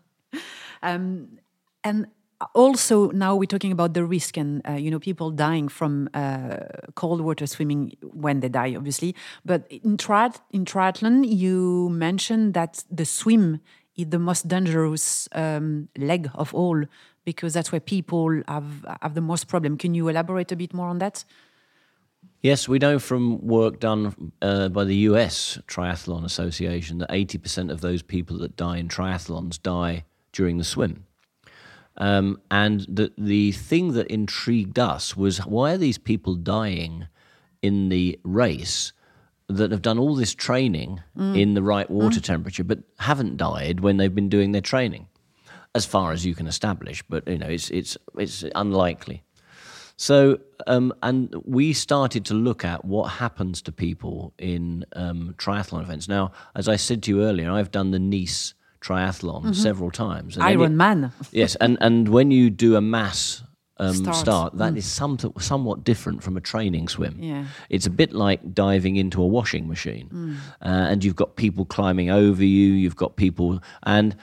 um, 0.82 1.38
and 1.84 2.06
also 2.54 3.10
now 3.10 3.34
we're 3.36 3.46
talking 3.46 3.72
about 3.72 3.94
the 3.94 4.04
risk 4.04 4.36
and 4.36 4.66
uh, 4.68 4.72
you 4.72 4.90
know 4.90 4.98
people 4.98 5.30
dying 5.30 5.68
from 5.68 6.08
uh, 6.14 6.56
cold 6.94 7.20
water 7.20 7.46
swimming 7.46 7.92
when 8.02 8.40
they 8.40 8.48
die 8.48 8.74
obviously 8.74 9.14
but 9.44 9.66
in, 9.70 9.96
triath- 9.96 10.40
in 10.50 10.64
triathlon 10.64 11.24
you 11.26 11.88
mentioned 11.90 12.54
that 12.54 12.84
the 12.90 13.04
swim 13.04 13.60
is 13.96 14.06
the 14.08 14.18
most 14.18 14.48
dangerous 14.48 15.28
um, 15.32 15.88
leg 15.98 16.30
of 16.34 16.54
all 16.54 16.82
because 17.24 17.52
that's 17.52 17.70
where 17.70 17.80
people 17.80 18.42
have 18.48 18.86
have 19.02 19.14
the 19.14 19.20
most 19.20 19.46
problem 19.46 19.76
can 19.76 19.94
you 19.94 20.08
elaborate 20.08 20.50
a 20.50 20.56
bit 20.56 20.72
more 20.72 20.88
on 20.88 20.98
that 20.98 21.24
Yes, 22.42 22.66
we 22.66 22.78
know 22.78 22.98
from 22.98 23.46
work 23.46 23.80
done 23.80 24.32
uh, 24.40 24.70
by 24.70 24.84
the 24.84 24.96
US 24.96 25.58
Triathlon 25.66 26.24
Association 26.24 26.98
that 26.98 27.10
80% 27.10 27.70
of 27.70 27.82
those 27.82 28.02
people 28.02 28.38
that 28.38 28.56
die 28.56 28.78
in 28.78 28.88
triathlons 28.88 29.60
die 29.60 30.04
during 30.32 30.56
the 30.56 30.64
swim. 30.64 31.04
Um, 31.98 32.40
and 32.50 32.80
the, 32.88 33.12
the 33.18 33.52
thing 33.52 33.92
that 33.92 34.06
intrigued 34.06 34.78
us 34.78 35.16
was 35.16 35.38
why 35.38 35.72
are 35.72 35.78
these 35.78 35.98
people 35.98 36.34
dying 36.34 37.08
in 37.60 37.90
the 37.90 38.18
race 38.24 38.94
that 39.48 39.70
have 39.70 39.82
done 39.82 39.98
all 39.98 40.14
this 40.14 40.34
training 40.34 41.02
mm. 41.16 41.38
in 41.38 41.52
the 41.52 41.62
right 41.62 41.90
water 41.90 42.20
mm. 42.20 42.24
temperature 42.24 42.64
but 42.64 42.78
haven't 43.00 43.36
died 43.36 43.80
when 43.80 43.98
they've 43.98 44.14
been 44.14 44.30
doing 44.30 44.52
their 44.52 44.62
training? 44.62 45.08
As 45.74 45.84
far 45.84 46.10
as 46.12 46.24
you 46.24 46.34
can 46.34 46.48
establish, 46.48 47.02
but 47.08 47.28
you 47.28 47.38
know 47.38 47.46
it's 47.46 47.70
it's 47.70 47.96
it's 48.18 48.44
unlikely. 48.56 49.22
So, 50.00 50.38
um, 50.66 50.94
and 51.02 51.34
we 51.44 51.74
started 51.74 52.24
to 52.24 52.34
look 52.34 52.64
at 52.64 52.86
what 52.86 53.08
happens 53.08 53.60
to 53.60 53.70
people 53.70 54.32
in 54.38 54.86
um, 54.94 55.34
triathlon 55.36 55.82
events. 55.82 56.08
Now, 56.08 56.32
as 56.56 56.68
I 56.68 56.76
said 56.76 57.02
to 57.02 57.10
you 57.10 57.22
earlier, 57.22 57.50
I've 57.50 57.70
done 57.70 57.90
the 57.90 57.98
Nice 57.98 58.54
triathlon 58.80 59.42
mm-hmm. 59.42 59.52
several 59.52 59.90
times. 59.90 60.38
Ironman. 60.38 61.12
yes, 61.32 61.54
and, 61.56 61.76
and 61.82 62.08
when 62.08 62.30
you 62.30 62.48
do 62.48 62.76
a 62.76 62.80
mass 62.80 63.42
um, 63.76 63.94
start, 63.94 64.16
start 64.16 64.56
that 64.56 64.72
mm. 64.72 64.78
is 64.78 64.86
some, 64.86 65.18
somewhat 65.38 65.84
different 65.84 66.22
from 66.22 66.34
a 66.38 66.40
training 66.40 66.88
swim. 66.88 67.18
Yeah. 67.20 67.44
It's 67.68 67.84
a 67.84 67.90
bit 67.90 68.14
like 68.14 68.54
diving 68.54 68.96
into 68.96 69.20
a 69.20 69.26
washing 69.26 69.68
machine. 69.68 70.08
Mm. 70.10 70.36
Uh, 70.62 70.90
and 70.92 71.04
you've 71.04 71.16
got 71.16 71.36
people 71.36 71.66
climbing 71.66 72.08
over 72.08 72.42
you, 72.42 72.72
you've 72.72 72.96
got 72.96 73.16
people, 73.16 73.62
and 73.82 74.16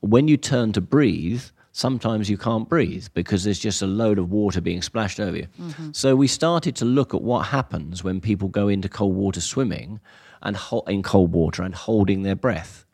when 0.00 0.28
you 0.28 0.36
turn 0.36 0.72
to 0.72 0.82
breathe, 0.82 1.44
sometimes 1.72 2.28
you 2.28 2.36
can't 2.36 2.68
breathe 2.68 3.06
because 3.14 3.44
there's 3.44 3.58
just 3.58 3.82
a 3.82 3.86
load 3.86 4.18
of 4.18 4.30
water 4.30 4.60
being 4.60 4.82
splashed 4.82 5.18
over 5.18 5.38
you. 5.38 5.46
Mm-hmm. 5.60 5.90
So 5.92 6.14
we 6.14 6.28
started 6.28 6.76
to 6.76 6.84
look 6.84 7.14
at 7.14 7.22
what 7.22 7.46
happens 7.46 8.04
when 8.04 8.20
people 8.20 8.48
go 8.48 8.68
into 8.68 8.88
cold 8.88 9.16
water 9.16 9.40
swimming 9.40 9.98
and 10.42 10.56
ho- 10.56 10.84
in 10.86 11.02
cold 11.02 11.32
water 11.32 11.62
and 11.62 11.74
holding 11.74 12.22
their 12.22 12.36
breath. 12.36 12.84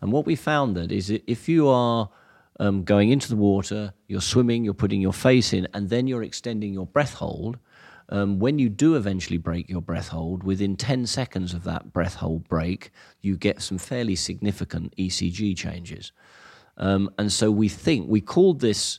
And 0.00 0.12
what 0.12 0.26
we 0.26 0.36
found 0.36 0.76
that 0.76 0.92
is 0.92 1.08
that 1.08 1.22
if 1.26 1.48
you 1.48 1.68
are 1.68 2.08
um, 2.60 2.84
going 2.84 3.10
into 3.10 3.28
the 3.28 3.36
water, 3.36 3.92
you're 4.06 4.20
swimming, 4.20 4.64
you're 4.64 4.74
putting 4.74 5.00
your 5.00 5.12
face 5.12 5.52
in, 5.52 5.66
and 5.74 5.90
then 5.90 6.06
you're 6.06 6.22
extending 6.22 6.72
your 6.72 6.86
breath 6.86 7.14
hold. 7.14 7.58
Um, 8.10 8.38
when 8.38 8.58
you 8.58 8.68
do 8.68 8.96
eventually 8.96 9.38
break 9.38 9.68
your 9.68 9.80
breath 9.80 10.08
hold, 10.08 10.42
within 10.42 10.76
10 10.76 11.06
seconds 11.06 11.54
of 11.54 11.64
that 11.64 11.92
breath 11.92 12.14
hold 12.14 12.48
break, 12.48 12.90
you 13.20 13.36
get 13.36 13.62
some 13.62 13.78
fairly 13.78 14.16
significant 14.16 14.94
ECG 14.96 15.56
changes. 15.56 16.12
Um, 16.80 17.10
and 17.18 17.30
so 17.32 17.50
we 17.50 17.68
think, 17.68 18.08
we 18.08 18.20
called 18.20 18.60
this 18.60 18.98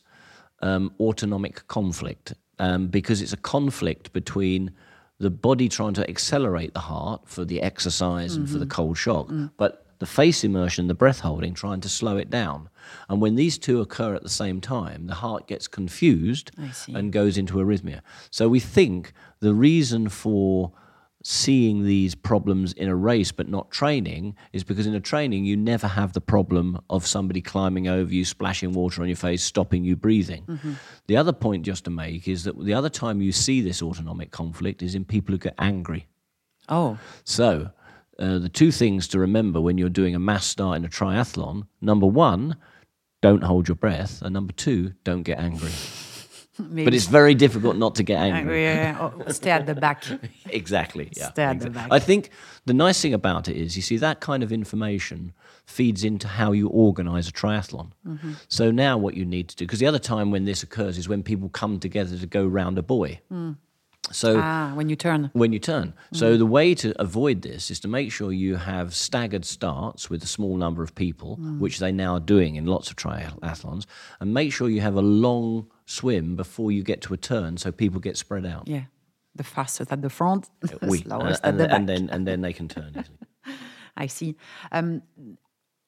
um, 0.61 0.93
autonomic 0.99 1.67
conflict 1.67 2.33
um, 2.59 2.87
because 2.87 3.21
it's 3.21 3.33
a 3.33 3.37
conflict 3.37 4.13
between 4.13 4.71
the 5.19 5.29
body 5.29 5.67
trying 5.67 5.93
to 5.95 6.09
accelerate 6.09 6.73
the 6.73 6.79
heart 6.79 7.21
for 7.25 7.43
the 7.43 7.61
exercise 7.61 8.31
mm-hmm. 8.31 8.41
and 8.41 8.49
for 8.49 8.57
the 8.59 8.65
mm-hmm. 8.65 8.71
cold 8.71 8.97
shock, 8.97 9.27
mm. 9.27 9.51
but 9.57 9.85
the 9.99 10.05
face 10.07 10.43
immersion, 10.43 10.87
the 10.87 10.95
breath 10.95 11.19
holding, 11.19 11.53
trying 11.53 11.79
to 11.79 11.89
slow 11.89 12.17
it 12.17 12.29
down. 12.31 12.69
And 13.07 13.21
when 13.21 13.35
these 13.35 13.59
two 13.59 13.81
occur 13.81 14.15
at 14.15 14.23
the 14.23 14.29
same 14.29 14.59
time, 14.59 15.05
the 15.05 15.13
heart 15.13 15.47
gets 15.47 15.67
confused 15.67 16.49
and 16.95 17.11
goes 17.11 17.37
into 17.37 17.55
arrhythmia. 17.55 18.01
So 18.31 18.49
we 18.49 18.59
think 18.59 19.13
the 19.41 19.53
reason 19.53 20.09
for 20.09 20.71
seeing 21.23 21.83
these 21.83 22.15
problems 22.15 22.73
in 22.73 22.87
a 22.87 22.95
race 22.95 23.31
but 23.31 23.47
not 23.47 23.69
training 23.69 24.35
is 24.53 24.63
because 24.63 24.87
in 24.87 24.95
a 24.95 24.99
training 24.99 25.45
you 25.45 25.55
never 25.55 25.87
have 25.87 26.13
the 26.13 26.21
problem 26.21 26.79
of 26.89 27.05
somebody 27.05 27.41
climbing 27.41 27.87
over 27.87 28.13
you, 28.13 28.25
splashing 28.25 28.73
water 28.73 29.01
on 29.01 29.07
your 29.07 29.17
face, 29.17 29.43
stopping 29.43 29.83
you 29.83 29.95
breathing. 29.95 30.43
Mm-hmm. 30.45 30.73
The 31.07 31.17
other 31.17 31.33
point 31.33 31.65
just 31.65 31.85
to 31.85 31.91
make 31.91 32.27
is 32.27 32.43
that 32.45 32.63
the 32.63 32.73
other 32.73 32.89
time 32.89 33.21
you 33.21 33.31
see 33.31 33.61
this 33.61 33.81
autonomic 33.81 34.31
conflict 34.31 34.81
is 34.81 34.95
in 34.95 35.05
people 35.05 35.33
who 35.33 35.39
get 35.39 35.55
angry. 35.59 36.07
Oh. 36.69 36.97
So, 37.23 37.69
uh, 38.19 38.39
the 38.39 38.49
two 38.49 38.71
things 38.71 39.07
to 39.09 39.19
remember 39.19 39.61
when 39.61 39.77
you're 39.77 39.89
doing 39.89 40.15
a 40.15 40.19
mass 40.19 40.45
start 40.45 40.77
in 40.77 40.85
a 40.85 40.89
triathlon 40.89 41.67
number 41.81 42.07
one, 42.07 42.55
don't 43.21 43.43
hold 43.43 43.67
your 43.67 43.75
breath, 43.75 44.21
and 44.21 44.33
number 44.33 44.53
two, 44.53 44.93
don't 45.03 45.23
get 45.23 45.39
angry. 45.39 45.71
Maybe. 46.59 46.85
But 46.85 46.93
it's 46.93 47.05
very 47.05 47.33
difficult 47.33 47.77
not 47.77 47.95
to 47.95 48.03
get 48.03 48.17
angry. 48.21 48.63
Yeah, 48.63 48.97
oh, 48.99 49.31
stay 49.31 49.51
at 49.51 49.65
the 49.65 49.75
back. 49.75 50.03
exactly. 50.49 51.09
Yeah. 51.15 51.29
Stay 51.31 51.43
at 51.43 51.55
exactly. 51.55 51.73
the 51.73 51.79
back. 51.79 51.87
I 51.91 51.99
think 51.99 52.29
the 52.65 52.73
nice 52.73 53.01
thing 53.01 53.13
about 53.13 53.47
it 53.47 53.57
is, 53.57 53.75
you 53.75 53.81
see, 53.81 53.97
that 53.97 54.19
kind 54.19 54.43
of 54.43 54.51
information 54.51 55.33
feeds 55.65 56.03
into 56.03 56.27
how 56.27 56.51
you 56.51 56.67
organize 56.67 57.27
a 57.27 57.31
triathlon. 57.31 57.91
Mm-hmm. 58.05 58.33
So 58.49 58.71
now 58.71 58.97
what 58.97 59.15
you 59.15 59.25
need 59.25 59.49
to 59.49 59.55
do, 59.55 59.65
because 59.65 59.79
the 59.79 59.87
other 59.87 59.99
time 59.99 60.31
when 60.31 60.45
this 60.45 60.63
occurs 60.63 60.97
is 60.97 61.07
when 61.07 61.23
people 61.23 61.49
come 61.49 61.79
together 61.79 62.17
to 62.17 62.27
go 62.27 62.45
round 62.45 62.77
a 62.77 62.81
buoy. 62.81 63.21
Mm. 63.31 63.55
So 64.11 64.41
ah, 64.43 64.71
when 64.73 64.89
you 64.89 64.95
turn. 64.95 65.29
When 65.33 65.53
you 65.53 65.59
turn. 65.59 65.93
Mm. 66.13 66.17
So 66.17 66.35
the 66.35 66.45
way 66.45 66.75
to 66.75 66.99
avoid 66.99 67.43
this 67.43 67.71
is 67.71 67.79
to 67.81 67.87
make 67.87 68.11
sure 68.11 68.31
you 68.31 68.55
have 68.55 68.93
staggered 68.93 69.45
starts 69.45 70.09
with 70.09 70.23
a 70.23 70.27
small 70.27 70.57
number 70.57 70.83
of 70.83 70.95
people, 70.95 71.37
mm. 71.37 71.59
which 71.59 71.79
they 71.79 71.91
now 71.91 72.15
are 72.15 72.19
doing 72.19 72.55
in 72.55 72.65
lots 72.65 72.89
of 72.89 72.97
triathlons, 72.97 73.85
and 74.19 74.33
make 74.33 74.51
sure 74.51 74.69
you 74.69 74.81
have 74.81 74.95
a 74.95 75.01
long 75.01 75.67
swim 75.91 76.35
before 76.35 76.71
you 76.71 76.83
get 76.83 77.01
to 77.01 77.13
a 77.13 77.17
turn, 77.17 77.57
so 77.57 77.71
people 77.71 77.99
get 77.99 78.17
spread 78.17 78.45
out. 78.45 78.67
Yeah, 78.67 78.85
the 79.35 79.43
fastest 79.43 79.91
at 79.91 80.01
the 80.01 80.09
front, 80.09 80.49
the 80.61 80.77
oui. 80.87 81.01
slowest 81.03 81.43
uh, 81.43 81.49
at 81.49 81.57
the 81.57 81.67
back, 81.67 81.77
and 81.77 81.89
then 81.89 82.09
and 82.09 82.27
then 82.27 82.41
they 82.41 82.53
can 82.53 82.67
turn 82.67 82.89
easily. 82.89 83.17
I 83.97 84.07
see. 84.07 84.35
Um, 84.71 85.01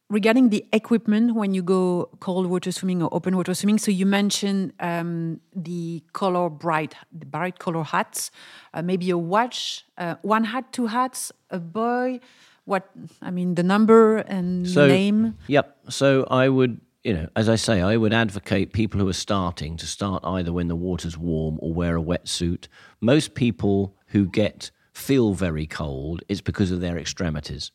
regarding 0.10 0.49
the 0.49 0.66
equipment 0.72 1.36
when 1.36 1.54
you 1.54 1.64
go 1.64 2.10
cold 2.20 2.45
water 2.47 2.72
swimming 2.72 3.01
or 3.01 3.10
open 3.12 3.36
water 3.36 3.54
swimming, 3.54 3.80
so 3.80 3.89
you 3.91 4.06
mentioned 4.06 4.74
um, 4.80 5.39
the 5.56 6.04
color 6.14 6.49
bright, 6.49 6.95
the 7.12 7.26
bright 7.26 7.60
color 7.60 7.84
hats, 7.84 8.30
uh, 8.74 8.82
maybe 8.82 9.10
a 9.10 9.18
watch, 9.18 9.86
uh, 9.97 10.16
one 10.22 10.43
hat, 10.43 10.72
two 10.72 10.88
hats, 10.88 11.32
a 11.49 11.60
buoy 11.60 12.22
What 12.66 12.89
I 13.22 13.32
mean, 13.32 13.56
the 13.56 13.64
number 13.64 14.18
and 14.18 14.68
so, 14.68 14.88
name. 14.88 15.36
Yep. 15.47 15.78
So 15.89 16.26
I 16.30 16.47
would, 16.47 16.80
you 17.04 17.14
know, 17.14 17.28
as 17.36 17.49
I 17.49 17.56
say, 17.56 17.82
I 17.82 17.97
would 17.97 18.14
advocate 18.14 18.72
people 18.72 18.99
who 18.99 19.08
are 19.10 19.14
starting 19.14 19.76
to 19.78 19.86
start 19.86 20.24
either 20.24 20.54
when 20.54 20.70
the 20.70 20.76
water's 20.76 21.18
warm 21.18 21.60
or 21.62 21.74
wear 21.74 21.97
a 21.97 22.01
wetsuit. 22.01 22.68
Most 23.01 23.36
people 23.36 23.95
who 24.08 24.26
get 24.26 24.72
feel 24.93 25.34
very 25.34 25.66
cold, 25.66 26.24
it's 26.30 26.41
because 26.41 26.72
of 26.72 26.80
their 26.80 26.97
extremities. 26.97 27.72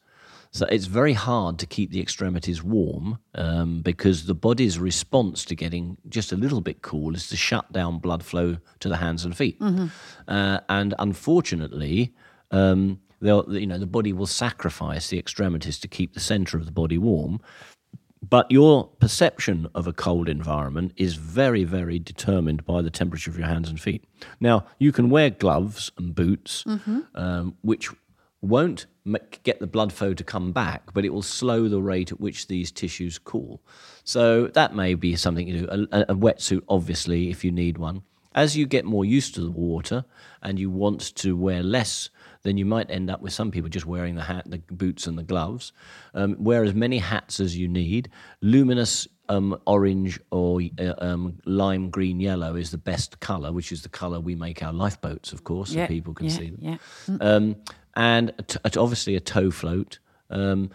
So 0.50 0.64
it's 0.66 0.86
very 0.86 1.12
hard 1.12 1.58
to 1.58 1.66
keep 1.66 1.90
the 1.90 2.00
extremities 2.00 2.62
warm 2.62 3.18
um, 3.34 3.82
because 3.82 4.24
the 4.24 4.34
body's 4.34 4.78
response 4.78 5.44
to 5.44 5.54
getting 5.54 5.98
just 6.08 6.32
a 6.32 6.36
little 6.36 6.62
bit 6.62 6.80
cool 6.80 7.14
is 7.14 7.28
to 7.28 7.36
shut 7.36 7.70
down 7.70 7.98
blood 7.98 8.22
flow 8.22 8.56
to 8.80 8.88
the 8.88 8.96
hands 8.96 9.26
and 9.26 9.36
feet. 9.36 9.60
Mm-hmm. 9.60 9.86
Uh, 10.26 10.60
and 10.70 10.94
unfortunately, 10.98 12.14
um, 12.50 12.98
you 13.20 13.66
know, 13.66 13.78
the 13.78 13.86
body 13.86 14.14
will 14.14 14.26
sacrifice 14.26 15.08
the 15.08 15.18
extremities 15.18 15.78
to 15.80 15.88
keep 15.88 16.14
the 16.14 16.20
center 16.20 16.56
of 16.56 16.64
the 16.64 16.72
body 16.72 16.96
warm. 16.96 17.40
But 18.22 18.50
your 18.50 18.88
perception 18.98 19.68
of 19.74 19.86
a 19.86 19.92
cold 19.92 20.28
environment 20.28 20.92
is 20.96 21.14
very, 21.14 21.64
very 21.64 21.98
determined 21.98 22.64
by 22.64 22.82
the 22.82 22.90
temperature 22.90 23.30
of 23.30 23.38
your 23.38 23.46
hands 23.46 23.68
and 23.68 23.80
feet. 23.80 24.04
Now, 24.40 24.66
you 24.78 24.92
can 24.92 25.08
wear 25.10 25.30
gloves 25.30 25.92
and 25.96 26.14
boots, 26.14 26.64
mm-hmm. 26.64 27.00
um, 27.14 27.54
which 27.62 27.90
won't 28.40 28.86
get 29.42 29.58
the 29.58 29.66
blood 29.66 29.92
flow 29.92 30.14
to 30.14 30.24
come 30.24 30.52
back, 30.52 30.92
but 30.92 31.04
it 31.04 31.12
will 31.12 31.22
slow 31.22 31.68
the 31.68 31.80
rate 31.80 32.12
at 32.12 32.20
which 32.20 32.46
these 32.46 32.70
tissues 32.70 33.18
cool. 33.18 33.60
So 34.04 34.48
that 34.48 34.74
may 34.74 34.94
be 34.94 35.16
something 35.16 35.48
you 35.48 35.60
do. 35.60 35.88
A, 35.92 36.00
a, 36.12 36.14
wetsuit, 36.14 36.62
obviously, 36.68 37.30
if 37.30 37.44
you 37.44 37.50
need 37.50 37.78
one. 37.78 38.02
As 38.34 38.56
you 38.56 38.66
get 38.66 38.84
more 38.84 39.04
used 39.04 39.34
to 39.34 39.40
the 39.40 39.50
water 39.50 40.04
and 40.42 40.58
you 40.58 40.70
want 40.70 41.14
to 41.16 41.36
wear 41.36 41.62
less, 41.62 42.10
then 42.48 42.56
you 42.56 42.64
might 42.64 42.90
end 42.90 43.10
up 43.10 43.20
with 43.20 43.32
some 43.32 43.50
people 43.50 43.68
just 43.68 43.86
wearing 43.86 44.14
the 44.14 44.22
hat, 44.22 44.44
the 44.46 44.58
boots, 44.70 45.06
and 45.06 45.18
the 45.18 45.22
gloves. 45.22 45.72
Um, 46.14 46.36
wear 46.38 46.64
as 46.64 46.74
many 46.74 46.98
hats 46.98 47.38
as 47.38 47.56
you 47.56 47.68
need. 47.68 48.08
Luminous 48.40 49.06
um, 49.28 49.60
orange 49.66 50.18
or 50.30 50.62
uh, 50.78 50.94
um, 50.98 51.38
lime 51.44 51.90
green 51.90 52.20
yellow 52.20 52.56
is 52.56 52.70
the 52.70 52.78
best 52.78 53.20
color, 53.20 53.52
which 53.52 53.70
is 53.70 53.82
the 53.82 53.88
color 53.88 54.18
we 54.18 54.34
make 54.34 54.62
our 54.62 54.72
lifeboats, 54.72 55.32
of 55.32 55.44
course, 55.44 55.72
yeah, 55.72 55.84
so 55.84 55.88
people 55.88 56.14
can 56.14 56.26
yeah, 56.26 56.32
see 56.32 56.50
them. 56.50 56.58
Yeah. 56.60 57.16
Um, 57.20 57.56
and 57.94 58.32
obviously 58.76 59.14
a 59.16 59.20
tow 59.20 59.50
float. 59.50 59.98
Um, 60.30 60.70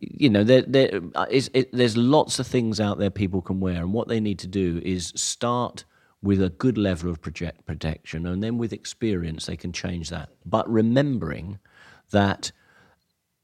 you 0.00 0.28
know, 0.28 0.42
there, 0.42 0.62
there 0.62 1.00
is, 1.30 1.48
it, 1.54 1.70
there's 1.72 1.96
lots 1.96 2.40
of 2.40 2.46
things 2.46 2.80
out 2.80 2.98
there 2.98 3.10
people 3.10 3.40
can 3.40 3.60
wear, 3.60 3.76
and 3.76 3.92
what 3.92 4.08
they 4.08 4.18
need 4.18 4.40
to 4.40 4.48
do 4.48 4.82
is 4.84 5.12
start 5.14 5.84
with 6.22 6.40
a 6.40 6.50
good 6.50 6.78
level 6.78 7.10
of 7.10 7.20
project 7.20 7.66
protection, 7.66 8.26
and 8.26 8.42
then 8.42 8.58
with 8.58 8.72
experience 8.72 9.46
they 9.46 9.56
can 9.56 9.72
change 9.72 10.08
that. 10.10 10.28
But 10.46 10.68
remembering 10.70 11.58
that 12.10 12.52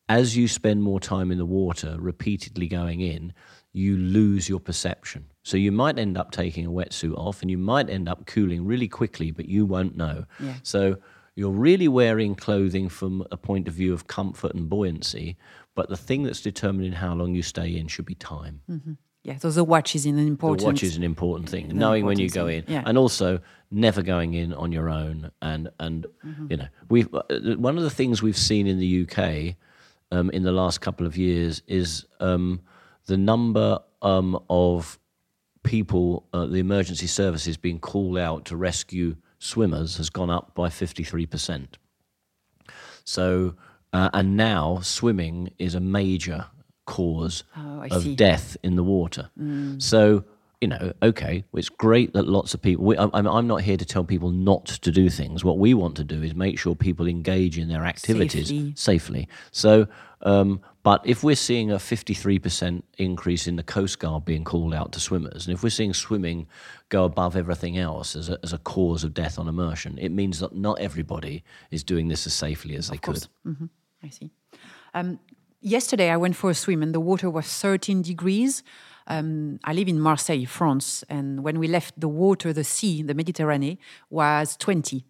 as 0.08 0.36
you 0.36 0.48
spend 0.48 0.82
more 0.82 1.00
time 1.00 1.30
in 1.30 1.38
the 1.38 1.44
water, 1.44 1.96
repeatedly 1.98 2.66
going 2.66 3.00
in, 3.00 3.32
you 3.72 3.96
lose 3.96 4.48
your 4.48 4.60
perception. 4.60 5.26
So 5.42 5.56
you 5.56 5.70
might 5.70 5.98
end 5.98 6.16
up 6.16 6.30
taking 6.30 6.64
a 6.66 6.70
wetsuit 6.70 7.16
off, 7.16 7.42
and 7.42 7.50
you 7.50 7.58
might 7.58 7.90
end 7.90 8.08
up 8.08 8.26
cooling 8.26 8.64
really 8.64 8.88
quickly, 8.88 9.30
but 9.30 9.48
you 9.48 9.66
won't 9.66 9.96
know. 9.96 10.24
Yeah. 10.40 10.54
So 10.62 10.96
you're 11.34 11.50
really 11.50 11.88
wearing 11.88 12.34
clothing 12.34 12.88
from 12.88 13.26
a 13.30 13.36
point 13.36 13.68
of 13.68 13.74
view 13.74 13.92
of 13.92 14.06
comfort 14.06 14.54
and 14.54 14.68
buoyancy, 14.68 15.36
but 15.74 15.88
the 15.88 15.96
thing 15.96 16.22
that's 16.22 16.40
determining 16.40 16.92
how 16.92 17.14
long 17.14 17.34
you 17.34 17.42
stay 17.42 17.76
in 17.76 17.86
should 17.86 18.06
be 18.06 18.14
time. 18.14 18.60
Mm-hmm. 18.68 18.92
Yeah, 19.28 19.36
so 19.36 19.50
the 19.50 19.62
watch 19.62 19.94
is 19.94 20.06
an 20.06 20.18
important. 20.18 20.60
The 20.60 20.64
watch 20.64 20.82
is 20.82 20.96
an 20.96 21.02
important 21.02 21.50
thing. 21.50 21.68
Knowing 21.76 22.06
when 22.06 22.18
you 22.18 22.30
go 22.30 22.46
in, 22.46 22.64
yeah. 22.66 22.82
and 22.86 22.96
also 22.96 23.40
never 23.70 24.00
going 24.00 24.32
in 24.32 24.54
on 24.54 24.72
your 24.72 24.88
own. 24.88 25.30
And 25.42 25.68
and 25.78 26.06
mm-hmm. 26.24 26.46
you 26.48 26.56
know, 26.56 26.68
we've 26.88 27.14
uh, 27.14 27.22
one 27.58 27.76
of 27.76 27.84
the 27.84 27.90
things 27.90 28.22
we've 28.22 28.38
seen 28.38 28.66
in 28.66 28.78
the 28.78 29.02
UK 29.02 29.54
um, 30.10 30.30
in 30.30 30.44
the 30.44 30.52
last 30.52 30.80
couple 30.80 31.06
of 31.06 31.18
years 31.18 31.62
is 31.66 32.06
um, 32.20 32.62
the 33.04 33.18
number 33.18 33.80
um, 34.00 34.42
of 34.48 34.98
people, 35.62 36.26
uh, 36.32 36.46
the 36.46 36.58
emergency 36.58 37.06
services 37.06 37.58
being 37.58 37.78
called 37.78 38.16
out 38.16 38.46
to 38.46 38.56
rescue 38.56 39.14
swimmers 39.38 39.98
has 39.98 40.08
gone 40.08 40.30
up 40.30 40.54
by 40.54 40.70
53%. 40.70 41.66
So, 43.04 43.56
uh, 43.92 44.08
and 44.14 44.38
now 44.38 44.80
swimming 44.80 45.50
is 45.58 45.74
a 45.74 45.80
major 45.80 46.46
cause 46.88 47.44
oh, 47.54 47.84
of 47.90 48.02
see. 48.02 48.16
death 48.16 48.56
in 48.62 48.74
the 48.74 48.82
water. 48.82 49.28
Mm. 49.38 49.80
So, 49.80 50.24
you 50.62 50.68
know, 50.68 50.92
okay, 51.02 51.44
it's 51.52 51.68
great 51.68 52.14
that 52.14 52.26
lots 52.26 52.54
of 52.54 52.62
people. 52.62 52.86
We, 52.86 52.96
I'm, 52.96 53.10
I'm 53.12 53.46
not 53.46 53.60
here 53.60 53.76
to 53.76 53.84
tell 53.84 54.04
people 54.04 54.30
not 54.30 54.64
to 54.66 54.90
do 54.90 55.10
things. 55.10 55.44
What 55.44 55.58
we 55.58 55.74
want 55.74 55.96
to 55.96 56.04
do 56.04 56.22
is 56.22 56.34
make 56.34 56.58
sure 56.58 56.74
people 56.74 57.06
engage 57.06 57.58
in 57.58 57.68
their 57.68 57.84
activities 57.84 58.48
safely. 58.48 58.72
safely. 58.74 59.28
So, 59.52 59.86
um, 60.22 60.60
but 60.82 61.02
if 61.04 61.22
we're 61.22 61.36
seeing 61.36 61.70
a 61.70 61.76
53% 61.76 62.82
increase 62.96 63.46
in 63.46 63.56
the 63.56 63.62
Coast 63.62 63.98
Guard 63.98 64.24
being 64.24 64.44
called 64.44 64.72
out 64.72 64.92
to 64.92 65.00
swimmers, 65.00 65.46
and 65.46 65.54
if 65.54 65.62
we're 65.62 65.68
seeing 65.68 65.92
swimming 65.92 66.46
go 66.88 67.04
above 67.04 67.36
everything 67.36 67.76
else 67.76 68.16
as 68.16 68.30
a, 68.30 68.38
as 68.42 68.54
a 68.54 68.58
cause 68.58 69.04
of 69.04 69.12
death 69.12 69.38
on 69.38 69.46
immersion, 69.46 69.98
it 69.98 70.08
means 70.08 70.40
that 70.40 70.54
not 70.54 70.80
everybody 70.80 71.44
is 71.70 71.84
doing 71.84 72.08
this 72.08 72.26
as 72.26 72.32
safely 72.32 72.74
as 72.76 72.88
of 72.88 72.92
they 72.92 72.98
course. 72.98 73.28
could. 73.44 73.52
Mm-hmm. 73.52 73.66
I 74.02 74.08
see. 74.08 74.30
Um, 74.94 75.20
yesterday, 75.60 76.10
I 76.10 76.16
went 76.16 76.36
for 76.36 76.50
a 76.50 76.54
swim, 76.54 76.82
and 76.82 76.94
the 76.94 77.00
water 77.00 77.30
was 77.30 77.46
13 77.46 78.02
degrees. 78.02 78.62
Um, 79.06 79.58
I 79.64 79.72
live 79.72 79.88
in 79.88 79.98
Marseille, 79.98 80.44
France, 80.46 81.02
and 81.08 81.42
when 81.42 81.58
we 81.58 81.66
left 81.66 81.98
the 81.98 82.08
water, 82.08 82.52
the 82.52 82.64
sea, 82.64 83.02
the 83.02 83.14
Mediterranean, 83.14 83.78
was 84.10 84.56
20. 84.56 85.04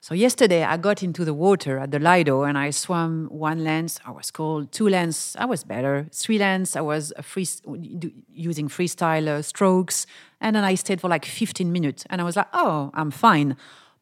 So 0.00 0.14
yesterday 0.14 0.62
I 0.62 0.76
got 0.76 1.02
into 1.02 1.24
the 1.24 1.34
water 1.34 1.78
at 1.78 1.90
the 1.90 1.98
Lido 1.98 2.44
and 2.44 2.56
I 2.56 2.70
swam 2.70 3.26
one 3.26 3.64
length. 3.64 3.98
I 4.06 4.12
was 4.12 4.30
cold. 4.30 4.70
Two 4.70 4.88
lengths. 4.88 5.34
I 5.36 5.46
was 5.46 5.64
better. 5.64 6.06
Three 6.12 6.38
lengths. 6.38 6.76
I 6.76 6.80
was 6.80 7.12
free, 7.22 7.48
using 8.32 8.68
freestyle 8.68 9.26
uh, 9.26 9.42
strokes, 9.42 10.06
and 10.40 10.54
then 10.54 10.62
I 10.62 10.76
stayed 10.76 11.00
for 11.00 11.08
like 11.08 11.24
15 11.24 11.72
minutes. 11.72 12.04
And 12.08 12.20
I 12.20 12.24
was 12.24 12.36
like, 12.36 12.46
oh, 12.52 12.92
I'm 12.94 13.10
fine. 13.10 13.56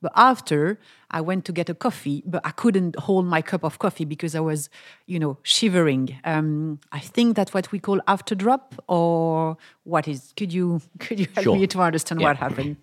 But 0.04 0.12
after 0.16 0.78
I 1.10 1.22
went 1.22 1.46
to 1.46 1.52
get 1.52 1.70
a 1.70 1.74
coffee, 1.74 2.22
but 2.26 2.42
I 2.44 2.50
couldn't 2.50 2.94
hold 2.96 3.24
my 3.24 3.40
cup 3.40 3.64
of 3.64 3.78
coffee 3.78 4.04
because 4.04 4.34
I 4.34 4.40
was, 4.40 4.68
you 5.06 5.18
know, 5.18 5.38
shivering. 5.42 6.14
Um, 6.24 6.78
I 6.92 6.98
think 6.98 7.36
that's 7.36 7.54
what 7.54 7.72
we 7.72 7.78
call 7.78 8.02
after 8.06 8.34
drop, 8.34 8.74
or 8.86 9.56
what 9.84 10.06
is? 10.06 10.34
Could 10.36 10.52
you 10.52 10.82
could 10.98 11.18
you 11.20 11.26
help 11.34 11.44
Sure. 11.44 11.56
me 11.56 11.66
to 11.68 11.80
understand 11.80 12.20
Yeah. 12.20 12.26
what 12.28 12.36
happened? 12.36 12.76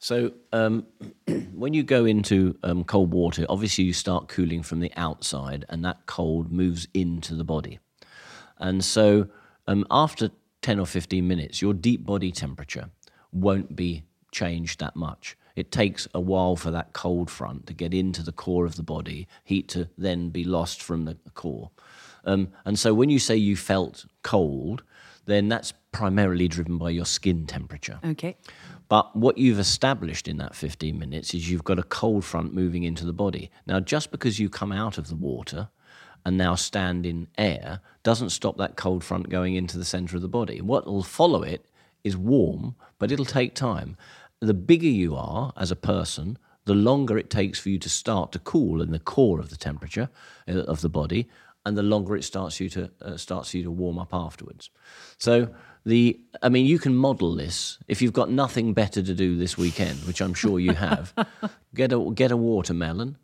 So, 0.00 0.32
um, 0.52 0.84
when 1.54 1.72
you 1.72 1.82
go 1.82 2.04
into 2.04 2.58
um, 2.62 2.84
cold 2.84 3.10
water, 3.10 3.46
obviously 3.48 3.84
you 3.84 3.94
start 3.94 4.28
cooling 4.28 4.62
from 4.62 4.80
the 4.80 4.92
outside, 4.98 5.64
and 5.70 5.82
that 5.86 6.04
cold 6.04 6.52
moves 6.52 6.88
into 6.92 7.34
the 7.34 7.44
body. 7.44 7.78
And 8.58 8.84
so, 8.84 9.28
um, 9.66 9.86
after 9.90 10.30
10 10.60 10.78
or 10.78 10.86
15 10.86 11.26
minutes, 11.26 11.62
your 11.62 11.72
deep 11.72 12.04
body 12.04 12.30
temperature 12.32 12.90
won't 13.32 13.74
be 13.74 14.02
changed 14.30 14.78
that 14.80 14.94
much. 14.94 15.38
It 15.60 15.70
takes 15.70 16.08
a 16.14 16.20
while 16.20 16.56
for 16.56 16.70
that 16.70 16.94
cold 16.94 17.30
front 17.30 17.66
to 17.66 17.74
get 17.74 17.92
into 17.92 18.22
the 18.22 18.32
core 18.32 18.64
of 18.64 18.76
the 18.76 18.82
body, 18.82 19.28
heat 19.44 19.68
to 19.68 19.88
then 19.98 20.30
be 20.30 20.42
lost 20.42 20.82
from 20.82 21.04
the 21.04 21.16
core. 21.34 21.70
Um, 22.24 22.48
and 22.64 22.78
so 22.78 22.94
when 22.94 23.10
you 23.10 23.18
say 23.18 23.36
you 23.36 23.56
felt 23.56 24.06
cold, 24.22 24.82
then 25.26 25.48
that's 25.48 25.74
primarily 25.92 26.48
driven 26.48 26.78
by 26.78 26.90
your 26.90 27.04
skin 27.04 27.46
temperature. 27.46 28.00
Okay. 28.02 28.36
But 28.88 29.14
what 29.14 29.36
you've 29.38 29.58
established 29.58 30.26
in 30.26 30.38
that 30.38 30.54
15 30.54 30.98
minutes 30.98 31.34
is 31.34 31.50
you've 31.50 31.62
got 31.62 31.78
a 31.78 31.84
cold 31.84 32.24
front 32.24 32.54
moving 32.54 32.82
into 32.82 33.04
the 33.04 33.12
body. 33.12 33.50
Now, 33.66 33.80
just 33.80 34.10
because 34.10 34.40
you 34.40 34.48
come 34.48 34.72
out 34.72 34.98
of 34.98 35.08
the 35.08 35.14
water 35.14 35.68
and 36.24 36.36
now 36.36 36.54
stand 36.54 37.04
in 37.04 37.28
air 37.36 37.80
doesn't 38.02 38.30
stop 38.30 38.56
that 38.56 38.76
cold 38.76 39.04
front 39.04 39.28
going 39.28 39.54
into 39.54 39.78
the 39.78 39.84
center 39.84 40.16
of 40.16 40.22
the 40.22 40.28
body. 40.28 40.60
What 40.60 40.86
will 40.86 41.02
follow 41.02 41.42
it 41.42 41.66
is 42.02 42.16
warm, 42.16 42.74
but 42.98 43.12
it'll 43.12 43.24
take 43.24 43.54
time. 43.54 43.96
The 44.40 44.54
bigger 44.54 44.88
you 44.88 45.16
are 45.16 45.52
as 45.56 45.70
a 45.70 45.76
person, 45.76 46.38
the 46.64 46.74
longer 46.74 47.18
it 47.18 47.30
takes 47.30 47.58
for 47.58 47.68
you 47.68 47.78
to 47.78 47.88
start 47.88 48.32
to 48.32 48.38
cool 48.38 48.80
in 48.80 48.90
the 48.90 48.98
core 48.98 49.38
of 49.38 49.50
the 49.50 49.56
temperature 49.56 50.08
uh, 50.48 50.60
of 50.60 50.80
the 50.80 50.88
body, 50.88 51.28
and 51.66 51.76
the 51.76 51.82
longer 51.82 52.16
it 52.16 52.24
starts 52.24 52.58
you 52.58 52.70
to 52.70 52.90
uh, 53.02 53.16
starts 53.16 53.52
you 53.52 53.62
to 53.62 53.70
warm 53.70 53.98
up 53.98 54.14
afterwards. 54.14 54.70
So 55.18 55.48
the 55.84 56.18
I 56.42 56.48
mean, 56.48 56.66
you 56.66 56.78
can 56.78 56.94
model 56.94 57.34
this 57.34 57.78
if 57.86 58.00
you've 58.00 58.12
got 58.14 58.30
nothing 58.30 58.72
better 58.72 59.02
to 59.02 59.14
do 59.14 59.36
this 59.36 59.58
weekend, 59.58 59.98
which 60.04 60.22
I'm 60.22 60.34
sure 60.34 60.58
you 60.58 60.72
have. 60.72 61.14
get 61.74 61.92
a 61.92 62.10
get 62.14 62.30
a 62.30 62.36
watermelon. 62.36 63.18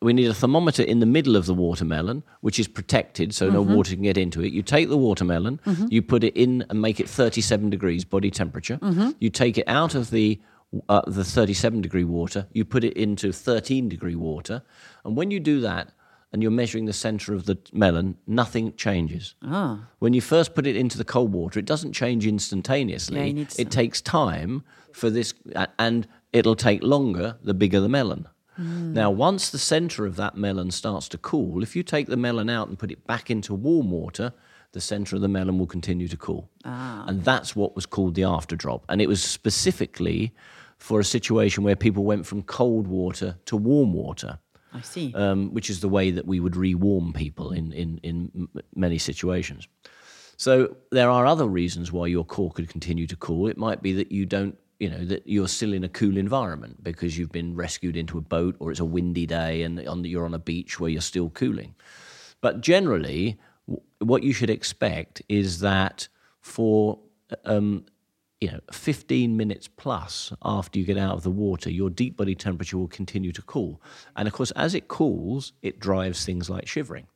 We 0.00 0.12
need 0.12 0.28
a 0.28 0.34
thermometer 0.34 0.84
in 0.84 1.00
the 1.00 1.06
middle 1.06 1.34
of 1.34 1.46
the 1.46 1.54
watermelon, 1.54 2.22
which 2.40 2.60
is 2.60 2.68
protected 2.68 3.34
so 3.34 3.50
no 3.50 3.62
water 3.62 3.94
can 3.94 4.02
get 4.04 4.16
into 4.16 4.44
it. 4.44 4.52
You 4.52 4.62
take 4.62 4.88
the 4.88 4.96
watermelon, 4.96 5.58
you 5.90 6.02
put 6.02 6.22
it 6.22 6.36
in 6.36 6.64
and 6.70 6.80
make 6.80 7.00
it 7.00 7.08
37 7.08 7.68
degrees 7.68 8.04
body 8.04 8.30
temperature. 8.30 8.78
You 9.18 9.28
take 9.30 9.58
it 9.58 9.64
out 9.66 9.96
of 9.96 10.10
the 10.10 10.40
uh, 10.88 11.02
the 11.06 11.24
37 11.24 11.80
degree 11.80 12.04
water, 12.04 12.46
you 12.52 12.64
put 12.64 12.84
it 12.84 12.94
into 12.94 13.32
13 13.32 13.88
degree 13.88 14.14
water, 14.14 14.62
and 15.04 15.16
when 15.16 15.30
you 15.30 15.40
do 15.40 15.60
that, 15.60 15.92
and 16.32 16.42
you're 16.42 16.52
measuring 16.52 16.84
the 16.84 16.92
center 16.92 17.32
of 17.32 17.46
the 17.46 17.58
melon, 17.72 18.16
nothing 18.26 18.74
changes. 18.76 19.34
Ah. 19.42 19.88
When 19.98 20.12
you 20.12 20.20
first 20.20 20.54
put 20.54 20.66
it 20.66 20.76
into 20.76 20.98
the 20.98 21.04
cold 21.04 21.32
water, 21.32 21.58
it 21.58 21.64
doesn't 21.64 21.94
change 21.94 22.26
instantaneously. 22.26 23.30
Yeah, 23.30 23.46
it 23.58 23.70
takes 23.70 24.02
time 24.02 24.62
for 24.92 25.08
this, 25.08 25.32
and 25.78 26.06
it'll 26.32 26.56
take 26.56 26.82
longer 26.82 27.38
the 27.42 27.54
bigger 27.54 27.80
the 27.80 27.88
melon. 27.88 28.28
Hmm. 28.56 28.92
Now, 28.92 29.10
once 29.10 29.50
the 29.50 29.58
center 29.58 30.04
of 30.04 30.16
that 30.16 30.36
melon 30.36 30.70
starts 30.70 31.08
to 31.10 31.18
cool, 31.18 31.62
if 31.62 31.74
you 31.74 31.82
take 31.82 32.08
the 32.08 32.16
melon 32.16 32.50
out 32.50 32.68
and 32.68 32.78
put 32.78 32.90
it 32.90 33.06
back 33.06 33.30
into 33.30 33.54
warm 33.54 33.90
water, 33.90 34.32
the 34.72 34.80
center 34.80 35.16
of 35.16 35.22
the 35.22 35.28
melon 35.28 35.58
will 35.58 35.66
continue 35.66 36.08
to 36.08 36.16
cool. 36.16 36.50
Ah. 36.64 37.04
And 37.06 37.24
that's 37.24 37.56
what 37.56 37.74
was 37.74 37.86
called 37.86 38.14
the 38.16 38.24
after 38.24 38.54
drop. 38.54 38.84
And 38.88 39.00
it 39.00 39.06
was 39.06 39.22
specifically 39.22 40.34
for 40.78 41.00
a 41.00 41.04
situation 41.04 41.64
where 41.64 41.76
people 41.76 42.04
went 42.04 42.26
from 42.26 42.42
cold 42.42 42.86
water 42.86 43.36
to 43.46 43.56
warm 43.56 43.92
water 43.92 44.38
I 44.72 44.80
see. 44.80 45.12
um, 45.14 45.52
which 45.52 45.70
is 45.70 45.80
the 45.80 45.88
way 45.88 46.10
that 46.10 46.26
we 46.26 46.40
would 46.40 46.56
rewarm 46.56 47.12
people 47.12 47.52
in, 47.52 47.72
in, 47.72 47.98
in 48.02 48.48
many 48.74 48.98
situations. 48.98 49.66
So 50.36 50.76
there 50.92 51.10
are 51.10 51.26
other 51.26 51.46
reasons 51.48 51.90
why 51.90 52.06
your 52.06 52.24
core 52.24 52.52
could 52.52 52.68
continue 52.68 53.06
to 53.08 53.16
cool. 53.16 53.48
It 53.48 53.58
might 53.58 53.82
be 53.82 53.92
that 53.94 54.12
you 54.12 54.24
don't, 54.24 54.56
you 54.78 54.88
know, 54.88 55.04
that 55.06 55.26
you're 55.26 55.48
still 55.48 55.72
in 55.72 55.82
a 55.82 55.88
cool 55.88 56.16
environment 56.16 56.84
because 56.84 57.18
you've 57.18 57.32
been 57.32 57.56
rescued 57.56 57.96
into 57.96 58.18
a 58.18 58.20
boat 58.20 58.54
or 58.60 58.70
it's 58.70 58.78
a 58.78 58.84
windy 58.84 59.26
day 59.26 59.62
and 59.62 59.84
on, 59.88 60.04
you're 60.04 60.24
on 60.24 60.34
a 60.34 60.38
beach 60.38 60.78
where 60.78 60.90
you're 60.90 61.00
still 61.00 61.30
cooling. 61.30 61.74
But 62.40 62.60
generally, 62.60 63.40
w- 63.66 63.82
what 63.98 64.22
you 64.22 64.32
should 64.32 64.50
expect 64.50 65.22
is 65.28 65.58
that 65.58 66.06
for 66.40 67.00
um, 67.44 67.84
you 68.40 68.50
know 68.50 68.60
15 68.72 69.36
minutes 69.36 69.68
plus 69.68 70.32
after 70.42 70.78
you 70.78 70.84
get 70.84 70.98
out 70.98 71.14
of 71.14 71.22
the 71.22 71.30
water, 71.30 71.70
your 71.70 71.90
deep 71.90 72.16
body 72.16 72.34
temperature 72.34 72.78
will 72.78 72.88
continue 72.88 73.32
to 73.32 73.42
cool, 73.42 73.80
and 74.16 74.28
of 74.28 74.34
course, 74.34 74.50
as 74.52 74.74
it 74.74 74.88
cools, 74.88 75.52
it 75.62 75.78
drives 75.80 76.24
things 76.24 76.48
like 76.48 76.66
shivering. 76.68 77.06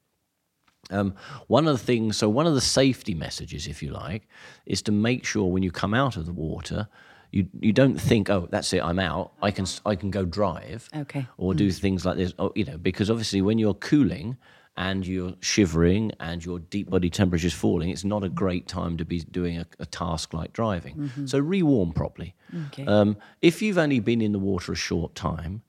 Um, 0.91 1.15
one 1.47 1.69
of 1.69 1.79
the 1.79 1.85
things, 1.85 2.17
so 2.17 2.29
one 2.29 2.47
of 2.47 2.55
the 2.55 2.61
safety 2.61 3.15
messages, 3.15 3.69
if 3.69 3.83
you 3.83 3.91
like, 3.91 4.27
is 4.67 4.83
to 4.83 4.93
make 4.93 5.25
sure 5.25 5.47
when 5.51 5.63
you 5.63 5.71
come 5.71 5.95
out 5.95 6.17
of 6.17 6.27
the 6.27 6.33
water, 6.33 6.89
you 7.31 7.49
you 7.61 7.73
don't 7.73 7.99
think, 8.01 8.29
oh, 8.29 8.49
that's 8.51 8.73
it, 8.73 8.83
I'm 8.83 8.99
out. 8.99 9.33
I 9.41 9.53
can 9.53 9.65
I 9.87 9.95
can 9.95 10.11
go 10.11 10.25
drive, 10.25 10.89
Okay. 10.95 11.27
or 11.39 11.55
do 11.55 11.71
things 11.71 12.05
like 12.05 12.17
this, 12.17 12.35
oh, 12.39 12.53
you 12.57 12.65
know, 12.65 12.79
because 12.79 13.11
obviously 13.11 13.41
when 13.43 13.59
you're 13.59 13.75
cooling 13.75 14.37
and 14.77 15.07
you're 15.07 15.35
shivering 15.41 16.13
and 16.21 16.45
your 16.45 16.59
deep 16.59 16.89
body 16.91 17.11
temperature 17.11 17.47
is 17.47 17.53
falling, 17.55 17.91
it's 17.91 18.05
not 18.05 18.25
a 18.25 18.29
great 18.29 18.67
time 18.69 18.97
to 18.97 19.05
be 19.05 19.21
doing 19.21 19.59
a, 19.59 19.67
a 19.79 19.87
task 19.87 20.33
like 20.33 20.53
driving. 20.53 21.11
So 21.27 21.39
rewarm 21.39 21.93
properly. 21.93 22.35
Okay. 22.69 22.87
Um, 22.87 23.17
if 23.43 23.61
you've 23.63 23.79
only 23.79 24.01
been 24.01 24.21
in 24.23 24.33
the 24.33 24.39
water 24.39 24.73
a 24.73 24.77
short 24.77 25.15
time, 25.15 25.63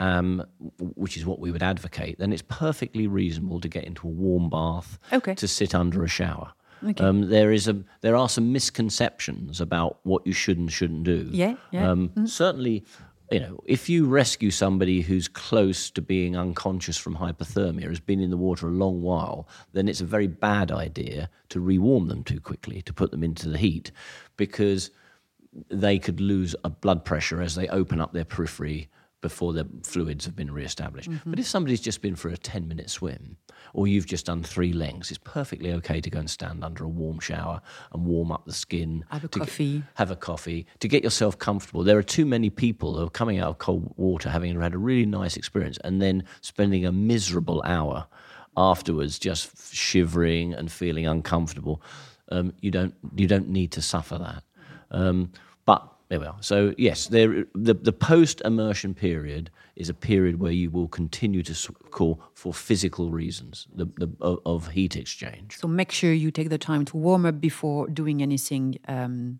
um, 0.00 0.44
which 0.78 1.16
is 1.16 1.24
what 1.26 1.38
we 1.40 1.50
would 1.50 1.62
advocate, 1.62 2.18
then 2.18 2.32
it's 2.32 2.42
perfectly 2.42 3.06
reasonable 3.06 3.60
to 3.60 3.68
get 3.68 3.84
into 3.84 4.06
a 4.06 4.10
warm 4.10 4.48
bath, 4.50 4.98
Okay. 5.12 5.34
to 5.36 5.48
sit 5.48 5.74
under 5.74 6.02
a 6.04 6.08
shower. 6.08 6.52
Um, 6.98 7.28
there 7.28 7.50
is 7.50 7.66
a 7.66 7.82
there 8.02 8.14
are 8.14 8.28
some 8.28 8.52
misconceptions 8.52 9.60
about 9.60 9.98
what 10.04 10.24
you 10.24 10.32
should 10.32 10.58
and 10.58 10.70
shouldn't 10.70 11.02
do. 11.02 11.28
Yeah, 11.32 11.54
yeah. 11.72 11.90
Um, 11.90 12.12
Certainly, 12.26 12.84
you 13.30 13.40
know, 13.40 13.60
if 13.66 13.88
you 13.88 14.06
rescue 14.06 14.50
somebody 14.50 15.02
who's 15.02 15.28
close 15.28 15.90
to 15.90 16.00
being 16.00 16.36
unconscious 16.36 16.96
from 16.96 17.16
hypothermia, 17.16 17.88
has 17.88 18.00
been 18.00 18.20
in 18.20 18.30
the 18.30 18.36
water 18.36 18.68
a 18.68 18.72
long 18.72 19.02
while, 19.02 19.48
then 19.72 19.88
it's 19.88 20.00
a 20.00 20.06
very 20.06 20.26
bad 20.26 20.72
idea 20.72 21.28
to 21.50 21.60
rewarm 21.60 22.08
them 22.08 22.24
too 22.24 22.40
quickly, 22.40 22.80
to 22.82 22.92
put 22.92 23.10
them 23.10 23.22
into 23.22 23.48
the 23.48 23.58
heat, 23.58 23.90
because 24.36 24.90
they 25.70 25.98
could 25.98 26.20
lose 26.20 26.54
a 26.64 26.70
blood 26.70 27.04
pressure 27.04 27.42
as 27.42 27.54
they 27.54 27.68
open 27.68 28.00
up 28.00 28.12
their 28.12 28.24
periphery 28.24 28.88
before 29.20 29.52
their 29.52 29.64
fluids 29.82 30.24
have 30.24 30.36
been 30.36 30.50
re-established. 30.50 31.08
But 31.26 31.38
if 31.38 31.46
somebody's 31.46 31.80
just 31.80 32.00
been 32.02 32.14
for 32.14 32.28
a 32.28 32.36
10 32.36 32.68
minute 32.68 32.88
swim 32.90 33.36
or 33.74 33.86
you've 33.88 34.06
just 34.06 34.26
done 34.26 34.42
three 34.42 34.72
lengths, 34.72 35.10
it's 35.10 35.18
perfectly 35.24 35.72
okay 35.72 36.00
to 36.00 36.08
go 36.10 36.20
and 36.20 36.30
stand 36.30 36.62
under 36.62 36.84
a 36.84 36.88
warm 36.88 37.18
shower 37.18 37.60
and 37.92 38.04
warm 38.06 38.30
up 38.30 38.44
the 38.46 38.52
skin. 38.52 39.04
Have 39.10 39.24
a 39.24 39.28
to 39.28 39.38
get- 39.40 39.48
coffee. 39.48 39.82
have 39.94 40.10
a 40.10 40.16
coffee 40.16 40.66
to 40.78 40.88
get 40.88 41.02
yourself 41.02 41.38
comfortable. 41.38 41.82
There 41.82 41.98
are 41.98 42.02
too 42.02 42.26
many 42.26 42.48
people 42.50 42.96
who 42.96 43.06
are 43.06 43.10
coming 43.10 43.38
out 43.38 43.48
of 43.48 43.58
cold 43.58 43.92
water 43.96 44.30
having 44.30 44.58
had 44.60 44.74
a 44.74 44.78
really 44.78 45.06
nice 45.06 45.36
experience 45.36 45.78
and 45.84 46.00
then 46.00 46.24
spending 46.40 46.86
a 46.86 46.92
miserable 46.92 47.62
hour 47.66 48.06
afterwards 48.56 49.18
just 49.18 49.74
shivering 49.74 50.54
and 50.54 50.70
feeling 50.70 51.06
uncomfortable. 51.06 51.82
Um, 52.30 52.52
you 52.60 52.70
don't 52.70 52.94
you 53.16 53.26
don't 53.26 53.48
need 53.48 53.72
to 53.72 53.82
suffer 53.82 54.18
that. 54.18 54.42
Um, 54.90 55.32
but 55.64 55.92
there 56.08 56.20
we 56.20 56.26
are. 56.26 56.36
So 56.40 56.74
yes, 56.78 57.06
there, 57.08 57.44
the 57.54 57.74
the 57.74 57.92
post 57.92 58.40
immersion 58.44 58.94
period 58.94 59.50
is 59.76 59.88
a 59.88 59.94
period 59.94 60.40
where 60.40 60.52
you 60.52 60.70
will 60.70 60.88
continue 60.88 61.42
to 61.42 61.72
call 61.90 62.20
for 62.34 62.52
physical 62.52 63.10
reasons 63.10 63.68
the, 63.74 63.86
the, 63.96 64.08
of, 64.20 64.38
of 64.44 64.68
heat 64.68 64.96
exchange. 64.96 65.56
so 65.58 65.68
make 65.68 65.92
sure 65.92 66.12
you 66.12 66.30
take 66.32 66.48
the 66.48 66.58
time 66.58 66.84
to 66.84 66.96
warm 66.96 67.24
up 67.26 67.40
before 67.40 67.86
doing 67.88 68.20
anything. 68.22 68.76
Um, 68.88 69.38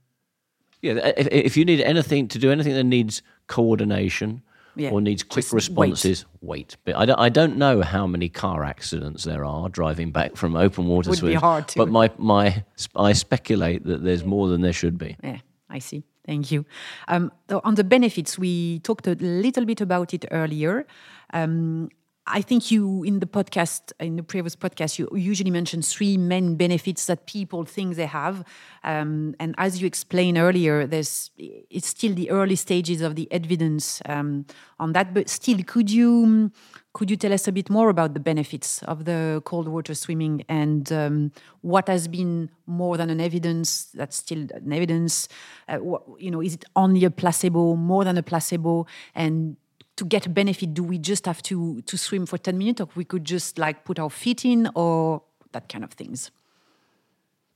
Yeah, 0.81 1.12
if, 1.16 1.27
if 1.33 1.57
you 1.57 1.64
need 1.64 1.81
anything 1.81 2.29
to 2.29 2.39
do 2.39 2.51
anything 2.53 2.75
that 2.75 2.85
needs 2.85 3.23
coordination 3.49 4.43
Yeah, 4.77 4.91
or 4.93 5.01
needs 5.01 5.25
quick 5.25 5.45
just 5.45 5.53
wait. 5.53 5.91
responses, 5.91 6.25
wait. 6.41 6.77
But 6.85 6.95
I 6.95 7.05
don't, 7.07 7.19
I 7.19 7.29
don't 7.31 7.57
know 7.57 7.83
how 7.83 8.07
many 8.07 8.29
car 8.29 8.62
accidents 8.62 9.25
there 9.25 9.45
are 9.45 9.69
driving 9.69 10.12
back 10.12 10.37
from 10.37 10.55
open 10.57 10.87
water 10.87 11.11
Would 11.11 11.21
be 11.21 11.35
hard 11.35 11.66
to- 11.69 11.79
But 11.79 11.89
my, 11.89 12.11
my, 12.19 12.62
I 12.95 13.12
speculate 13.14 13.83
that 13.87 14.05
there's 14.05 14.25
more 14.25 14.47
than 14.49 14.61
there 14.61 14.73
should 14.73 14.97
be. 14.99 15.16
Yeah, 15.23 15.39
I 15.69 15.81
see. 15.81 16.05
Thank 16.29 16.53
you. 16.53 16.66
Um, 17.09 17.33
on 17.64 17.74
the 17.76 17.85
benefits, 17.85 18.39
we 18.39 18.81
talked 18.81 19.07
a 19.07 19.14
little 19.14 19.64
bit 19.64 19.81
about 19.81 20.12
it 20.12 20.26
earlier. 20.31 20.87
Um, 21.33 21.89
I 22.26 22.43
think 22.43 22.70
you, 22.70 23.03
in 23.03 23.20
the 23.20 23.26
podcast, 23.26 23.93
in 23.99 24.16
the 24.16 24.22
previous 24.22 24.55
podcast, 24.55 24.99
you 24.99 25.09
usually 25.16 25.51
mention 25.51 25.81
three 25.81 26.18
main 26.18 26.57
benefits 26.57 27.07
that 27.07 27.24
people 27.26 27.64
think 27.64 27.97
they 27.97 28.05
have. 28.05 28.45
Um, 28.85 29.37
and 29.41 29.55
as 29.57 29.81
you 29.81 29.87
explained 29.87 30.37
earlier, 30.37 30.87
there's 30.87 31.31
it's 31.39 31.89
still 31.89 32.12
the 32.14 32.31
early 32.31 32.57
stages 32.57 33.01
of 33.01 33.14
the 33.16 33.26
evidence 33.33 34.03
um, 34.05 34.45
on 34.79 34.93
that. 34.93 35.14
But 35.14 35.31
still, 35.31 35.62
could 35.66 35.91
you 35.91 36.53
could 36.93 37.11
you 37.11 37.16
tell 37.16 37.32
us 37.32 37.47
a 37.47 37.53
bit 37.53 37.70
more 37.70 37.91
about 37.91 38.14
the 38.14 38.20
benefits 38.20 38.82
of 38.84 39.05
the 39.05 39.43
cold 39.45 39.68
water 39.68 39.95
swimming 39.95 40.45
and 40.49 40.91
um, 40.93 41.32
what 41.61 41.86
has 41.89 42.09
been 42.09 42.51
more 42.66 42.97
than 42.97 43.11
an 43.11 43.20
evidence 43.20 43.84
that's 43.95 44.16
still 44.16 44.47
an 44.55 44.72
evidence? 44.72 45.28
Uh, 45.68 45.76
what, 45.76 46.03
you 46.18 46.30
know, 46.30 46.41
is 46.41 46.55
it 46.55 46.64
only 46.74 47.05
a 47.05 47.11
placebo, 47.11 47.74
more 47.76 48.05
than 48.05 48.18
a 48.18 48.22
placebo, 48.22 48.86
and 49.14 49.57
to 49.97 50.05
get 50.05 50.26
a 50.26 50.30
benefit, 50.30 50.74
do 50.74 50.82
we 50.82 50.97
just 50.97 51.26
have 51.26 51.43
to 51.43 51.82
to 51.82 51.99
swim 51.99 52.24
for 52.24 52.39
ten 52.39 52.57
minutes, 52.57 52.80
or 52.80 52.89
we 52.95 53.05
could 53.05 53.24
just 53.24 53.59
like 53.59 53.84
put 53.84 53.99
our 53.99 54.11
feet 54.11 54.45
in, 54.45 54.70
or 54.74 55.22
that 55.53 55.68
kind 55.68 55.84
of 55.84 55.93
things? 55.93 56.30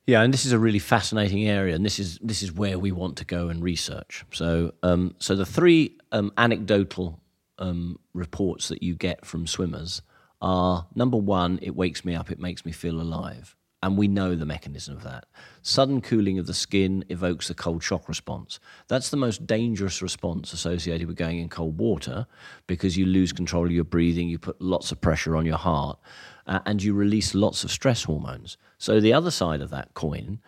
Yeah, 0.05 0.21
and 0.21 0.33
this 0.33 0.45
is 0.45 0.51
a 0.51 0.59
really 0.59 0.79
fascinating 0.79 1.47
area, 1.47 1.73
and 1.73 1.85
this 1.85 1.99
is 1.99 2.19
this 2.21 2.43
is 2.43 2.51
where 2.51 2.77
we 2.77 2.91
want 2.91 3.15
to 3.17 3.25
go 3.25 3.47
and 3.47 3.63
research. 3.63 4.25
So, 4.33 4.73
um, 4.83 5.15
so 5.19 5.35
the 5.35 5.45
three 5.45 5.97
um, 6.11 6.33
anecdotal 6.37 7.19
um, 7.59 7.99
reports 8.13 8.67
that 8.69 8.83
you 8.83 8.95
get 8.95 9.25
from 9.25 9.47
swimmers 9.47 10.01
are 10.41 10.87
number 10.93 11.17
one, 11.17 11.59
it 11.61 11.75
wakes 11.75 12.03
me 12.03 12.15
up, 12.15 12.29
it 12.29 12.39
makes 12.39 12.65
me 12.65 12.71
feel 12.71 12.99
alive, 12.99 13.55
and 13.81 13.97
we 13.97 14.07
know 14.07 14.35
the 14.35 14.45
mechanism 14.45 14.95
of 14.95 15.03
that. 15.03 15.25
Sudden 15.61 16.01
cooling 16.01 16.37
of 16.37 16.47
the 16.47 16.53
skin 16.53 17.05
evokes 17.09 17.47
the 17.47 17.53
cold 17.53 17.81
shock 17.81 18.09
response. 18.09 18.59
That's 18.87 19.09
the 19.09 19.17
most 19.17 19.47
dangerous 19.47 20.01
response 20.01 20.51
associated 20.51 21.07
with 21.07 21.15
going 21.15 21.39
in 21.39 21.49
cold 21.49 21.77
water 21.77 22.27
because 22.67 22.97
you 22.97 23.05
lose 23.05 23.31
control 23.31 23.65
of 23.65 23.71
your 23.71 23.85
breathing, 23.85 24.27
you 24.27 24.37
put 24.37 24.61
lots 24.61 24.91
of 24.91 24.99
pressure 24.99 25.35
on 25.35 25.45
your 25.45 25.57
heart, 25.57 25.97
uh, 26.45 26.59
and 26.65 26.83
you 26.83 26.93
release 26.93 27.33
lots 27.33 27.63
of 27.63 27.71
stress 27.71 28.03
hormones. 28.03 28.57
So, 28.77 28.99
the 28.99 29.13
other 29.13 29.31
side 29.31 29.61
of 29.61 29.69
that 29.69 29.93
coin, 29.93 30.39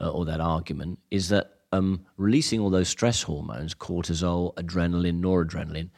uh, 0.00 0.10
or 0.10 0.24
that 0.24 0.40
argument, 0.40 0.98
is 1.10 1.28
that 1.28 1.54
um, 1.74 2.06
releasing 2.16 2.60
all 2.60 2.70
those 2.70 2.88
stress 2.88 3.22
hormones, 3.22 3.74
cortisol, 3.74 4.54
adrenaline, 4.54 5.20
noradrenaline, 5.20 5.90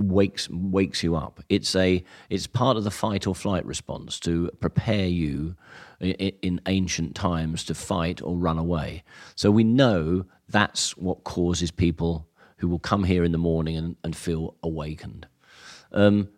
wakes 0.00 0.48
wakes 0.50 1.02
you 1.02 1.16
up. 1.16 1.40
It's 1.48 1.74
a 1.76 2.02
it's 2.28 2.46
part 2.46 2.76
of 2.76 2.84
the 2.84 2.90
fight 2.90 3.26
or 3.26 3.34
flight 3.34 3.64
response 3.66 4.18
to 4.20 4.50
prepare 4.60 5.06
you 5.06 5.56
in, 6.00 6.12
in 6.42 6.60
ancient 6.66 7.14
times 7.14 7.64
to 7.64 7.74
fight 7.74 8.22
or 8.22 8.36
run 8.36 8.58
away. 8.58 9.02
So 9.34 9.50
we 9.50 9.64
know 9.64 10.24
that's 10.48 10.96
what 10.96 11.24
causes 11.24 11.70
people 11.70 12.26
who 12.56 12.68
will 12.68 12.78
come 12.78 13.04
here 13.04 13.24
in 13.24 13.32
the 13.32 13.38
morning 13.38 13.76
and, 13.76 13.96
and 14.04 14.14
feel 14.16 14.54
awakened. 14.62 15.26
Um, 15.92 16.28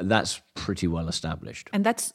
that's 0.00 0.40
pretty 0.54 0.86
well 0.86 1.08
established. 1.08 1.68
And 1.72 1.84
that's 1.84 2.12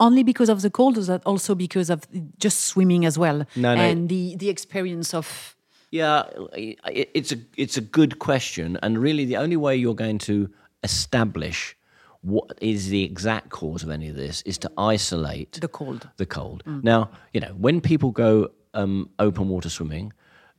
only 0.00 0.22
because 0.22 0.48
of 0.48 0.62
the 0.62 0.70
cold, 0.70 0.98
or 0.98 1.02
that 1.02 1.22
also 1.24 1.54
because 1.54 1.88
of 1.90 2.02
just 2.38 2.60
swimming 2.60 3.04
as 3.04 3.16
well, 3.18 3.46
No, 3.54 3.74
no. 3.74 3.80
and 3.80 4.08
the 4.08 4.34
the 4.36 4.48
experience 4.48 5.14
of 5.14 5.54
Yeah, 5.90 6.24
it's 6.54 7.32
a 7.32 7.36
it's 7.56 7.76
a 7.76 7.80
good 7.80 8.18
question, 8.18 8.78
and 8.82 8.98
really 8.98 9.24
the 9.24 9.38
only 9.38 9.56
way 9.56 9.76
you're 9.76 9.94
going 9.94 10.18
to 10.18 10.50
establish 10.82 11.76
what 12.20 12.58
is 12.60 12.88
the 12.88 13.04
exact 13.04 13.50
cause 13.50 13.82
of 13.82 13.90
any 13.90 14.08
of 14.08 14.16
this 14.16 14.42
is 14.42 14.58
to 14.58 14.70
isolate 14.76 15.52
the 15.60 15.68
cold. 15.68 16.08
the 16.16 16.26
cold. 16.26 16.62
Now, 16.66 17.10
you 17.32 17.40
know, 17.40 17.54
when 17.56 17.80
people 17.80 18.10
go 18.10 18.50
um, 18.74 19.10
open 19.18 19.48
water 19.48 19.70
swimming 19.70 20.12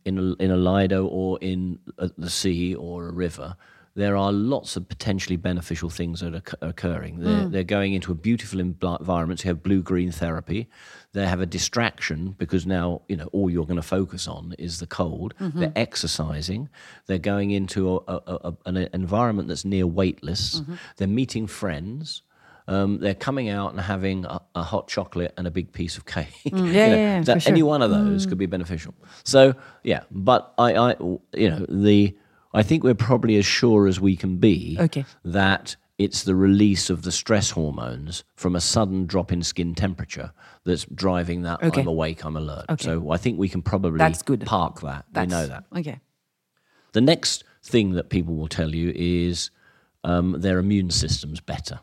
in 0.05 0.17
a, 0.17 0.43
in 0.43 0.51
a 0.51 0.57
lido 0.57 1.05
or 1.05 1.37
in 1.41 1.79
uh, 1.97 2.09
the 2.17 2.29
sea 2.29 2.75
or 2.75 3.09
a 3.09 3.11
river, 3.11 3.55
there 3.99 4.15
are 4.15 4.31
lots 4.31 4.77
of 4.77 4.87
potentially 4.87 5.35
beneficial 5.35 5.89
things 5.89 6.21
that 6.21 6.33
are 6.33 6.37
occur- 6.37 6.57
occurring. 6.61 7.19
They're, 7.19 7.49
they're 7.49 7.63
going 7.77 7.93
into 7.93 8.13
a 8.13 8.15
beautiful 8.15 8.59
env- 8.59 8.99
environment. 8.99 9.43
You 9.43 9.49
have 9.49 9.61
blue 9.61 9.81
green 9.81 10.11
therapy. 10.11 10.69
They 11.11 11.25
have 11.25 11.41
a 11.41 11.45
distraction 11.45 12.35
because 12.37 12.65
now 12.65 13.01
you 13.09 13.17
know 13.17 13.27
all 13.33 13.49
you're 13.49 13.65
going 13.65 13.81
to 13.87 13.91
focus 13.97 14.25
on 14.27 14.55
is 14.57 14.79
the 14.79 14.87
cold. 14.87 15.33
They're 15.39 15.73
exercising. 15.75 16.69
They're 17.07 17.17
going 17.33 17.51
into 17.51 17.79
a, 17.89 18.01
a, 18.07 18.21
a, 18.49 18.53
an 18.65 18.77
environment 18.93 19.49
that's 19.49 19.65
near 19.65 19.85
weightless. 19.85 20.61
They're 20.97 21.07
meeting 21.21 21.47
friends. 21.47 22.21
Um, 22.69 22.99
they're 22.99 23.15
coming 23.15 23.49
out 23.49 23.71
and 23.71 23.81
having 23.81 24.25
a, 24.25 24.39
a 24.53 24.63
hot 24.63 24.87
chocolate 24.87 25.33
and 25.37 25.47
a 25.47 25.51
big 25.51 25.73
piece 25.73 25.97
of 25.97 26.05
cake. 26.05 26.27
Mm, 26.45 26.73
yeah, 26.73 26.87
know, 26.87 26.95
yeah, 26.95 27.23
for 27.23 27.39
sure. 27.39 27.51
Any 27.51 27.63
one 27.63 27.81
of 27.81 27.89
those 27.89 28.27
could 28.27 28.37
be 28.37 28.45
beneficial. 28.45 28.93
So 29.23 29.55
yeah, 29.83 30.03
but 30.11 30.53
I, 30.57 30.75
I, 30.75 30.95
you 31.33 31.49
know, 31.49 31.65
the 31.67 32.15
I 32.53 32.63
think 32.63 32.83
we're 32.83 32.95
probably 32.95 33.37
as 33.37 33.45
sure 33.45 33.87
as 33.87 33.99
we 33.99 34.15
can 34.15 34.37
be 34.37 34.77
Okay. 34.79 35.05
that 35.23 35.75
it's 35.97 36.23
the 36.23 36.33
release 36.35 36.89
of 36.89 37.01
the 37.03 37.11
stress 37.11 37.51
hormones 37.51 38.23
from 38.35 38.55
a 38.55 38.61
sudden 38.61 39.05
drop 39.05 39.31
in 39.31 39.43
skin 39.43 39.75
temperature 39.75 40.31
that's 40.63 40.85
driving 40.85 41.41
that. 41.43 41.61
Okay. 41.61 41.81
I'm 41.81 41.87
awake, 41.87 42.23
I'm 42.25 42.37
alert. 42.37 42.65
Okay. 42.69 42.85
So 42.85 43.11
I 43.11 43.17
think 43.17 43.37
we 43.37 43.49
can 43.49 43.61
probably 43.61 43.97
That's 43.97 44.21
good. 44.21 44.45
park 44.45 44.81
that. 44.81 45.05
That's, 45.11 45.27
we 45.27 45.37
know 45.37 45.47
that. 45.47 45.63
Okay. 45.75 45.99
The 46.93 47.01
next 47.01 47.43
thing 47.63 47.91
that 47.93 48.09
people 48.09 48.35
will 48.35 48.47
tell 48.47 48.73
you 48.73 48.93
is 48.95 49.51
um, 50.03 50.35
their 50.39 50.57
immune 50.57 50.89
system's 50.89 51.41
better. 51.41 51.79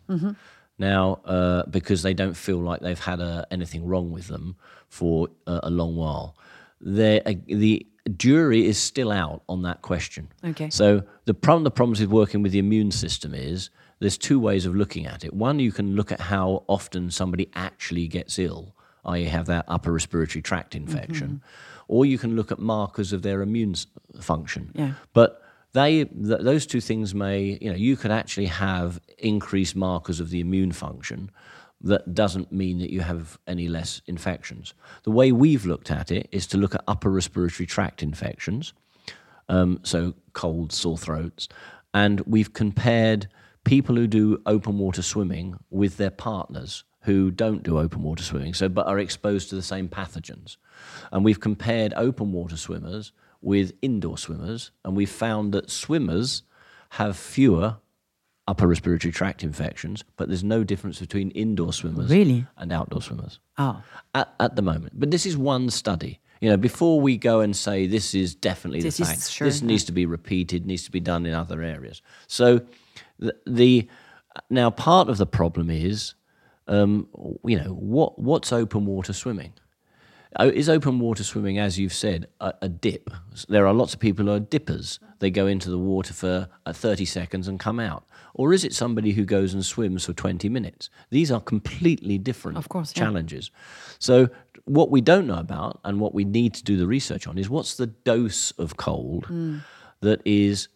Now, 0.79 1.21
uh, 1.25 1.65
because 1.67 2.03
they 2.03 2.13
don't 2.15 2.37
feel 2.37 2.59
like 2.59 2.81
they've 2.81 2.99
had 2.99 3.21
uh 3.21 3.45
anything 3.51 3.87
wrong 3.87 4.11
with 4.11 4.29
them 4.29 4.57
for 4.89 5.29
uh, 5.47 5.61
a 5.63 5.71
long 5.71 5.97
while. 5.97 6.37
They're, 6.81 7.23
uh, 7.25 7.33
the 7.47 7.87
jury 8.09 8.67
is 8.67 8.79
still 8.79 9.11
out 9.11 9.43
on 9.49 9.63
that 9.63 9.83
question. 9.83 10.29
Okay. 10.45 10.71
So 10.71 11.03
the 11.25 11.35
problem, 11.35 11.65
the 11.65 11.71
problems 11.71 12.01
with 12.01 12.11
working 12.11 12.43
with 12.43 12.53
the 12.53 12.59
immune 12.59 12.91
system 12.91 13.35
is 13.35 13.71
there's 13.99 14.19
two 14.19 14.39
ways 14.39 14.67
of 14.67 14.75
looking 14.75 15.07
at 15.07 15.25
it. 15.25 15.33
One, 15.33 15.59
you 15.59 15.73
can 15.73 15.97
look 15.97 16.13
at 16.13 16.21
how 16.21 16.65
often 16.69 17.11
somebody 17.11 17.49
actually 17.55 18.09
gets 18.09 18.39
ill, 18.39 18.75
i.e., 19.07 19.25
have 19.25 19.47
that 19.47 19.65
upper 19.69 19.93
respiratory 19.93 20.43
tract 20.43 20.75
infection, 20.75 21.29
mm-hmm. 21.29 21.85
or 21.89 22.05
you 22.05 22.19
can 22.19 22.37
look 22.37 22.53
at 22.53 22.59
markers 22.59 23.13
of 23.13 23.23
their 23.23 23.43
immune 23.43 23.75
function. 24.21 24.71
Yeah. 24.75 24.93
But 25.13 25.43
they, 25.73 26.05
th- 26.05 26.41
those 26.41 26.67
two 26.67 26.81
things 26.81 27.15
may, 27.15 27.59
you 27.61 27.71
know, 27.71 27.77
you 27.77 27.97
could 27.97 28.11
actually 28.11 28.47
have 28.47 29.01
increased 29.19 29.77
markers 29.77 30.21
of 30.21 30.31
the 30.31 30.41
immune 30.41 30.73
function. 30.73 31.31
That 31.81 32.15
doesn't 32.15 32.51
mean 32.51 32.79
that 32.79 32.91
you 32.91 33.01
have 33.03 33.39
any 33.47 33.69
less 33.69 34.01
infections. 34.07 34.75
The 35.05 35.11
way 35.11 35.31
we've 35.31 35.67
looked 35.67 35.91
at 35.91 36.11
it 36.11 36.29
is 36.33 36.47
to 36.49 36.59
look 36.59 36.75
at 36.75 36.83
upper 36.89 37.11
respiratory 37.11 37.67
tract 37.67 38.03
infections 38.03 38.73
um, 39.49 39.81
so 39.83 40.15
cold, 40.33 40.73
sore 40.73 40.99
throats. 40.99 41.49
And 41.95 42.21
we've 42.21 42.53
compared 42.53 43.29
people 43.65 43.97
who 43.97 44.07
do 44.07 44.41
open 44.47 44.79
water 44.79 45.03
swimming 45.03 45.57
with 45.71 45.97
their 45.97 46.11
partners 46.11 46.85
who 47.03 47.31
don't 47.31 47.63
do 47.63 47.79
open 47.79 48.03
water 48.03 48.23
swimming, 48.23 48.53
so 48.53 48.69
but 48.69 48.87
are 48.87 48.99
exposed 48.99 49.49
to 49.49 49.55
the 49.55 49.63
same 49.63 49.89
pathogens. 49.89 50.57
And 51.13 51.25
we've 51.25 51.41
compared 51.41 51.95
open 51.95 52.33
water 52.33 52.57
swimmers 52.57 53.13
with 53.41 53.73
indoor 53.81 54.19
swimmers, 54.19 54.73
and 54.85 54.97
we've 54.97 55.11
found 55.11 55.53
that 55.55 55.71
swimmers 55.71 56.43
have 56.91 57.17
fewer 57.17 57.77
upper 58.49 58.67
respiratory 58.67 59.13
tract 59.13 59.43
infections, 59.43 60.05
but 60.17 60.29
there's 60.29 60.45
no 60.45 60.63
difference 60.65 61.01
between 61.01 61.31
indoor 61.33 61.73
swimmers 61.73 62.11
Really? 62.11 62.47
and 62.57 62.73
outdoor 62.73 63.03
swimmers 63.03 63.41
Oh, 63.59 63.83
at, 64.15 64.33
at 64.39 64.57
the 64.57 64.63
moment. 64.63 64.99
But 64.99 65.11
this 65.11 65.27
is 65.27 65.37
one 65.37 65.71
study. 65.71 66.21
You 66.41 66.51
know, 66.51 66.57
before 66.57 67.01
we 67.01 67.17
go 67.17 67.41
and 67.41 67.57
say 67.57 67.87
this 67.87 68.15
is 68.15 68.35
definitely 68.35 68.83
This 68.83 68.99
the 68.99 69.03
is 69.05 69.09
fact, 69.09 69.31
sure, 69.31 69.49
this 69.49 69.63
needs 69.63 69.85
to 69.85 69.93
be 69.93 70.07
repeated, 70.07 70.67
needs 70.67 70.85
to 70.85 70.91
be 70.91 71.01
done 71.01 71.27
in 71.27 71.35
other 71.35 71.63
areas. 71.63 72.03
So 72.27 72.61
the, 73.19 73.35
the 73.47 73.89
now 74.51 74.71
part 74.71 75.09
of 75.09 75.17
the 75.17 75.27
problem 75.27 75.71
is, 75.71 76.15
um, 76.69 77.09
you 77.45 77.59
know, 77.59 77.71
what 77.73 78.19
what's 78.19 78.53
open 78.53 78.85
water 78.85 79.13
swimming? 79.15 79.55
Is 80.39 80.69
open 80.69 80.99
water 80.99 81.25
swimming, 81.25 81.59
as 81.59 81.79
you've 81.79 81.95
said, 81.95 82.27
a, 82.41 82.53
a 82.63 82.69
dip? 82.69 83.11
There 83.49 83.67
are 83.67 83.73
lots 83.73 83.95
of 83.95 84.01
people 84.01 84.27
who 84.27 84.33
are 84.33 84.41
dippers. 84.41 84.99
They 85.19 85.31
go 85.31 85.47
into 85.47 85.71
the 85.71 85.79
water 85.79 86.13
for 86.13 86.49
uh, 86.67 86.73
30 86.75 87.07
seconds 87.07 87.49
and 87.49 87.59
come 87.59 87.81
out. 87.81 88.05
Or 88.35 88.53
is 88.53 88.63
it 88.65 88.75
somebody 88.75 89.13
who 89.13 89.25
goes 89.25 89.55
and 89.55 89.65
swims 89.65 90.05
for 90.05 90.13
20 90.13 90.51
minutes? 90.51 90.91
These 91.11 91.31
are 91.33 91.41
completely 91.41 92.19
different 92.19 92.59
Of 92.59 92.69
course, 92.69 92.93
yeah. 92.95 93.05
challenges. 93.05 93.51
So, 93.99 94.29
what 94.67 94.91
we 94.91 95.01
don't 95.01 95.27
know 95.27 95.39
about 95.39 95.81
and 95.85 96.01
what 96.01 96.13
we 96.13 96.25
need 96.25 96.53
to 96.55 96.65
do 96.65 96.77
the 96.77 96.87
research 96.87 97.27
on 97.27 97.39
is 97.39 97.49
what's 97.49 97.77
the 97.77 97.87
dose 97.87 98.51
of 98.59 98.77
cold 98.77 99.27
that 100.01 100.21
is 100.25 100.69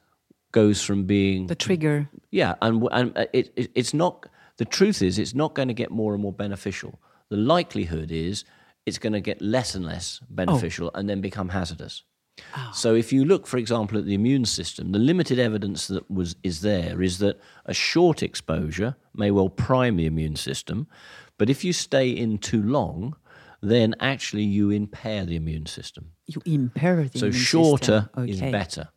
goes 0.52 0.80
from 0.82 1.04
being 1.04 1.48
the 1.48 1.54
trigger. 1.54 2.08
yeah, 2.30 2.54
and 2.62 2.88
and 2.92 3.16
uh, 3.18 3.26
it, 3.32 3.52
it 3.56 3.70
it's 3.74 3.92
not. 3.92 4.26
The 4.56 4.64
truth 4.64 5.02
is, 5.02 5.18
it's 5.18 5.34
not 5.34 5.54
going 5.54 5.68
to 5.68 5.74
get 5.74 5.90
more 5.90 6.12
and 6.14 6.22
more 6.22 6.32
beneficial. 6.32 6.98
The 7.30 7.36
likelihood 7.36 8.10
is 8.12 8.44
it's 8.90 8.98
going 9.04 9.14
to 9.20 9.20
get 9.30 9.40
less 9.40 9.74
and 9.76 9.84
less 9.92 10.06
oh. 10.22 10.26
beneficial 10.30 10.90
and 10.94 11.08
then 11.08 11.20
become 11.20 11.48
hazardous. 11.48 12.02
Oh. 12.56 12.70
So 12.74 12.94
if 12.94 13.12
you 13.12 13.24
look, 13.24 13.46
for 13.46 13.58
example, 13.58 13.98
at 13.98 14.04
the 14.04 14.14
immune 14.14 14.44
system, 14.44 14.92
the 14.92 14.98
limited 14.98 15.38
evidence 15.38 15.86
that 15.88 16.10
was 16.10 16.36
is 16.42 16.60
there 16.60 17.02
is 17.02 17.18
that 17.18 17.36
a 17.66 17.74
short 17.74 18.22
exposure 18.22 18.96
may 19.14 19.30
well 19.30 19.48
prime 19.48 19.96
the 19.96 20.06
immune 20.06 20.36
system, 20.36 20.86
but 21.38 21.48
if 21.50 21.64
you 21.64 21.72
stay 21.72 22.08
in 22.10 22.38
too 22.38 22.62
long, 22.62 23.16
then 23.62 23.94
actually 24.00 24.44
you 24.44 24.70
impair 24.70 25.24
the 25.26 25.36
immune 25.36 25.66
system. 25.66 26.12
You 26.26 26.40
impair 26.46 26.96
the 27.04 27.18
So 27.18 27.26
immune 27.26 27.42
shorter 27.42 27.98
system. 28.14 28.28
is 28.28 28.40
Okay. 28.42 28.52
better. 28.52 28.88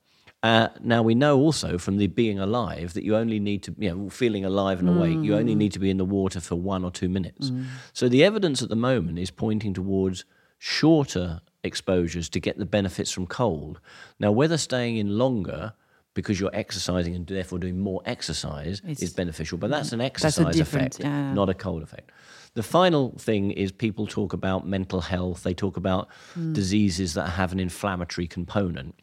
Uh, 0.43 0.67
now 0.81 1.01
we 1.01 1.15
know 1.15 1.39
also 1.39 1.77
from 1.77 1.95
the 1.97 2.07
being 2.07 2.37
alive 2.37 2.93
that 2.93 3.03
you 3.05 3.15
only 3.15 3.39
need 3.39 3.63
to, 3.63 3.73
you 3.79 3.89
know, 3.89 4.09
feeling 4.09 4.43
alive 4.43 4.79
and 4.79 4.89
awake. 4.89 5.17
You 5.23 5.31
Mm. 5.31 5.37
only 5.39 5.55
need 5.55 5.71
to 5.71 5.79
be 5.79 5.89
in 5.89 5.95
the 5.97 6.03
water 6.05 6.41
for 6.41 6.55
one 6.55 6.83
or 6.83 6.91
two 6.91 7.07
minutes. 7.07 7.51
So 7.93 8.09
the 8.09 8.23
evidence 8.25 8.61
at 8.61 8.67
the 8.67 8.75
moment 8.75 9.19
is 9.19 9.31
pointing 9.31 9.73
towards 9.73 10.25
shorter 10.59 11.39
exposures 11.63 12.27
to 12.29 12.39
get 12.41 12.57
the 12.57 12.65
benefits 12.65 13.09
from 13.09 13.25
cold. 13.25 13.79
Now 14.19 14.33
whether 14.33 14.57
staying 14.57 14.97
in 14.97 15.17
longer 15.17 15.73
because 16.13 16.39
you're 16.41 16.51
exercising 16.53 17.15
and 17.15 17.25
therefore 17.25 17.57
doing 17.57 17.79
more 17.79 18.01
exercise 18.05 18.79
It's- 18.81 19.01
is 19.01 19.13
beneficial, 19.13 19.57
but 19.57 19.71
that's 19.71 19.93
an 19.93 20.01
exercise 20.01 20.53
different- 20.55 20.95
effect, 20.95 20.99
yeah. 21.05 21.33
not 21.33 21.49
a 21.49 21.53
cold 21.53 21.81
effect. 21.83 22.11
The 22.53 22.61
final 22.63 23.13
thing 23.17 23.49
is 23.51 23.71
people 23.71 24.05
talk 24.05 24.33
about 24.33 24.67
mental 24.67 25.01
health. 25.01 25.41
They 25.43 25.53
talk 25.55 25.75
about 25.77 26.09
diseases 26.51 27.13
that 27.15 27.29
have 27.29 27.51
an 27.53 27.59
inflammatory 27.59 28.27
component, 28.27 28.93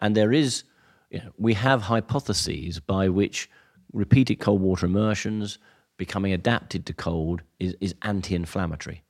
and 0.00 0.14
there 0.16 0.32
is, 0.32 0.64
you 1.10 1.18
know, 1.18 1.32
we 1.36 1.54
have 1.54 1.82
hypotheses 1.82 2.80
by 2.80 3.08
which 3.08 3.50
repeated 3.92 4.36
cold 4.36 4.60
water 4.60 4.86
immersions, 4.86 5.58
becoming 5.96 6.32
adapted 6.32 6.86
to 6.86 6.92
cold, 6.92 7.42
is, 7.58 7.74
is 7.80 7.94
anti-inflammatory. 8.02 9.02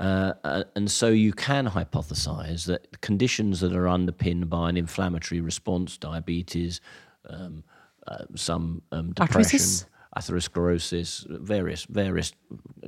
Uh, 0.00 0.32
uh, 0.44 0.64
and 0.74 0.90
so 0.90 1.08
you 1.08 1.32
can 1.32 1.68
hypothesize 1.68 2.64
that 2.66 3.00
conditions 3.02 3.60
that 3.60 3.74
are 3.74 3.88
underpinned 3.88 4.48
by 4.48 4.68
an 4.68 4.76
inflammatory 4.76 5.40
response, 5.40 5.96
diabetes, 5.96 6.80
um, 7.28 7.62
uh, 8.06 8.24
some 8.34 8.82
um, 8.90 9.12
depression, 9.12 9.60
Arthritis? 9.60 9.86
atherosclerosis, 10.16 11.26
various 11.40 11.84
various 11.84 12.32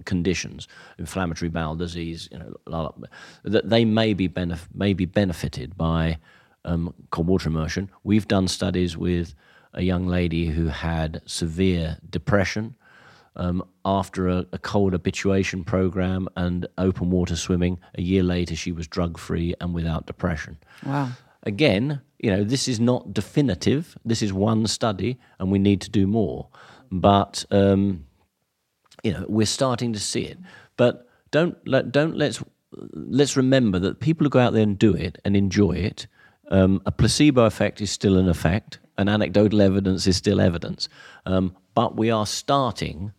conditions, 0.04 0.66
inflammatory 0.98 1.48
bowel 1.48 1.76
disease, 1.76 2.28
you 2.32 2.38
know, 2.38 2.94
that 3.44 3.68
they 3.68 3.84
may 3.84 4.12
be 4.12 4.28
benef- 4.28 4.68
may 4.74 4.92
be 4.92 5.04
benefited 5.04 5.76
by 5.76 6.18
um, 6.64 6.94
cold 7.10 7.28
water 7.28 7.48
immersion. 7.48 7.90
We've 8.02 8.28
done 8.28 8.48
studies 8.48 8.96
with 8.96 9.34
a 9.72 9.82
young 9.82 10.06
lady 10.06 10.46
who 10.46 10.68
had 10.68 11.20
severe 11.26 11.98
depression 12.08 12.76
um, 13.36 13.64
after 13.84 14.28
a, 14.28 14.46
a, 14.52 14.58
cold 14.58 14.92
habituation 14.92 15.64
program 15.64 16.28
and 16.36 16.66
open 16.78 17.10
water 17.10 17.34
swimming. 17.34 17.80
A 17.96 18.02
year 18.02 18.22
later, 18.22 18.54
she 18.54 18.70
was 18.70 18.86
drug 18.86 19.18
free 19.18 19.54
and 19.60 19.74
without 19.74 20.06
depression. 20.06 20.56
Wow. 20.86 21.10
Again, 21.42 22.00
you 22.18 22.30
know, 22.30 22.44
this 22.44 22.68
is 22.68 22.78
not 22.78 23.12
definitive. 23.12 23.98
This 24.04 24.22
is 24.22 24.32
one 24.32 24.66
study, 24.66 25.18
and 25.38 25.50
we 25.50 25.58
need 25.58 25.80
to 25.82 25.90
do 25.90 26.06
more. 26.06 26.48
But 26.90 27.44
um, 27.50 28.06
you 29.02 29.12
know, 29.12 29.26
we're 29.28 29.46
starting 29.46 29.92
to 29.92 30.00
see 30.00 30.22
it. 30.22 30.38
But 30.76 31.08
don't 31.30 31.56
let 31.66 31.92
don't 31.92 32.16
let's 32.16 32.42
let's 32.92 33.36
remember 33.36 33.78
that 33.80 34.00
people 34.00 34.24
who 34.24 34.30
go 34.30 34.38
out 34.38 34.52
there 34.52 34.62
and 34.62 34.78
do 34.78 34.94
it 34.94 35.18
and 35.24 35.36
enjoy 35.36 35.72
it, 35.72 36.06
um, 36.50 36.82
a 36.86 36.92
placebo 36.92 37.44
effect 37.44 37.80
is 37.80 37.90
still 37.90 38.18
an 38.18 38.28
effect, 38.28 38.78
and 38.98 39.08
anecdotal 39.08 39.60
evidence 39.60 40.06
is 40.06 40.16
still 40.16 40.40
evidence. 40.40 40.88
Um, 41.26 41.56
but 41.74 41.96
we 41.96 42.10
are 42.10 42.26
starting 42.26 43.12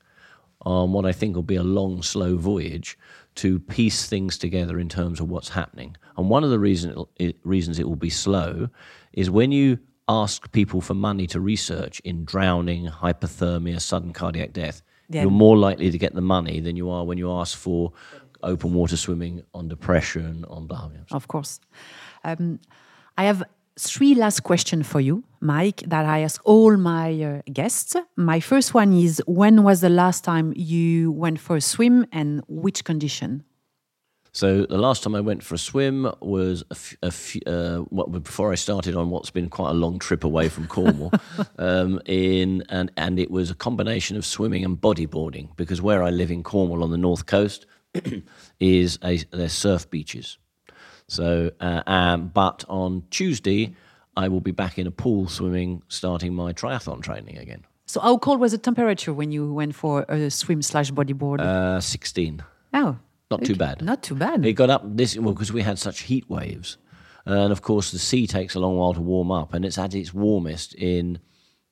on 0.62 0.94
what 0.94 1.06
I 1.06 1.12
think 1.12 1.36
will 1.36 1.44
be 1.44 1.56
a 1.56 1.64
long, 1.64 2.02
slow 2.02 2.38
voyage 2.38 2.98
to 3.36 3.60
piece 3.60 4.08
things 4.08 4.38
together 4.38 4.80
in 4.80 4.90
terms 4.90 5.20
of 5.20 5.30
what's 5.30 5.50
happening. 5.50 5.96
And 6.18 6.30
one 6.30 6.44
of 6.44 6.50
the 6.50 6.60
reason 6.60 7.06
it, 7.18 7.38
reasons 7.44 7.80
it 7.80 7.88
will 7.88 7.96
be 7.96 8.10
slow 8.10 8.70
is 9.14 9.30
when 9.30 9.52
you 9.52 9.80
ask 10.08 10.52
people 10.52 10.82
for 10.82 10.94
money 10.94 11.28
to 11.28 11.40
research 11.40 12.00
in 12.02 12.26
drowning, 12.26 12.88
hypothermia, 12.88 13.82
sudden 13.82 14.14
cardiac 14.14 14.54
death, 14.54 14.82
yeah. 15.10 15.24
you're 15.24 15.32
more 15.32 15.58
likely 15.58 15.92
to 15.92 15.98
get 15.98 16.14
the 16.14 16.22
money 16.22 16.60
than 16.60 16.76
you 16.76 16.90
are 16.90 17.04
when 17.04 17.18
you 17.18 17.32
ask 17.32 17.58
for 17.58 17.92
open 18.44 18.74
water 18.74 18.96
swimming 18.96 19.44
on 19.54 19.68
depression, 19.68 20.46
on 20.48 20.68
blah. 20.68 20.90
Of 21.12 21.28
course. 21.28 21.60
Um, 22.24 22.60
I 23.18 23.24
have 23.24 23.44
three 23.80 24.16
last 24.16 24.44
questions 24.44 24.88
for 24.88 25.00
you, 25.00 25.24
Mike, 25.40 25.84
that 25.88 26.06
I 26.06 26.20
ask 26.20 26.42
all 26.46 26.78
my 26.78 27.22
uh, 27.22 27.42
guests. 27.52 27.96
My 28.16 28.40
first 28.40 28.74
one 28.74 28.94
is 28.94 29.22
When 29.26 29.64
was 29.64 29.82
the 29.82 29.90
last 29.90 30.24
time 30.24 30.54
you 30.56 31.12
went 31.12 31.40
for 31.40 31.56
a 31.56 31.62
swim 31.62 32.06
and 32.12 32.42
which 32.48 32.84
condition? 32.84 33.44
So 34.34 34.66
the 34.66 34.78
last 34.78 35.02
time 35.02 35.16
I 35.16 35.22
went 35.22 35.44
for 35.44 35.56
a 35.56 35.58
swim 35.58 36.12
was 36.20 36.62
a 36.70 36.74
f- 36.74 36.98
a 37.02 37.08
f- 37.08 37.38
uh, 37.48 37.78
what, 37.90 38.12
before 38.12 38.52
I 38.52 38.56
started 38.56 38.94
on 38.94 39.10
what's 39.10 39.32
been 39.32 39.48
quite 39.48 39.70
a 39.70 39.74
long 39.74 39.98
trip 39.98 40.26
away 40.26 40.50
from 40.50 40.68
Cornwall. 40.68 41.14
um, 41.58 42.02
in 42.06 42.62
and 42.68 42.92
and 42.98 43.18
it 43.18 43.32
was 43.32 43.50
a 43.50 43.56
combination 43.56 44.18
of 44.18 44.26
swimming 44.26 44.66
and 44.66 44.76
bodyboarding 44.78 45.56
because 45.56 45.82
where 45.82 46.04
I 46.04 46.10
live 46.10 46.32
in 46.32 46.44
Cornwall 46.44 46.84
on 46.84 46.92
the 46.92 46.98
north 46.98 47.28
coast 47.28 47.66
is 48.60 49.00
a 49.06 49.24
there's 49.32 49.54
surf 49.54 49.90
beaches. 49.90 50.38
So, 51.08 51.52
uh, 51.60 51.84
um, 51.86 52.28
but 52.34 52.66
on 52.68 53.04
Tuesday, 53.12 53.76
I 54.18 54.28
will 54.28 54.42
be 54.42 54.52
back 54.52 54.80
in 54.80 54.88
a 54.88 54.92
pool 54.92 55.28
swimming, 55.28 55.84
starting 55.88 56.34
my 56.34 56.54
triathlon 56.54 57.02
training 57.02 57.38
again. 57.38 57.64
So, 57.86 58.00
how 58.00 58.18
cold 58.18 58.40
was 58.40 58.52
the 58.52 58.58
temperature 58.58 59.14
when 59.14 59.32
you 59.32 59.54
went 59.54 59.76
for 59.76 60.04
a 60.10 60.30
swim 60.32 60.62
slash 60.62 60.92
bodyboard? 60.92 61.40
Uh, 61.42 61.80
16. 61.80 62.44
Oh, 62.74 62.98
not 63.30 63.44
too 63.44 63.56
bad. 63.56 63.82
Not 63.82 64.02
too 64.04 64.16
bad. 64.16 64.46
It 64.46 64.54
got 64.54 64.70
up 64.70 64.84
this 64.86 65.18
well 65.18 65.34
because 65.34 65.54
we 65.54 65.62
had 65.62 65.78
such 65.78 66.02
heat 66.02 66.28
waves, 66.30 66.78
and 67.26 67.52
of 67.52 67.62
course 67.62 67.92
the 67.92 68.00
sea 68.00 68.26
takes 68.26 68.56
a 68.56 68.60
long 68.60 68.76
while 68.76 68.94
to 68.94 69.02
warm 69.02 69.32
up, 69.32 69.54
and 69.54 69.64
it's 69.66 69.78
at 69.78 69.94
its 69.94 70.14
warmest 70.14 70.74
in 70.76 71.20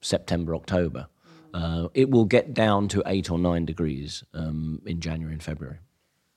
September, 0.01 0.55
October. 0.55 1.07
Uh, 1.53 1.87
it 1.93 2.09
will 2.09 2.25
get 2.25 2.53
down 2.53 2.87
to 2.87 3.03
eight 3.05 3.29
or 3.29 3.37
nine 3.37 3.65
degrees 3.65 4.23
um, 4.33 4.81
in 4.85 4.99
January 4.99 5.33
and 5.33 5.43
February. 5.43 5.77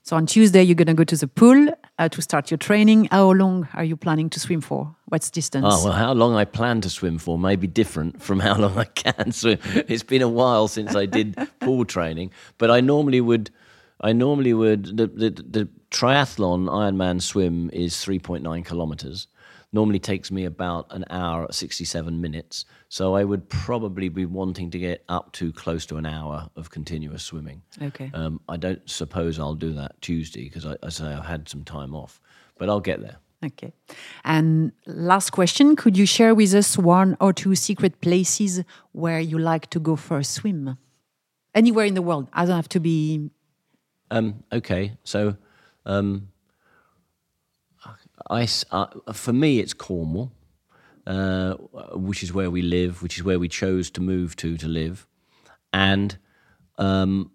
So 0.03 0.15
on 0.15 0.25
Tuesday, 0.25 0.61
you're 0.63 0.75
going 0.75 0.87
to 0.87 0.93
go 0.93 1.03
to 1.03 1.17
the 1.17 1.27
pool 1.27 1.67
uh, 1.99 2.09
to 2.09 2.21
start 2.21 2.51
your 2.51 2.57
training. 2.57 3.07
How 3.11 3.31
long 3.31 3.67
are 3.73 3.83
you 3.83 3.97
planning 3.97 4.29
to 4.31 4.39
swim 4.39 4.61
for? 4.61 4.95
What's 5.05 5.29
distance? 5.29 5.65
Oh, 5.67 5.85
well, 5.85 5.93
how 5.93 6.13
long 6.13 6.35
I 6.35 6.45
plan 6.45 6.81
to 6.81 6.89
swim 6.89 7.17
for 7.17 7.39
may 7.39 7.55
be 7.55 7.67
different 7.67 8.21
from 8.21 8.39
how 8.39 8.57
long 8.57 8.77
I 8.77 8.85
can 8.85 9.31
swim. 9.41 9.59
It's 9.63 10.03
been 10.03 10.21
a 10.21 10.29
while 10.29 10.67
since 10.67 10.95
I 10.95 11.05
did 11.05 11.35
pool 11.59 11.85
training, 11.85 12.31
but 12.57 12.69
I 12.71 12.81
normally 12.81 13.21
would. 13.21 13.49
I 13.99 14.13
normally 14.13 14.53
would. 14.53 14.97
The, 14.97 15.07
the, 15.07 15.29
the 15.31 15.69
triathlon 15.89 16.69
Ironman 16.69 17.21
swim 17.21 17.71
is 17.71 17.95
3.9 17.95 18.63
kilometers 18.63 19.27
normally 19.73 19.99
takes 19.99 20.31
me 20.31 20.45
about 20.45 20.87
an 20.91 21.03
hour, 21.09 21.47
67 21.51 22.21
minutes. 22.21 22.65
So 22.89 23.15
I 23.15 23.23
would 23.23 23.49
probably 23.49 24.09
be 24.09 24.25
wanting 24.25 24.71
to 24.71 24.79
get 24.79 25.03
up 25.09 25.33
to 25.33 25.51
close 25.51 25.85
to 25.87 25.97
an 25.97 26.05
hour 26.05 26.49
of 26.55 26.69
continuous 26.69 27.23
swimming. 27.23 27.61
Okay. 27.81 28.09
Um, 28.13 28.39
I 28.47 28.57
don't 28.57 28.87
suppose 28.89 29.39
I'll 29.39 29.55
do 29.55 29.73
that 29.73 30.01
Tuesday 30.01 30.45
because 30.45 30.65
I, 30.65 30.77
I 30.81 30.89
say 30.89 31.05
I've 31.05 31.25
had 31.25 31.49
some 31.49 31.63
time 31.63 31.95
off, 31.95 32.21
but 32.57 32.69
I'll 32.69 32.79
get 32.79 33.01
there. 33.01 33.17
Okay. 33.45 33.73
And 34.23 34.71
last 34.85 35.29
question 35.29 35.75
Could 35.75 35.97
you 35.97 36.05
share 36.05 36.33
with 36.33 36.53
us 36.55 36.77
one 36.77 37.17
or 37.19 37.33
two 37.33 37.53
secret 37.55 38.01
places 38.01 38.63
where 38.93 39.19
you 39.19 39.37
like 39.37 39.69
to 39.71 39.79
go 39.79 39.95
for 39.95 40.17
a 40.17 40.23
swim? 40.23 40.77
Anywhere 41.53 41.85
in 41.85 41.93
the 41.93 42.01
world. 42.01 42.27
I 42.33 42.45
don't 42.45 42.55
have 42.55 42.69
to 42.69 42.79
be. 42.79 43.29
Um, 44.09 44.43
okay. 44.51 44.97
So 45.03 45.35
um, 45.85 46.29
I, 48.29 48.47
uh, 48.71 48.87
for 49.13 49.33
me, 49.33 49.59
it's 49.59 49.73
Cornwall, 49.73 50.31
uh, 51.05 51.53
which 51.93 52.23
is 52.23 52.33
where 52.33 52.51
we 52.51 52.61
live, 52.61 53.01
which 53.01 53.17
is 53.17 53.23
where 53.23 53.39
we 53.39 53.47
chose 53.47 53.89
to 53.91 54.01
move 54.01 54.35
to 54.37 54.57
to 54.57 54.67
live, 54.67 55.07
and 55.71 56.17
um, 56.77 57.31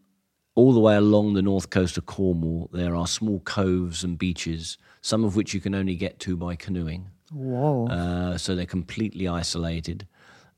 all 0.55 0.73
the 0.73 0.81
way 0.81 0.97
along 0.97 1.35
the 1.35 1.43
north 1.43 1.71
coast 1.71 1.97
of 1.97 2.07
Cornwall, 2.07 2.69
there 2.73 2.95
are 2.95 3.07
small 3.07 3.41
coves 3.41 4.05
and 4.05 4.19
beaches, 4.19 4.77
some 5.01 5.25
of 5.25 5.35
which 5.35 5.55
you 5.55 5.61
can 5.61 5.75
only 5.75 5.97
get 5.97 6.19
to 6.21 6.37
by 6.37 6.57
canoeing. 6.57 7.09
Whoa! 7.33 7.87
Uh, 7.87 8.37
so 8.37 8.55
they're 8.55 8.67
completely 8.67 9.27
isolated, 9.27 10.07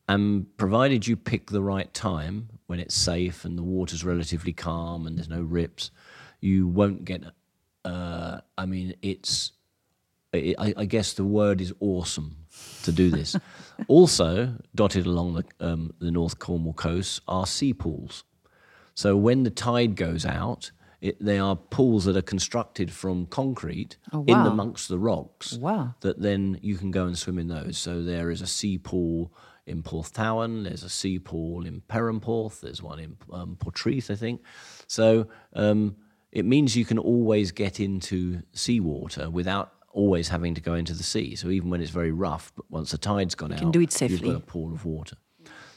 and 0.08 0.46
provided 0.56 1.06
you 1.06 1.16
pick 1.16 1.50
the 1.50 1.62
right 1.62 1.92
time 1.94 2.48
when 2.66 2.80
it's 2.80 2.94
safe 2.94 3.44
and 3.44 3.56
the 3.56 3.62
water's 3.62 4.04
relatively 4.04 4.52
calm 4.52 5.06
and 5.06 5.16
there's 5.16 5.28
no 5.28 5.42
rips, 5.42 5.90
you 6.40 6.66
won't 6.66 7.04
get. 7.04 7.22
Uh, 7.84 8.40
I 8.56 8.66
mean, 8.66 8.94
it's 9.02 9.52
I, 10.34 10.74
I, 10.76 10.84
guess 10.84 11.12
the 11.12 11.24
word 11.24 11.60
is 11.60 11.72
awesome 11.80 12.36
to 12.82 12.92
do 12.92 13.10
this. 13.10 13.36
also, 13.88 14.54
dotted 14.74 15.06
along 15.06 15.34
the, 15.34 15.44
um, 15.60 15.92
the 16.00 16.10
North 16.10 16.38
Cornwall 16.38 16.72
coast 16.74 17.20
are 17.28 17.46
sea 17.46 17.72
pools. 17.72 18.24
So 18.94 19.16
when 19.16 19.42
the 19.42 19.50
tide 19.50 19.96
goes 19.96 20.24
out, 20.24 20.70
it, 21.00 21.22
they 21.22 21.38
are 21.38 21.56
pools 21.56 22.06
that 22.06 22.16
are 22.16 22.22
constructed 22.22 22.90
from 22.90 23.26
concrete 23.26 23.96
oh, 24.12 24.20
wow. 24.20 24.24
in 24.26 24.46
amongst 24.46 24.88
the 24.88 24.98
rocks. 24.98 25.54
Wow. 25.54 25.94
That 26.00 26.20
then 26.20 26.58
you 26.62 26.76
can 26.76 26.90
go 26.90 27.06
and 27.06 27.18
swim 27.18 27.38
in 27.38 27.48
those. 27.48 27.76
So 27.76 28.02
there 28.02 28.30
is 28.30 28.40
a 28.40 28.46
sea 28.46 28.78
pool 28.78 29.32
in 29.66 29.82
Porthtowan, 29.82 30.64
there's 30.64 30.82
a 30.82 30.88
sea 30.90 31.18
pool 31.18 31.66
in 31.66 31.80
Perranporth, 31.82 32.60
there's 32.60 32.82
one 32.82 33.00
in 33.00 33.16
um, 33.32 33.56
Portreath, 33.56 34.10
I 34.10 34.14
think. 34.14 34.42
So 34.86 35.28
um, 35.54 35.96
it 36.32 36.44
means 36.44 36.76
you 36.76 36.84
can 36.84 36.98
always 36.98 37.52
get 37.52 37.80
into 37.80 38.42
seawater 38.52 39.30
without 39.30 39.73
always 39.94 40.28
having 40.28 40.54
to 40.54 40.60
go 40.60 40.74
into 40.74 40.92
the 40.92 41.02
sea. 41.02 41.34
So 41.36 41.48
even 41.48 41.70
when 41.70 41.80
it's 41.80 41.90
very 41.90 42.10
rough, 42.10 42.52
but 42.54 42.70
once 42.70 42.90
the 42.90 42.98
tide's 42.98 43.34
gone 43.34 43.50
you 43.50 43.54
out, 43.54 43.60
can 43.60 43.70
do 43.70 43.80
it 43.80 43.92
safely. 43.92 44.16
you've 44.16 44.34
got 44.34 44.42
a 44.42 44.46
pool 44.46 44.72
of 44.72 44.84
water. 44.84 45.16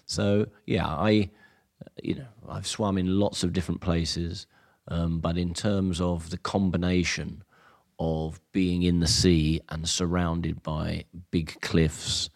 So 0.06 0.48
yeah, 0.66 0.88
I, 0.88 1.30
you 2.04 2.16
know, 2.16 2.28
I've 2.50 2.68
swum 2.68 2.98
in 2.98 3.20
lots 3.20 3.44
of 3.44 3.54
different 3.54 3.82
places, 3.82 4.48
um, 4.88 5.20
but 5.20 5.38
in 5.38 5.54
terms 5.54 6.02
of 6.02 6.30
the 6.32 6.38
combination 6.38 7.44
of 8.00 8.42
being 8.52 8.84
in 8.84 9.00
the 9.00 9.08
sea 9.08 9.62
and 9.70 9.88
surrounded 9.88 10.62
by 10.64 11.06
big 11.32 11.60
cliffs, 11.62 12.30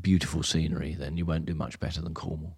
beautiful 0.00 0.42
scenery, 0.42 0.94
then 0.94 1.16
you 1.16 1.24
won't 1.24 1.46
do 1.46 1.54
much 1.54 1.78
better 1.80 2.00
than 2.00 2.14
Cornwall. 2.14 2.56